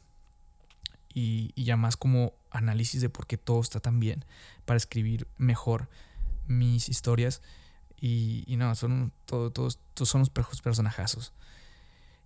y, 1.13 1.51
ya 1.62 1.75
más 1.75 1.97
como 1.97 2.31
análisis 2.51 3.01
de 3.01 3.10
por 3.10 3.27
qué 3.27 3.38
todo 3.38 3.60
está 3.60 3.81
tan 3.81 3.99
bien 3.99 4.23
para 4.63 4.77
escribir 4.77 5.27
mejor 5.38 5.89
mis 6.47 6.88
historias. 6.88 7.41
Y, 7.99 8.45
y 8.47 8.55
no, 8.55 8.73
son 8.75 9.12
todos, 9.25 9.51
todos, 9.51 9.79
todos 9.93 10.08
son 10.08 10.19
los 10.19 10.29
personajazos. 10.29 11.34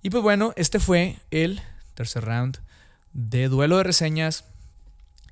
Y 0.04 0.12
pues 0.12 0.22
bueno, 0.22 0.54
este 0.56 0.80
fue 0.80 1.18
el 1.32 1.62
tercer 1.96 2.26
round 2.26 2.60
de 3.14 3.48
duelo 3.48 3.78
de 3.78 3.86
reseñas 3.86 4.46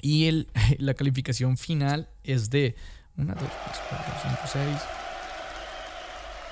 y 0.01 0.27
el, 0.27 0.47
la 0.77 0.93
calificación 0.93 1.57
final 1.57 2.09
es 2.23 2.49
de 2.49 2.75
1, 3.17 3.33
2, 3.33 3.43
3, 3.43 3.51
4, 3.89 4.13
5, 4.23 4.37
6. 4.45 4.65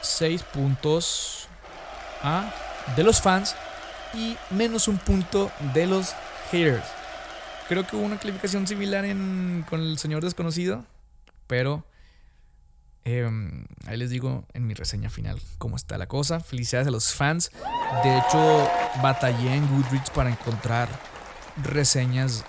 6 0.02 0.44
puntos 0.44 1.48
a, 2.22 2.54
de 2.96 3.04
los 3.04 3.22
fans 3.22 3.56
y 4.14 4.38
menos 4.52 4.88
un 4.88 4.98
punto 4.98 5.52
de 5.74 5.88
los 5.88 6.14
haters. 6.52 6.86
Creo 7.68 7.86
que 7.86 7.96
hubo 7.96 8.06
una 8.06 8.20
calificación 8.20 8.68
similar 8.68 9.06
en, 9.06 9.66
con 9.68 9.82
el 9.82 9.98
señor 9.98 10.24
desconocido, 10.24 10.86
pero 11.48 11.86
em, 13.04 13.66
ahí 13.88 13.98
les 13.98 14.12
digo 14.12 14.46
en 14.54 14.68
mi 14.68 14.76
reseña 14.76 15.10
final 15.10 15.42
cómo 15.58 15.76
está 15.76 15.98
la 15.98 16.08
cosa. 16.08 16.40
Felicidades 16.40 16.88
a 16.88 16.92
los 16.92 17.14
fans. 17.14 17.52
De 18.04 18.18
hecho, 18.18 18.70
batallé 19.02 19.56
en 19.56 19.68
Goodreads 19.68 20.12
para 20.12 20.30
encontrar 20.30 20.88
reseñas 21.64 22.46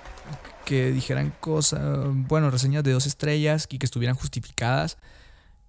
que 0.67 0.91
dijeran 0.91 1.33
cosas, 1.39 2.09
bueno, 2.13 2.51
reseñas 2.51 2.83
de 2.83 2.91
dos 2.91 3.07
estrellas 3.07 3.69
y 3.71 3.79
que 3.79 3.87
estuvieran 3.87 4.17
justificadas. 4.17 4.99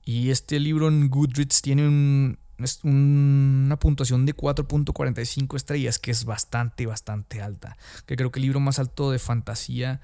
Y 0.04 0.32
este 0.32 0.60
libro 0.60 0.88
en 0.88 1.08
Goodreads 1.08 1.62
tiene 1.62 1.88
un, 1.88 2.40
una 2.84 3.78
puntuación 3.78 4.26
de 4.26 4.36
4.45 4.36 5.56
estrellas, 5.56 6.00
que 6.00 6.10
es 6.10 6.26
bastante, 6.26 6.88
bastante 6.88 7.44
alta. 7.44 7.78
Que 8.08 8.16
creo 8.16 8.32
que 8.32 8.40
el 8.40 8.46
libro 8.46 8.60
más 8.60 8.80
alto 8.80 9.12
de 9.12 9.20
fantasía 9.20 10.02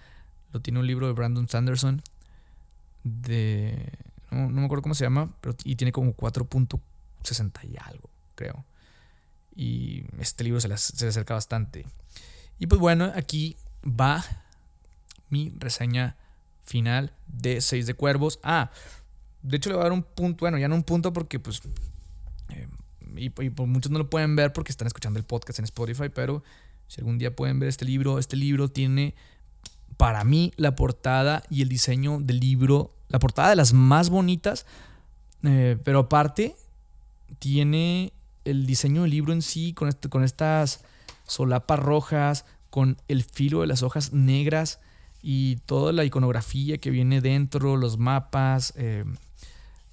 lo 0.52 0.62
tiene 0.62 0.80
un 0.80 0.86
libro 0.86 1.08
de 1.08 1.14
Brandon 1.14 1.50
Sanderson. 1.50 2.04
De. 3.04 3.92
No, 4.30 4.48
me 4.48 4.66
acuerdo 4.66 4.84
cómo 4.84 4.96
se 4.96 5.06
llama, 5.06 5.34
pero 5.42 5.56
y 5.64 5.76
tiene 5.76 5.92
como 5.92 6.16
4.60 6.16 7.64
y 7.64 7.78
algo, 7.78 8.12
creo. 8.36 8.64
Y 9.56 10.04
este 10.20 10.44
libro 10.44 10.62
se 10.62 10.78
se 10.78 11.06
le 11.06 11.10
acerca 11.10 11.34
bastante. 11.34 11.88
Y 12.60 12.68
pues 12.68 12.80
bueno, 12.80 13.12
aquí 13.16 13.58
va 13.84 14.24
mi 15.34 15.52
reseña 15.58 16.16
final 16.64 17.12
de 17.28 17.60
6 17.60 17.88
de 17.88 17.94
Cuervos. 17.96 18.40
Ah, 18.44 18.72
de 19.42 19.58
hecho 19.58 19.70
le 19.70 19.76
voy 19.76 19.82
a 19.82 19.86
dar 19.86 19.92
un 19.92 20.04
punto, 20.04 20.42
bueno, 20.42 20.58
ya 20.58 20.68
no 20.68 20.76
un 20.76 20.84
punto 20.84 21.12
porque 21.12 21.40
pues... 21.40 21.62
Eh, 22.50 22.68
y, 23.16 23.30
por 23.30 23.68
muchos 23.68 23.92
no 23.92 24.00
lo 24.00 24.10
pueden 24.10 24.36
ver 24.36 24.54
porque 24.54 24.72
están 24.72 24.88
escuchando 24.88 25.20
el 25.20 25.26
podcast 25.26 25.60
en 25.60 25.66
Spotify, 25.66 26.10
pero 26.14 26.44
si 26.88 27.02
algún 27.02 27.18
día 27.18 27.36
pueden 27.36 27.60
ver 27.60 27.70
este 27.70 27.86
libro, 27.86 28.18
este 28.20 28.36
libro 28.36 28.70
tiene 28.70 29.16
para 29.98 30.24
mí 30.24 30.52
la 30.56 30.76
portada 30.76 31.44
y 31.50 31.62
el 31.62 31.70
diseño 31.70 32.20
del 32.22 32.40
libro, 32.40 32.92
la 33.10 33.20
portada 33.20 33.50
de 33.50 33.56
las 33.56 33.74
más 33.74 34.10
bonitas, 34.10 34.66
eh, 35.44 35.78
pero 35.84 36.00
aparte 36.00 36.56
tiene 37.40 38.14
el 38.46 38.66
diseño 38.66 39.04
del 39.04 39.12
libro 39.12 39.34
en 39.34 39.42
sí 39.42 39.74
con, 39.74 39.90
este, 39.90 40.10
con 40.10 40.24
estas 40.24 40.84
solapas 41.28 41.80
rojas, 41.80 42.46
con 42.70 42.98
el 43.08 43.24
filo 43.24 43.62
de 43.62 43.68
las 43.68 43.84
hojas 43.84 44.14
negras 44.14 44.80
y 45.26 45.56
toda 45.66 45.94
la 45.94 46.04
iconografía 46.04 46.78
que 46.80 46.90
viene 46.90 47.22
dentro, 47.22 47.78
los 47.78 47.98
mapas, 47.98 48.74
eh, 48.76 49.06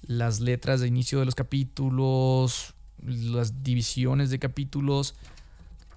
las 0.01 0.41
letras 0.41 0.81
de 0.81 0.87
inicio 0.87 1.19
de 1.19 1.25
los 1.25 1.35
capítulos, 1.35 2.75
las 3.01 3.63
divisiones 3.63 4.29
de 4.29 4.39
capítulos, 4.39 5.15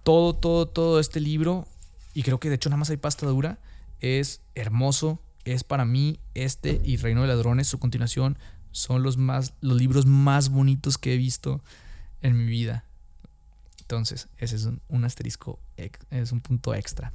todo, 0.05 0.35
todo, 0.35 0.67
todo 0.67 1.01
este 1.01 1.19
libro, 1.19 1.67
y 2.15 2.23
creo 2.23 2.39
que 2.39 2.49
de 2.49 2.55
hecho 2.55 2.71
nada 2.71 2.79
más 2.79 2.91
hay 2.91 2.97
pasta 2.97 3.27
dura, 3.27 3.59
es 4.01 4.41
hermoso, 4.55 5.19
es 5.45 5.65
para 5.65 5.85
mí 5.85 6.21
este 6.35 6.81
y 6.85 6.97
Reino 6.97 7.23
de 7.23 7.29
Ladrones, 7.29 7.67
su 7.67 7.81
continuación, 7.81 8.39
son 8.71 9.03
los, 9.03 9.17
más, 9.17 9.55
los 9.61 9.77
libros 9.77 10.07
más 10.07 10.49
bonitos 10.49 10.97
que 10.97 11.15
he 11.15 11.17
visto 11.17 11.61
en 12.23 12.39
mi 12.39 12.45
vida. 12.45 12.85
Entonces, 13.81 14.29
ese 14.39 14.57
es 14.57 14.69
un 14.89 15.05
asterisco, 15.05 15.59
es 16.11 16.31
un 16.31 16.41
punto 16.41 16.73
extra. 16.73 17.13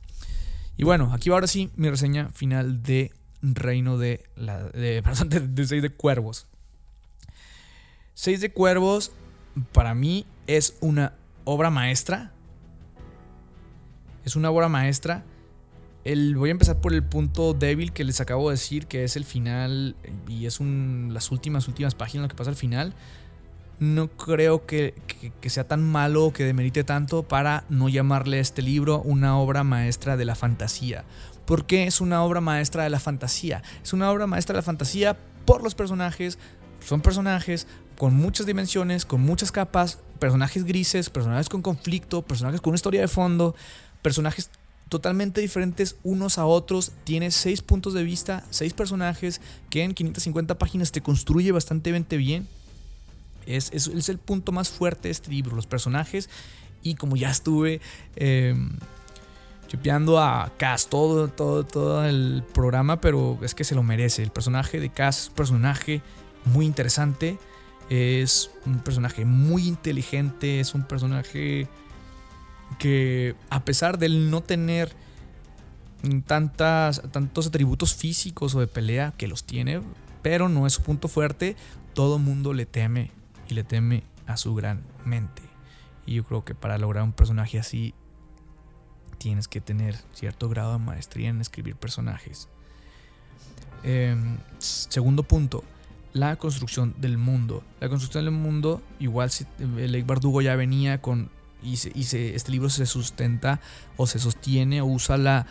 Y 0.80 0.86
bueno, 0.86 1.12
aquí 1.14 1.30
va 1.30 1.36
ahora 1.36 1.48
sí 1.48 1.70
mi 1.76 1.90
reseña 1.90 2.30
final 2.30 2.82
de 2.82 3.12
Reino 3.42 3.98
de, 3.98 4.24
la, 4.38 4.64
de, 4.70 5.02
de, 5.02 5.68
Seis 5.68 5.82
de 5.82 5.90
Cuervos. 5.90 6.48
Seis 8.14 8.40
de 8.40 8.50
Cuervos 8.50 9.12
para 9.74 9.94
mí 9.94 10.26
es 10.48 10.78
una 10.80 11.16
obra 11.44 11.70
maestra. 11.70 12.32
Es 14.24 14.38
una 14.38 14.52
obra 14.52 14.70
maestra. 14.70 15.26
El, 16.06 16.38
voy 16.38 16.48
a 16.48 16.54
empezar 16.54 16.80
por 16.80 16.94
el 16.94 17.04
punto 17.04 17.54
débil 17.54 17.92
que 17.92 18.06
les 18.06 18.22
acabo 18.22 18.50
de 18.50 18.54
decir, 18.54 18.88
que 18.88 19.04
es 19.04 19.18
el 19.18 19.26
final 19.26 19.98
y 20.30 20.46
es 20.46 20.62
un, 20.62 21.10
las 21.12 21.30
últimas, 21.30 21.68
últimas 21.68 21.94
páginas 21.94 22.24
lo 22.24 22.30
que 22.30 22.36
pasa 22.36 22.52
al 22.52 22.56
final. 22.56 22.94
No 23.80 24.10
creo 24.10 24.66
que, 24.66 24.94
sea 25.48 25.68
tan 25.68 25.84
malo 25.84 26.26
o 26.26 26.34
que 26.34 26.44
demerite 26.44 26.84
tanto 26.84 27.24
para 27.24 27.64
no 27.70 27.90
llamarle 27.90 28.38
a 28.38 28.42
este 28.42 28.62
libro 28.62 29.02
una 29.02 29.38
obra 29.38 29.64
maestra 29.64 30.18
de 30.18 30.26
la 30.26 30.36
fantasía. 30.36 31.06
¿Por 31.46 31.66
qué 31.66 31.88
es 31.88 32.02
una 32.02 32.24
obra 32.24 32.42
maestra 32.42 32.84
de 32.84 32.90
la 32.90 33.00
fantasía? 33.00 33.64
Es 33.84 33.94
una 33.94 34.12
obra 34.12 34.28
maestra 34.28 34.54
de 34.54 34.58
la 34.58 34.64
fantasía 34.64 35.18
por 35.46 35.64
los 35.64 35.76
personajes. 35.76 36.38
Son 36.86 37.02
personajes 37.02 37.68
con 37.98 38.14
muchas 38.14 38.46
dimensiones, 38.46 39.06
con 39.06 39.22
muchas 39.22 39.52
capas, 39.52 40.00
personajes 40.20 40.66
grises, 40.66 41.10
personajes 41.10 41.50
con 41.50 41.62
conflicto, 41.62 42.22
personajes 42.22 42.62
con 42.62 42.72
una 42.72 42.76
historia 42.76 43.02
de 43.02 43.08
fondo, 43.08 43.56
personajes 44.02 44.52
totalmente 44.90 45.42
diferentes 45.42 45.96
unos 46.04 46.38
a 46.38 46.46
otros. 46.46 46.92
Tiene 47.04 47.32
seis 47.32 47.62
puntos 47.62 47.94
de 47.94 48.04
vista, 48.04 48.44
seis 48.50 48.74
personajes 48.74 49.42
que 49.70 49.84
en 49.84 49.94
550 49.94 50.58
páginas 50.58 50.92
te 50.92 51.02
construye 51.02 51.52
bastante 51.52 51.92
bien. 52.18 52.48
Es, 53.50 53.72
es, 53.74 54.10
el 54.10 54.20
punto 54.20 54.52
más 54.52 54.70
fuerte 54.70 55.08
de 55.08 55.12
este 55.12 55.32
libro, 55.32 55.56
los 55.56 55.68
personajes. 55.68 56.30
Y 56.82 56.96
como 56.96 57.16
ya 57.16 57.30
estuve 57.30 57.82
eh, 58.16 58.56
a 60.18 60.52
Cass 60.58 60.88
todo, 60.88 61.28
todo, 61.28 61.66
todo 61.66 62.06
el 62.06 62.44
programa, 62.54 63.02
pero 63.02 63.40
es 63.42 63.56
que 63.56 63.64
se 63.64 63.76
lo 63.76 63.84
merece. 63.84 64.24
El 64.24 64.32
personaje 64.32 64.80
de 64.80 64.90
Cass 64.90 65.24
es 65.24 65.28
un 65.30 65.36
personaje 65.36 66.02
muy 66.46 66.66
interesante. 66.66 67.38
Es 67.90 68.52
un 68.66 68.80
personaje 68.80 69.26
muy 69.26 69.68
inteligente. 69.68 70.60
Es 70.60 70.76
un 70.76 70.84
personaje 70.84 71.68
que 72.78 73.36
a 73.50 73.66
pesar 73.66 73.98
de 73.98 74.10
no 74.10 74.42
tener 74.42 74.96
tantas, 76.28 77.02
tantos 77.12 77.48
atributos 77.48 77.96
físicos 77.96 78.56
o 78.56 78.60
de 78.60 78.68
pelea, 78.68 79.14
que 79.18 79.28
los 79.28 79.44
tiene, 79.44 79.82
pero 80.22 80.50
no 80.50 80.68
es 80.68 80.74
su 80.74 80.84
punto 80.84 81.08
fuerte, 81.08 81.56
todo 81.94 82.20
mundo 82.20 82.54
le 82.54 82.66
teme 82.66 83.19
y 83.50 83.54
le 83.54 83.64
teme 83.64 84.04
a 84.28 84.38
su 84.38 84.56
gran 84.56 84.84
mente. 85.06 85.42
Y 86.06 86.16
yo 86.16 86.24
creo 86.24 86.44
que 86.44 86.56
para 86.56 86.78
lograr 86.78 87.04
un 87.04 87.14
personaje 87.14 87.60
así 87.60 87.94
tienes 89.18 89.48
que 89.48 89.60
tener 89.60 89.96
cierto 90.14 90.50
grado 90.50 90.74
de 90.74 90.80
maestría 90.80 91.30
en 91.30 91.42
escribir 91.42 91.76
personajes. 91.76 92.48
Em, 93.84 94.38
segundo 94.60 95.24
punto, 95.24 95.64
la 96.14 96.36
construcción 96.38 96.96
del 96.98 97.18
mundo. 97.18 97.64
La 97.80 97.90
construcción 97.90 98.26
del 98.26 98.34
mundo, 98.34 98.82
igual 99.00 99.30
si 99.30 99.46
el 99.60 99.92
Lake 99.92 100.06
Bardugo 100.06 100.42
ya 100.42 100.56
venía 100.56 101.02
con 101.02 101.30
y, 101.62 101.74
este 101.74 102.52
libro 102.52 102.70
se 102.70 102.86
sustenta 102.86 103.60
o 103.98 104.08
se 104.08 104.20
sostiene 104.20 104.82
o 104.82 104.86
usa 104.86 105.46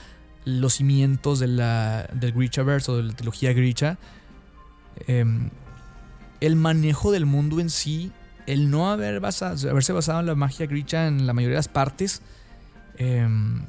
los 0.45 0.75
cimientos 0.75 1.39
de 1.39 1.49
la, 1.49 2.09
del 2.15 2.33
Grishaverse 2.33 2.91
o 2.91 2.97
de 2.97 3.03
la 3.03 3.13
trilogía 3.13 3.53
Grisha. 3.53 3.99
Em, 5.07 5.51
el 6.41 6.57
manejo 6.57 7.13
del 7.13 7.27
mundo 7.27 7.61
en 7.61 7.71
sí, 7.71 8.13
el 8.47 8.71
no 8.71 8.91
haber 8.91 9.17
haberse 9.17 9.93
basado 9.93 10.21
en 10.21 10.27
la 10.27 10.35
magia 10.35 10.67
Grisha 10.67 11.07
en 11.07 11.27
la 11.27 11.33
mayoría 11.33 11.55
de 11.55 11.59
las 11.59 11.69
partes, 11.69 12.23
em, 12.97 13.67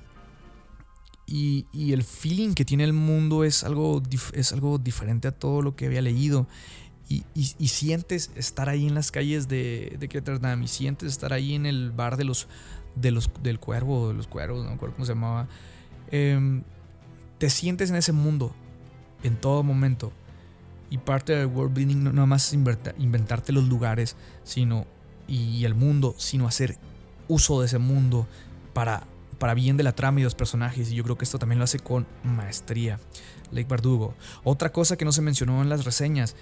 y, 1.28 1.68
y, 1.72 1.94
el 1.94 2.04
feeling 2.04 2.56
que 2.56 2.66
tiene 2.66 2.84
el 2.84 2.94
mundo 2.94 3.44
es 3.44 3.64
algo, 3.64 4.02
es 4.34 4.52
algo 4.52 4.80
diferente 4.80 5.28
a 5.28 5.32
todo 5.32 5.62
lo 5.62 5.76
que 5.76 5.86
había 5.86 6.02
leído. 6.02 6.48
Y, 7.08 7.24
y, 7.36 7.68
sientes 7.68 8.32
estar 8.36 8.70
ahí 8.70 8.88
en 8.88 8.94
las 8.94 9.12
calles 9.12 9.48
de, 9.48 9.96
de 10.00 10.08
Ketterdam 10.08 10.62
y 10.62 10.68
sientes 10.68 11.10
estar 11.10 11.34
ahí 11.34 11.56
en 11.56 11.66
el 11.66 11.92
bar 11.92 12.18
de 12.18 12.24
los, 12.24 12.48
de 12.96 13.12
los 13.12 13.32
del 13.42 13.60
cuervo, 13.60 14.10
de 14.10 14.14
los 14.14 14.28
cuervos, 14.28 14.64
no 14.64 14.70
me 14.70 14.76
acuerdo 14.76 14.96
cómo 14.96 15.06
se 15.06 15.14
llamaba. 15.14 15.48
Em, 16.12 16.64
te 17.40 17.50
sientes 17.50 17.90
en 17.90 17.96
ese 17.96 18.12
mundo 18.12 18.54
en 19.24 19.36
todo 19.36 19.64
momento. 19.64 20.12
Y 20.90 20.98
parte 20.98 21.36
del 21.36 21.48
world 21.48 21.74
building 21.74 22.04
no 22.04 22.12
nada 22.12 22.26
más 22.26 22.48
es 22.48 22.54
inventarte 22.98 23.52
los 23.52 23.66
lugares 23.66 24.16
sino, 24.44 24.88
y 25.28 25.64
el 25.66 25.76
mundo, 25.76 26.16
sino 26.18 26.48
hacer 26.48 26.78
uso 27.28 27.60
de 27.62 27.68
ese 27.68 27.78
mundo 27.78 28.28
para, 28.74 29.04
para 29.38 29.54
bien 29.54 29.78
de 29.78 29.84
la 29.84 29.94
trama 29.94 30.20
y 30.20 30.24
los 30.24 30.36
personajes. 30.36 30.92
Y 30.92 30.96
yo 30.96 31.04
creo 31.04 31.18
que 31.18 31.26
esto 31.26 31.40
también 31.40 31.60
lo 31.60 31.64
hace 31.64 31.80
con 31.80 32.08
maestría. 32.24 33.00
Lake 33.52 33.68
Bardugo. 33.68 34.14
Otra 34.44 34.72
cosa 34.72 34.98
que 34.98 35.06
no 35.06 35.12
se 35.12 35.22
mencionó 35.22 35.62
en 35.62 35.70
las 35.70 35.86
reseñas, 35.86 36.36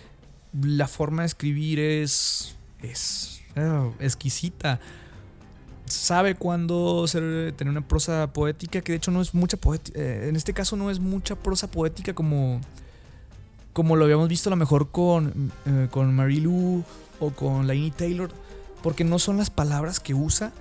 la 0.62 0.88
forma 0.88 1.24
de 1.24 1.28
escribir 1.28 1.80
es, 1.80 2.56
es 2.82 3.42
oh, 3.56 3.94
exquisita. 4.00 4.80
Sabe 5.86 6.36
cuándo 6.36 7.06
tener 7.08 7.70
una 7.70 7.88
prosa 7.88 8.34
poética, 8.34 8.82
que 8.82 8.92
de 8.92 8.98
hecho 8.98 9.12
no 9.12 9.22
es 9.22 9.34
mucha 9.34 9.58
poética. 9.58 10.00
Eh, 10.00 10.30
en 10.30 10.36
este 10.36 10.54
caso 10.54 10.76
no 10.76 10.92
es 10.92 11.00
mucha 11.00 11.36
prosa 11.36 11.72
poética 11.72 12.14
como 12.14 12.60
como 13.78 13.96
lo 13.96 14.06
habíamos 14.06 14.28
visto 14.28 14.50
a 14.50 14.54
lo 14.54 14.56
mejor 14.56 14.90
con, 14.90 15.52
eh, 15.68 15.88
con 15.92 16.12
Marilu 16.16 16.84
o 17.20 17.30
con 17.30 17.68
Lainey 17.68 17.92
Taylor, 17.92 18.32
porque 18.82 19.04
no 19.04 19.20
son 19.20 19.38
las 19.38 19.52
palabras 19.52 20.00
que 20.00 20.16
usa, 20.16 20.52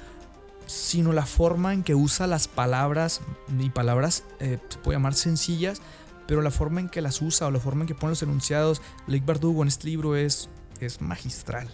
sino 0.66 1.14
la 1.14 1.24
forma 1.24 1.72
en 1.72 1.82
que 1.82 1.94
usa 1.94 2.26
las 2.26 2.46
palabras, 2.46 3.22
y 3.58 3.70
palabras 3.70 4.22
eh, 4.38 4.58
se 4.68 4.76
puede 4.76 4.96
llamar 4.98 5.14
sencillas, 5.14 5.80
pero 6.26 6.42
la 6.42 6.50
forma 6.50 6.80
en 6.80 6.90
que 6.90 7.00
las 7.00 7.22
usa 7.22 7.46
o 7.46 7.50
la 7.50 7.58
forma 7.58 7.84
en 7.84 7.88
que 7.88 7.94
pone 7.94 8.10
los 8.10 8.22
enunciados, 8.22 8.82
Lake 9.06 9.24
Bardugo 9.24 9.62
en 9.62 9.68
este 9.68 9.86
libro 9.86 10.14
es, 10.14 10.50
es 10.80 11.00
magistral. 11.00 11.70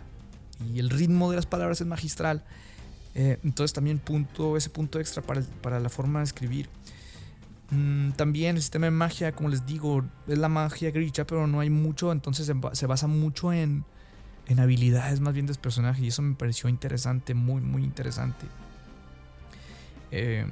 Y 0.73 0.79
el 0.79 0.91
ritmo 0.91 1.29
de 1.29 1.35
las 1.35 1.47
palabras 1.47 1.81
es 1.81 1.89
magistral. 1.89 2.45
Eh, 3.17 3.41
entonces 3.43 3.73
también 3.73 3.99
punto, 3.99 4.57
ese 4.57 4.71
punto 4.71 5.01
extra 5.01 5.23
para, 5.23 5.43
para 5.61 5.81
la 5.81 5.89
forma 5.89 6.21
de 6.21 6.27
escribir. 6.27 6.69
Mm, 7.73 8.11
también 8.13 8.57
el 8.57 8.63
sistema 8.63 8.85
de 8.85 8.91
magia, 8.91 9.33
como 9.33 9.49
les 9.49 9.65
digo, 9.65 10.05
es 10.29 10.37
la 10.37 10.51
magia 10.51 10.91
gricha, 10.91 11.27
pero 11.27 11.47
no 11.47 11.61
hay 11.61 11.71
mucho, 11.71 12.13
entonces 12.13 12.53
se, 12.73 12.87
basa 12.87 13.07
mucho 13.07 13.51
en, 13.51 13.85
en 14.47 14.61
habilidades 14.61 15.21
más 15.21 15.33
bien 15.33 15.47
de 15.47 15.53
los 15.53 15.59
personajes 15.59 16.05
y 16.05 16.09
eso 16.09 16.21
me 16.21 16.35
pareció 16.35 16.69
interesante, 16.69 17.33
muy, 17.33 17.63
muy 17.63 17.83
interesante. 17.83 18.47
Em, 20.11 20.51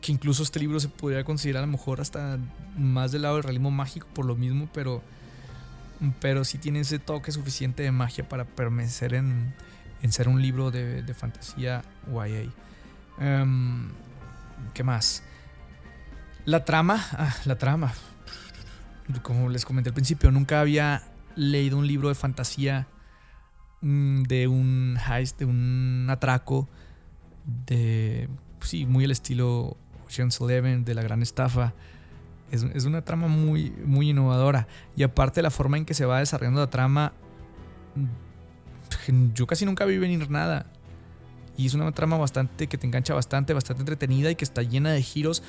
que 0.00 0.10
incluso 0.10 0.42
este 0.42 0.58
libro 0.58 0.80
se 0.80 0.88
podría 0.88 1.22
considerar 1.22 1.62
a 1.62 1.66
lo 1.66 1.70
mejor 1.70 2.00
hasta 2.00 2.38
más 2.76 3.12
del 3.12 3.22
lado 3.22 3.36
del 3.36 3.44
realismo 3.44 3.70
mágico 3.70 4.08
por 4.12 4.26
lo 4.26 4.34
mismo, 4.34 4.68
pero, 4.74 5.00
pero 6.20 6.44
sí 6.44 6.58
tiene 6.58 6.80
ese 6.80 6.98
toque 6.98 7.30
suficiente 7.30 7.84
de 7.84 7.92
magia 7.92 8.28
para 8.28 8.44
permanecer 8.44 9.14
en, 9.14 9.54
en 10.02 10.10
ser 10.10 10.28
un 10.28 10.42
libro 10.42 10.72
de, 10.72 11.04
de 11.04 11.14
fantasía 11.14 11.82
YA. 12.12 12.52
Em, 13.20 13.90
¿Qué 14.74 14.82
más? 14.82 15.22
La 16.44 16.64
trama, 16.64 17.00
ah, 17.12 17.34
la 17.44 17.56
trama. 17.56 17.92
Como 19.22 19.48
les 19.48 19.64
comenté 19.64 19.90
al 19.90 19.94
principio, 19.94 20.32
nunca 20.32 20.60
había 20.60 21.02
leído 21.36 21.78
un 21.78 21.86
libro 21.86 22.08
de 22.08 22.16
fantasía 22.16 22.88
mm, 23.80 24.22
de 24.22 24.48
un 24.48 24.98
heist, 25.08 25.38
de 25.38 25.44
un 25.44 26.08
atraco, 26.10 26.68
de, 27.66 28.28
sí, 28.60 28.86
muy 28.86 29.04
el 29.04 29.12
estilo 29.12 29.76
Ocean's 30.06 30.40
Eleven, 30.40 30.84
de 30.84 30.94
la 30.94 31.02
gran 31.02 31.22
estafa. 31.22 31.74
Es, 32.50 32.64
es, 32.64 32.86
una 32.86 33.02
trama 33.02 33.28
muy, 33.28 33.70
muy 33.84 34.10
innovadora. 34.10 34.66
Y 34.96 35.04
aparte 35.04 35.42
la 35.42 35.50
forma 35.50 35.76
en 35.76 35.84
que 35.84 35.94
se 35.94 36.06
va 36.06 36.18
desarrollando 36.18 36.60
la 36.60 36.70
trama, 36.70 37.12
mm, 37.94 39.32
yo 39.32 39.46
casi 39.46 39.64
nunca 39.64 39.84
vi 39.84 39.98
venir 39.98 40.28
nada. 40.28 40.66
Y 41.56 41.66
es 41.66 41.74
una 41.74 41.92
trama 41.92 42.16
bastante 42.16 42.66
que 42.66 42.78
te 42.78 42.86
engancha 42.86 43.14
bastante, 43.14 43.54
bastante 43.54 43.82
entretenida 43.82 44.30
y 44.30 44.34
que 44.34 44.44
está 44.44 44.62
llena 44.62 44.90
de 44.90 45.02
giros 45.02 45.42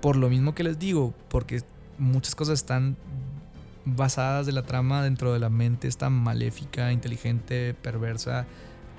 por 0.00 0.16
lo 0.16 0.28
mismo 0.28 0.54
que 0.54 0.64
les 0.64 0.78
digo, 0.78 1.14
porque 1.28 1.62
muchas 1.98 2.34
cosas 2.34 2.54
están 2.54 2.96
basadas 3.84 4.46
de 4.46 4.52
la 4.52 4.62
trama 4.62 5.02
dentro 5.02 5.32
de 5.32 5.38
la 5.38 5.50
mente 5.50 5.88
esta 5.88 6.10
maléfica, 6.10 6.92
inteligente, 6.92 7.74
perversa 7.74 8.46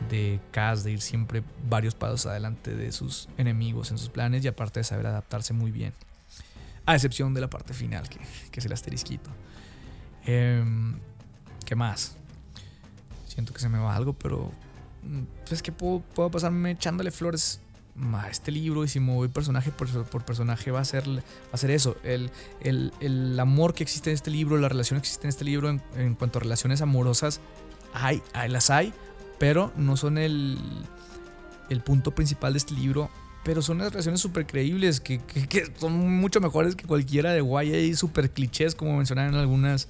de 0.09 0.39
Kaz, 0.51 0.83
de 0.83 0.91
ir 0.91 1.01
siempre 1.01 1.43
varios 1.69 1.95
pasos 1.95 2.25
adelante 2.25 2.75
de 2.75 2.91
sus 2.91 3.29
enemigos 3.37 3.91
en 3.91 3.97
sus 3.97 4.09
planes 4.09 4.43
y 4.43 4.47
aparte 4.47 4.79
de 4.79 4.83
saber 4.83 5.07
adaptarse 5.07 5.53
muy 5.53 5.71
bien. 5.71 5.93
A 6.85 6.95
excepción 6.95 7.33
de 7.33 7.41
la 7.41 7.49
parte 7.49 7.73
final, 7.73 8.09
que, 8.09 8.19
es 8.51 8.65
el 8.65 8.73
asterisquito. 8.73 9.29
Em, 10.25 10.95
¿Qué 11.65 11.75
más? 11.75 12.17
Siento 13.27 13.53
que 13.53 13.59
se 13.59 13.69
me 13.69 13.77
va 13.77 13.95
algo, 13.95 14.13
pero 14.13 14.51
mm, 15.03 15.51
es 15.53 15.61
que 15.61 15.71
puedo, 15.71 15.99
puedo 15.99 16.31
pasarme 16.31 16.71
echándole 16.71 17.11
flores 17.11 17.61
este 18.29 18.51
libro 18.51 18.83
y 18.83 18.87
si 18.87 18.99
me 18.99 19.13
voy 19.13 19.27
personaje 19.27 19.71
por, 19.71 20.23
personaje 20.23 20.71
va 20.71 20.79
a 20.79 20.85
ser, 20.85 21.07
va 21.07 21.21
a 21.51 21.57
ser 21.57 21.71
eso. 21.71 21.97
El, 22.03 22.31
el, 22.61 23.39
amor 23.39 23.73
que 23.73 23.83
existe 23.83 24.09
en 24.09 24.15
este 24.15 24.31
libro, 24.31 24.57
la 24.57 24.69
relación 24.69 24.99
que 24.99 25.05
existe 25.05 25.27
en 25.27 25.29
este 25.29 25.45
libro 25.45 25.69
en, 25.69 26.15
cuanto 26.15 26.39
a 26.39 26.41
relaciones 26.41 26.81
amorosas, 26.81 27.41
hay, 27.93 28.21
hay, 28.33 28.49
las 28.49 28.69
hay, 28.69 28.93
pero 29.39 29.71
no 29.75 29.97
son 29.97 30.17
el, 30.17 30.57
el 31.69 31.81
punto 31.81 32.11
principal 32.11 32.53
de 32.53 32.57
este 32.57 32.73
libro. 32.73 33.09
Pero 33.43 33.63
son 33.63 33.77
unas 33.77 33.91
relaciones 33.91 34.21
súper 34.21 34.45
creíbles 34.45 35.01
que, 35.01 35.17
que, 35.19 35.73
son 35.79 35.93
mucho 36.19 36.39
mejores 36.41 36.75
que 36.75 36.85
cualquiera 36.85 37.33
de 37.33 37.41
YA 37.41 37.95
súper 37.97 38.29
clichés, 38.29 38.75
como 38.75 38.95
mencionaron 38.95 39.33
en 39.33 39.39
algunas, 39.39 39.87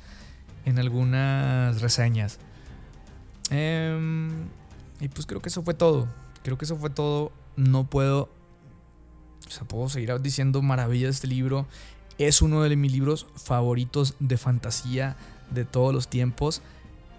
en 0.63 0.79
algunas 0.79 1.81
reseñas. 1.81 2.39
Em, 3.49 4.29
y 5.01 5.09
pues 5.09 5.25
creo 5.25 5.41
que 5.41 5.49
eso 5.49 5.63
fue 5.63 5.73
todo. 5.73 6.07
Creo 6.43 6.57
que 6.57 6.63
eso 6.63 6.77
fue 6.77 6.89
todo 6.89 7.33
no 7.55 7.89
puedo, 7.89 8.29
o 9.47 9.51
sea, 9.51 9.67
puedo 9.67 9.89
seguir 9.89 10.19
diciendo 10.21 10.61
maravillas 10.61 11.07
de 11.07 11.11
este 11.11 11.27
libro. 11.27 11.67
Es 12.17 12.41
uno 12.41 12.61
de 12.61 12.75
mis 12.75 12.91
libros 12.91 13.27
favoritos 13.35 14.15
de 14.19 14.37
fantasía 14.37 15.17
de 15.49 15.65
todos 15.65 15.93
los 15.93 16.07
tiempos. 16.07 16.61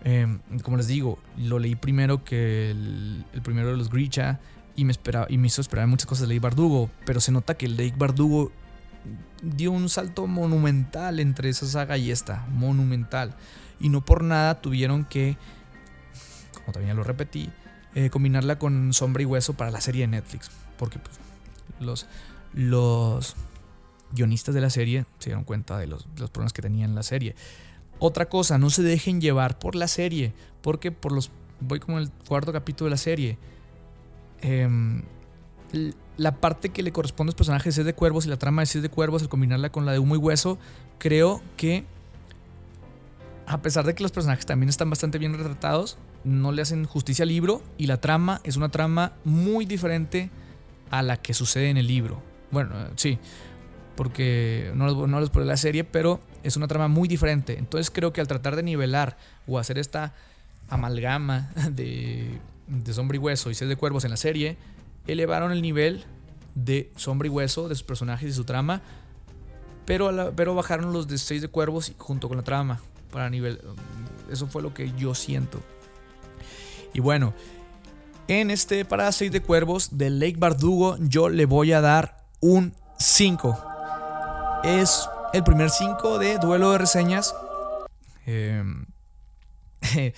Em, 0.05 0.41
como 0.62 0.76
les 0.76 0.89
digo, 0.89 1.18
lo 1.37 1.59
leí 1.59 1.76
primero 1.76 2.24
que 2.24 2.70
el, 2.70 3.24
primero 3.43 3.70
de 3.70 3.76
los 3.76 3.91
Grisha 3.91 4.41
y 4.74 4.85
me, 4.85 4.93
esperaba, 4.93 5.26
y 5.28 5.39
me 5.39 5.47
hizo 5.47 5.61
esperar 5.61 5.87
muchas 5.87 6.07
cosas 6.07 6.28
de 6.28 6.35
Lake 6.35 6.41
Bardugo, 6.41 6.91
pero 7.05 7.20
se 7.20 7.30
nota 7.30 7.55
que 7.55 7.68
Lake 7.68 7.95
Bardugo 7.97 8.51
dio 9.43 9.72
un 9.72 9.89
salto 9.89 10.26
monumental 10.26 11.20
entre 11.20 11.49
esa 11.49 11.66
saga 11.66 11.99
y 11.99 12.11
esta, 12.11 12.47
monumental. 12.51 13.37
Y 13.80 13.89
no 13.89 14.05
por 14.05 14.22
nada 14.24 14.61
tuvieron 14.61 15.05
que, 15.05 15.37
como 16.55 16.72
también 16.72 16.97
lo 16.97 17.05
repetí, 17.05 17.51
eh, 17.95 18.11
combinarla 18.11 18.59
con 18.59 18.93
Sombra 18.93 19.22
y 19.22 19.26
Hueso 19.26 19.55
para 19.55 19.70
la 19.70 19.80
serie 19.80 20.03
de 20.03 20.09
Netflix. 20.09 20.51
Porque 20.78 20.99
pues, 20.99 21.18
los, 21.80 22.07
los 22.55 23.36
guionistas 24.12 24.55
de 24.55 24.61
la 24.61 24.70
serie 24.70 25.07
se 25.18 25.30
dieron 25.30 25.45
cuenta 25.45 25.78
de 25.78 25.86
los, 25.86 26.05
problemas 26.32 26.53
que 26.53 26.62
tenía 26.62 26.84
en 26.84 26.95
la 26.95 27.03
serie. 27.03 27.34
Otra 27.99 28.28
cosa, 28.28 28.59
no 28.59 28.70
se 28.70 28.82
dejen 28.82 29.20
llevar 29.20 29.59
por 29.59 29.74
la 29.74 29.88
serie, 29.88 30.32
porque 30.61 30.90
por 30.93 31.12
los 31.12 31.30
voy 31.61 31.80
como 31.80 31.99
el 31.99 32.11
cuarto 32.26 32.53
capítulo 32.53 32.86
de 32.86 32.90
la 32.90 32.97
serie. 32.97 33.38
Em, 34.40 35.03
la 36.16 36.40
parte 36.40 36.70
que 36.70 36.82
le 36.82 36.93
corresponde 36.93 37.30
a 37.30 37.32
los 37.32 37.36
personajes 37.36 37.78
es 37.78 37.84
de 37.84 37.95
cuervos 37.95 38.26
y 38.26 38.28
la 38.28 38.36
trama 38.36 38.62
es 38.62 38.80
de 38.80 38.88
cuervos, 38.88 39.22
al 39.22 39.28
combinarla 39.28 39.70
con 39.70 39.86
la 39.86 39.93
de 39.93 39.99
humo 39.99 40.14
y 40.14 40.18
hueso, 40.18 40.59
creo 40.99 41.40
que 41.57 41.84
a 43.47 43.62
pesar 43.62 43.84
de 43.84 43.95
que 43.95 44.03
los 44.03 44.12
personajes 44.12 44.47
también 44.47 44.68
están 44.68 44.90
bastante 44.90 45.18
bien 45.18 45.36
retratados, 45.36 45.99
no 46.25 46.53
le 46.53 46.62
hacen 46.62 46.85
justicia 46.85 47.25
al 47.25 47.29
libro 47.29 47.62
y 47.79 47.87
la 47.87 48.01
trama 48.01 48.41
es 48.45 48.57
una 48.57 48.70
trama 48.70 49.12
muy 49.25 49.64
diferente 49.64 50.31
a 50.91 51.03
la 51.03 51.16
que 51.16 51.35
sucede 51.35 51.70
en 51.70 51.77
el 51.77 51.87
libro. 51.87 52.23
Bueno, 52.51 52.75
sí, 52.97 53.18
porque 53.97 54.73
no, 54.75 55.07
no 55.07 55.20
les 55.20 55.35
la 55.35 55.57
serie, 55.57 55.85
pero 55.85 56.20
es 56.43 56.57
una 56.57 56.68
trama 56.68 56.89
muy 56.89 57.09
diferente. 57.09 57.59
Entonces 57.59 57.91
creo 57.91 58.12
que 58.12 58.20
al 58.20 58.29
tratar 58.29 58.57
de 58.57 58.62
nivelar 58.62 59.16
o 59.47 59.59
hacer 59.59 59.79
esta 59.79 60.14
amalgama 60.68 61.51
de, 61.70 62.39
de 62.66 62.93
Sombra 62.93 63.16
y 63.16 63.18
Hueso 63.18 63.51
y 63.51 63.55
Seis 63.55 63.68
de 63.68 63.77
Cuervos 63.77 64.05
en 64.05 64.11
la 64.11 64.16
serie, 64.16 64.57
elevaron 65.07 65.53
el 65.53 65.62
nivel 65.62 66.05
de 66.55 66.91
Sombra 66.97 67.27
y 67.27 67.31
Hueso, 67.31 67.68
de 67.68 67.75
sus 67.75 67.85
personajes 67.85 68.29
y 68.29 68.33
su 68.33 68.45
trama, 68.45 68.83
pero, 69.85 70.33
pero 70.37 70.55
bajaron 70.55 70.93
los 70.93 71.09
de 71.09 71.18
Seis 71.18 71.43
de 71.43 71.49
Cuervos 71.49 71.93
junto 71.99 72.29
con 72.29 72.37
la 72.37 72.45
trama. 72.45 72.81
Para 73.11 73.29
nivel. 73.29 73.61
Eso 74.31 74.47
fue 74.47 74.62
lo 74.62 74.73
que 74.73 74.91
yo 74.97 75.14
siento. 75.14 75.62
Y 76.93 77.01
bueno, 77.01 77.34
en 78.28 78.51
este 78.51 78.84
para 78.84 79.11
de 79.11 79.43
Cuervos 79.43 79.97
de 79.99 80.11
Lake 80.11 80.36
Bardugo, 80.38 80.97
yo 81.01 81.28
le 81.28 81.47
voy 81.47 81.72
a 81.72 81.80
dar 81.80 82.24
un 82.40 82.74
5 82.99 83.72
es 84.62 85.09
el 85.32 85.43
primer 85.43 85.70
5 85.70 86.18
de 86.18 86.38
duelo 86.38 86.70
de 86.72 86.78
reseñas. 86.78 87.34
Em, 88.26 88.86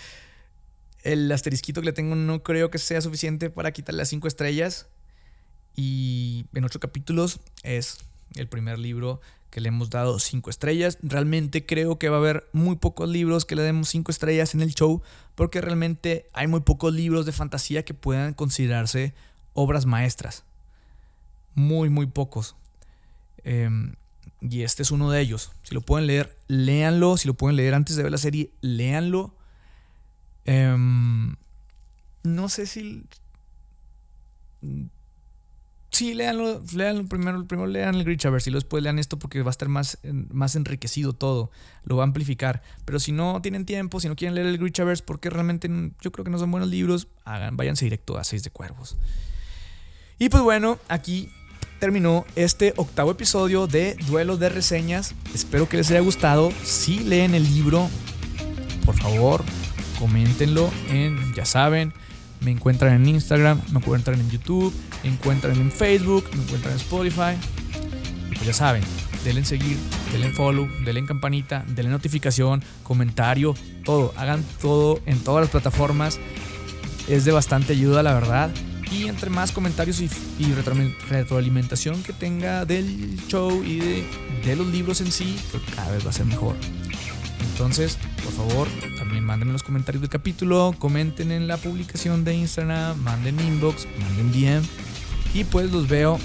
el 1.03 1.33
asterisquito 1.33 1.81
que 1.81 1.87
le 1.87 1.93
tengo 1.93 2.14
no 2.14 2.43
creo 2.43 2.70
que 2.70 2.79
sea 2.79 3.01
suficiente 3.01 3.51
para 3.51 3.72
quitarle 3.72 3.99
las 3.99 4.09
5 4.09 4.29
estrellas. 4.29 4.89
Y 5.77 6.47
en 6.55 6.64
ocho 6.64 6.79
capítulos 6.79 7.41
es 7.62 7.99
el 8.35 8.49
primer 8.49 8.79
libro 8.79 9.20
que 9.51 9.61
le 9.61 9.68
hemos 9.68 9.91
dado 9.91 10.18
5 10.18 10.51
estrellas. 10.51 10.99
Realmente 11.03 11.64
creo 11.64 11.99
que 11.99 12.09
va 12.09 12.16
a 12.16 12.20
haber 12.20 12.49
muy 12.53 12.77
pocos 12.77 13.09
libros 13.09 13.45
que 13.45 13.55
le 13.55 13.62
demos 13.62 13.89
5 13.89 14.11
estrellas 14.11 14.55
en 14.55 14.62
el 14.62 14.75
show. 14.75 15.03
Porque 15.35 15.61
realmente 15.61 16.27
hay 16.33 16.47
muy 16.47 16.61
pocos 16.61 16.93
libros 16.93 17.25
de 17.27 17.33
fantasía 17.33 17.85
que 17.85 17.95
puedan 17.95 18.35
considerarse 18.35 19.14
obras 19.53 19.87
maestras. 19.87 20.45
Muy, 21.55 21.89
muy 21.89 22.07
pocos. 22.07 22.57
Eh, 23.45 23.70
y 24.41 24.62
este 24.62 24.83
es 24.83 24.91
uno 24.91 25.11
de 25.11 25.20
ellos. 25.20 25.53
Si 25.62 25.75
lo 25.75 25.81
pueden 25.81 26.07
leer, 26.07 26.37
léanlo. 26.49 27.16
Si 27.16 27.27
lo 27.29 27.35
pueden 27.35 27.57
leer 27.57 27.75
antes 27.75 27.97
de 27.97 28.03
ver 28.03 28.12
la 28.12 28.18
serie, 28.18 28.51
léanlo. 28.61 29.35
Em, 30.45 31.37
no 32.22 32.49
sé 32.49 32.66
si. 32.66 33.05
Sí, 35.95 36.12
léanlo, 36.12 36.61
léanlo 36.74 37.07
primero, 37.07 37.47
primero 37.47 37.68
lean 37.68 37.95
el 37.95 38.03
Grinch 38.03 38.24
y 38.24 38.51
después 38.51 38.82
lean 38.82 38.99
esto 38.99 39.16
porque 39.16 39.40
va 39.42 39.51
a 39.51 39.53
estar 39.53 39.68
más, 39.68 39.99
más 40.03 40.57
enriquecido 40.57 41.12
todo, 41.12 41.53
lo 41.84 41.95
va 41.95 42.03
a 42.03 42.07
amplificar. 42.07 42.62
Pero 42.84 42.99
si 42.99 43.12
no 43.12 43.40
tienen 43.42 43.64
tiempo, 43.64 44.01
si 44.01 44.09
no 44.09 44.16
quieren 44.16 44.34
leer 44.34 44.49
el 44.49 44.59
Grinch 44.59 45.05
porque 45.05 45.30
realmente 45.30 45.70
yo 46.01 46.11
creo 46.11 46.24
que 46.24 46.32
no 46.32 46.38
son 46.40 46.51
buenos 46.51 46.68
libros, 46.68 47.07
hagan, 47.24 47.57
váyanse 47.57 47.84
directo 47.84 48.18
a 48.18 48.24
Seis 48.24 48.42
de 48.42 48.51
Cuervos. 48.51 48.97
Y 50.18 50.30
pues 50.30 50.42
bueno, 50.42 50.80
aquí 50.88 51.30
terminó 51.78 52.24
este 52.34 52.74
octavo 52.76 53.12
episodio 53.12 53.68
de 53.68 53.95
Duelo 54.09 54.36
de 54.36 54.49
Reseñas. 54.49 55.14
Espero 55.32 55.68
que 55.68 55.76
les 55.76 55.92
haya 55.92 56.01
gustado. 56.01 56.51
Si 56.64 57.05
leen 57.05 57.36
el 57.36 57.45
libro, 57.45 57.88
por 58.84 58.97
favor, 58.97 59.45
coméntenlo 60.01 60.72
en, 60.88 61.32
ya 61.36 61.45
saben, 61.45 61.92
me 62.45 62.51
encuentran 62.51 62.95
en 62.95 63.09
Instagram, 63.09 63.61
me 63.72 63.78
encuentran 63.78 64.20
en 64.20 64.30
YouTube, 64.30 64.72
me 65.03 65.11
encuentran 65.11 65.57
en 65.57 65.72
Facebook, 65.72 66.24
me 66.36 66.42
encuentran 66.42 66.74
en 66.74 66.80
Spotify. 66.80 67.36
Y 68.30 68.34
pues 68.34 68.47
ya 68.47 68.53
saben, 68.53 68.82
denle 69.24 69.45
seguir, 69.45 69.76
denle 70.12 70.30
follow, 70.30 70.68
denle 70.84 71.01
en 71.01 71.07
campanita, 71.07 71.64
denle 71.68 71.90
notificación, 71.90 72.62
comentario, 72.82 73.55
todo. 73.84 74.12
Hagan 74.16 74.45
todo 74.61 75.01
en 75.07 75.18
todas 75.20 75.42
las 75.42 75.51
plataformas. 75.51 76.20
Es 77.09 77.24
de 77.24 77.32
bastante 77.32 77.72
ayuda, 77.72 78.03
la 78.03 78.14
verdad. 78.14 78.51
Y 78.90 79.09
entre 79.09 79.30
más 79.30 79.51
comentarios 79.51 80.01
y, 80.01 80.09
retroalimentación 81.11 82.03
que 82.03 82.12
tenga 82.12 82.64
del 82.64 83.18
show 83.26 83.64
y 83.64 83.78
de, 84.45 84.57
los 84.57 84.66
libros 84.68 85.01
en 85.01 85.11
sí, 85.11 85.36
pues 85.51 85.62
cada 85.74 85.90
vez 85.90 86.05
va 86.05 86.11
a 86.11 86.12
ser 86.12 86.26
mejor. 86.26 86.55
Entonces, 87.55 87.99
por 88.25 88.33
favor, 88.33 88.69
también 88.99 89.23
manden 89.23 89.53
los 89.53 89.63
comentarios 89.63 90.01
del 90.01 90.11
capítulo, 90.11 90.75
comenten 90.77 91.31
en 91.31 91.47
la 91.47 91.57
publicación 91.57 92.25
de 92.25 92.35
Instagram, 92.35 92.99
manden 92.99 93.39
inbox, 93.39 93.87
manden 94.01 94.33
DM 94.33 94.65
y 95.35 95.45
pues 95.45 95.71
los 95.71 95.87
veo 95.87 96.19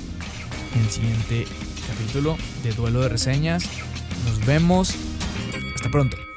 en 0.74 0.82
el 0.82 0.90
siguiente 0.90 1.46
capítulo 1.88 2.36
de 2.64 2.72
Duelo 2.72 3.02
de 3.02 3.10
Reseñas. 3.10 3.64
Nos 4.26 4.44
vemos. 4.44 4.96
Hasta 5.76 5.92
pronto. 5.92 6.29